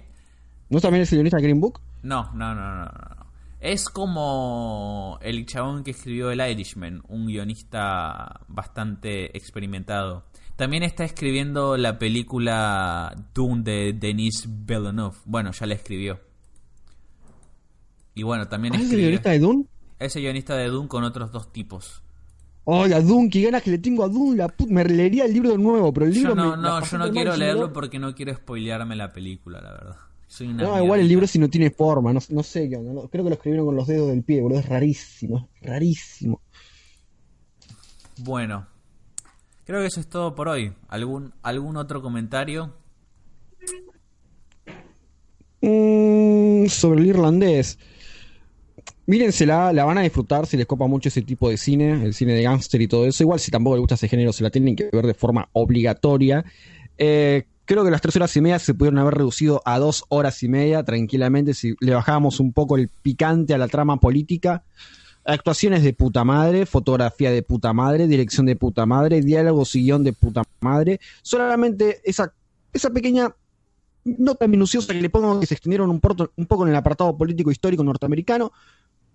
¿No 0.69 0.79
también 0.79 1.01
es 1.03 1.11
el 1.11 1.17
guionista 1.17 1.37
de 1.37 1.43
Green 1.43 1.59
Book? 1.59 1.81
no, 2.03 2.31
no, 2.33 2.55
no, 2.55 2.61
no, 2.75 2.85
no, 2.85 2.91
no. 2.91 3.25
Es 3.59 3.89
como 3.89 5.19
el 5.21 5.45
chabón 5.45 5.83
que 5.83 5.91
escribió 5.91 6.31
El 6.31 6.39
Irishman, 6.39 7.01
un 7.09 7.25
guionista 7.27 8.39
bastante 8.47 9.35
experimentado. 9.37 10.23
También 10.55 10.83
está 10.83 11.03
escribiendo 11.03 11.75
la 11.75 11.99
película 11.99 13.13
Dune 13.33 13.63
de 13.63 13.93
Denis 13.93 14.45
Villeneuve. 14.47 15.17
Bueno, 15.25 15.51
ya 15.51 15.65
la 15.65 15.73
escribió. 15.73 16.21
Y 18.19 18.23
bueno, 18.23 18.49
también 18.49 18.75
¿Ah, 18.75 18.81
¿Es 18.81 18.91
el 18.91 18.97
guionista 18.99 19.29
de 19.29 19.39
Dune? 19.39 19.65
Ese 19.97 20.19
guionista 20.19 20.53
de 20.57 20.67
Dune 20.67 20.89
con 20.89 21.05
otros 21.05 21.31
dos 21.31 21.53
tipos. 21.53 22.03
Ay, 22.65 22.91
a 22.91 22.99
Dune, 22.99 23.29
qué 23.29 23.41
ganas 23.43 23.63
que 23.63 23.71
le 23.71 23.77
tengo 23.77 24.03
a 24.03 24.09
Dune. 24.09 24.35
La 24.35 24.49
put- 24.49 24.67
Me 24.69 24.83
leería 24.83 25.23
el 25.23 25.31
libro 25.33 25.51
de 25.51 25.57
nuevo, 25.57 25.93
pero 25.93 26.05
el 26.05 26.13
libro 26.13 26.31
Yo 26.31 26.35
no, 26.35 26.57
me- 26.57 26.61
no, 26.61 26.83
yo 26.83 26.97
no 26.97 27.11
quiero 27.11 27.37
leerlo 27.37 27.71
porque 27.71 27.97
no 27.97 28.13
quiero 28.13 28.35
spoilearme 28.35 28.97
la 28.97 29.13
película, 29.13 29.61
la 29.61 29.71
verdad. 29.71 29.95
Soy 30.27 30.47
una 30.47 30.63
No, 30.63 30.83
igual 30.83 30.99
el 30.99 31.07
libro 31.07 31.25
si 31.27 31.39
no 31.39 31.49
tiene 31.49 31.71
forma, 31.71 32.11
no, 32.11 32.19
no 32.29 32.43
sé 32.43 32.69
qué 32.69 32.75
onda. 32.75 32.91
no- 32.91 33.07
creo 33.07 33.23
que 33.23 33.29
lo 33.29 33.35
escribieron 33.35 33.65
con 33.67 33.75
los 33.77 33.87
dedos 33.87 34.09
del 34.09 34.21
pie, 34.21 34.41
boludo. 34.41 34.59
Es 34.59 34.67
rarísimo, 34.67 35.47
es 35.61 35.69
rarísimo. 35.69 36.41
Bueno, 38.17 38.67
creo 39.65 39.79
que 39.79 39.87
eso 39.87 40.01
es 40.01 40.07
todo 40.09 40.35
por 40.35 40.49
hoy. 40.49 40.73
¿Algún, 40.89 41.33
algún 41.41 41.77
otro 41.77 42.01
comentario? 42.01 42.73
Mm, 45.61 46.67
sobre 46.67 47.01
el 47.01 47.07
irlandés. 47.07 47.77
Mírensela, 49.09 49.73
la 49.73 49.85
van 49.85 49.97
a 49.97 50.01
disfrutar 50.01 50.45
si 50.45 50.55
les 50.55 50.67
copa 50.67 50.85
mucho 50.85 51.09
ese 51.09 51.23
tipo 51.23 51.49
de 51.49 51.57
cine, 51.57 52.05
el 52.05 52.13
cine 52.13 52.33
de 52.33 52.43
gángster 52.43 52.79
y 52.79 52.87
todo 52.87 53.07
eso. 53.07 53.23
Igual 53.23 53.39
si 53.39 53.49
tampoco 53.49 53.75
les 53.75 53.81
gusta 53.81 53.95
ese 53.95 54.07
género, 54.07 54.31
se 54.31 54.43
la 54.43 54.51
tienen 54.51 54.75
que 54.75 54.87
ver 54.93 55.07
de 55.07 55.15
forma 55.15 55.49
obligatoria. 55.53 56.45
Eh, 56.95 57.45
creo 57.65 57.83
que 57.83 57.89
las 57.89 58.01
tres 58.01 58.15
horas 58.17 58.37
y 58.37 58.41
media 58.41 58.59
se 58.59 58.75
pudieron 58.75 58.99
haber 58.99 59.15
reducido 59.15 59.63
a 59.65 59.79
dos 59.79 60.05
horas 60.09 60.43
y 60.43 60.47
media 60.47 60.83
tranquilamente 60.83 61.55
si 61.55 61.73
le 61.79 61.95
bajábamos 61.95 62.39
un 62.39 62.53
poco 62.53 62.77
el 62.77 62.87
picante 62.87 63.55
a 63.55 63.57
la 63.57 63.67
trama 63.67 63.97
política. 63.97 64.63
Actuaciones 65.25 65.81
de 65.83 65.93
puta 65.93 66.23
madre, 66.23 66.67
fotografía 66.67 67.31
de 67.31 67.41
puta 67.41 67.73
madre, 67.73 68.05
dirección 68.05 68.45
de 68.45 68.55
puta 68.55 68.85
madre, 68.85 69.21
diálogos 69.23 69.75
y 69.75 69.85
guion 69.85 70.03
de 70.03 70.13
puta 70.13 70.43
madre. 70.61 70.99
Solamente 71.23 71.99
esa, 72.03 72.31
esa 72.71 72.91
pequeña 72.91 73.33
nota 74.05 74.47
minuciosa 74.47 74.93
que 74.93 75.01
le 75.01 75.09
pongo 75.09 75.39
que 75.39 75.47
se 75.47 75.55
extendieron 75.55 75.89
un, 75.89 75.99
porto- 75.99 76.31
un 76.35 76.45
poco 76.45 76.63
en 76.63 76.69
el 76.69 76.75
apartado 76.75 77.17
político 77.17 77.49
histórico 77.49 77.83
norteamericano, 77.83 78.51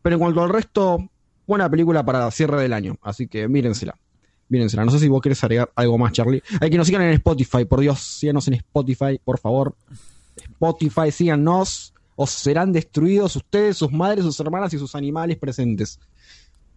pero 0.04 0.16
en 0.16 0.20
cuanto 0.20 0.42
al 0.42 0.50
resto, 0.50 1.08
buena 1.46 1.70
película 1.70 2.04
para 2.04 2.30
cierre 2.30 2.60
del 2.60 2.74
año, 2.74 2.98
así 3.00 3.26
que 3.26 3.48
mírensela. 3.48 3.96
Mírensela. 4.50 4.84
No 4.84 4.90
sé 4.90 4.98
si 4.98 5.08
vos 5.08 5.22
querés 5.22 5.42
agregar 5.42 5.72
algo 5.74 5.96
más, 5.96 6.12
Charlie. 6.12 6.42
Hay 6.60 6.68
que 6.68 6.76
nos 6.76 6.86
sigan 6.86 7.00
en 7.00 7.12
Spotify, 7.12 7.64
por 7.64 7.80
Dios, 7.80 8.00
síganos 8.00 8.46
en 8.48 8.54
Spotify, 8.54 9.18
por 9.24 9.38
favor. 9.38 9.74
Spotify, 10.36 11.10
síganos, 11.10 11.94
o 12.16 12.26
serán 12.26 12.70
destruidos 12.70 13.34
ustedes, 13.36 13.78
sus 13.78 13.92
madres, 13.92 14.26
sus 14.26 14.38
hermanas 14.40 14.74
y 14.74 14.78
sus 14.78 14.94
animales 14.94 15.38
presentes. 15.38 15.98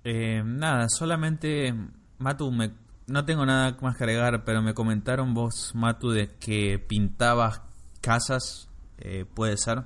Eh, 0.05 0.41
nada, 0.45 0.87
solamente, 0.87 1.75
Matu, 2.19 2.49
me, 2.49 2.71
no 3.07 3.25
tengo 3.25 3.45
nada 3.45 3.77
más 3.81 3.97
que 3.97 4.05
agregar, 4.05 4.45
pero 4.45 4.61
me 4.61 4.73
comentaron 4.73 5.33
vos, 5.33 5.73
Matu, 5.75 6.11
de 6.11 6.29
que 6.39 6.79
pintabas 6.79 7.61
casas, 7.99 8.69
eh, 8.99 9.25
puede 9.25 9.57
ser. 9.57 9.83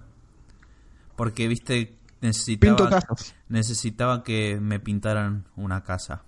Porque, 1.15 1.47
viste, 1.47 1.97
necesitaba, 2.21 2.77
Pinto 2.77 2.89
casas. 2.89 3.35
necesitaba 3.49 4.23
que 4.23 4.59
me 4.61 4.79
pintaran 4.79 5.45
una 5.55 5.83
casa. 5.83 6.23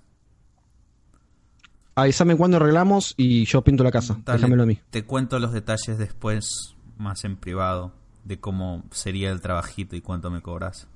Avísame 1.96 2.36
cuándo 2.36 2.58
arreglamos 2.58 3.14
y 3.18 3.46
yo 3.46 3.62
pinto 3.64 3.84
la 3.84 3.92
casa. 3.92 4.18
Dale, 4.26 4.38
Déjamelo 4.40 4.64
a 4.64 4.66
mí. 4.66 4.80
Te 4.90 5.04
cuento 5.06 5.38
los 5.40 5.54
detalles 5.54 5.98
después, 5.98 6.76
más 6.98 7.24
en 7.24 7.38
privado, 7.38 7.94
de 8.24 8.40
cómo 8.40 8.84
sería 8.92 9.30
el 9.32 9.42
trabajito 9.42 9.96
y 9.96 10.02
cuánto 10.02 10.32
me 10.32 10.42
cobras. 10.42 10.88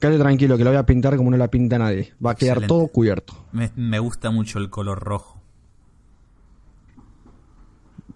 Quédate 0.00 0.18
tranquilo 0.18 0.56
que 0.56 0.64
la 0.64 0.70
voy 0.70 0.78
a 0.78 0.86
pintar 0.86 1.16
como 1.16 1.30
no 1.30 1.36
la 1.36 1.48
pinta 1.48 1.78
nadie. 1.78 2.14
Va 2.24 2.32
a 2.32 2.34
quedar 2.34 2.66
todo 2.66 2.86
cubierto. 2.88 3.46
Me, 3.52 3.70
me 3.76 3.98
gusta 3.98 4.30
mucho 4.30 4.58
el 4.58 4.70
color 4.70 5.00
rojo. 5.00 5.40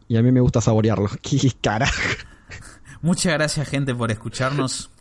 Y 0.08 0.16
a 0.16 0.22
mí 0.22 0.30
me 0.30 0.40
gusta 0.40 0.60
saborearlo. 0.60 1.08
¡Qué 1.22 1.38
carajo! 1.60 1.92
Muchas 3.02 3.32
gracias, 3.34 3.68
gente, 3.68 3.94
por 3.94 4.10
escucharnos. 4.10 4.90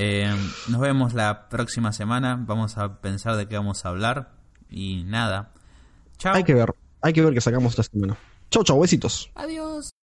Eh, 0.00 0.32
nos 0.68 0.80
vemos 0.80 1.12
la 1.12 1.48
próxima 1.48 1.92
semana. 1.92 2.38
Vamos 2.40 2.78
a 2.78 3.00
pensar 3.00 3.34
de 3.34 3.48
qué 3.48 3.56
vamos 3.56 3.84
a 3.84 3.88
hablar. 3.88 4.30
Y 4.70 5.02
nada. 5.02 5.50
Chao. 6.18 6.36
Hay 6.36 6.44
que 6.44 6.54
ver. 6.54 6.72
Hay 7.00 7.12
que 7.12 7.20
ver 7.20 7.34
qué 7.34 7.40
sacamos 7.40 7.72
esta 7.72 7.82
semana. 7.82 8.16
Chau, 8.48 8.62
chau, 8.62 8.80
besitos. 8.80 9.28
Adiós. 9.34 9.92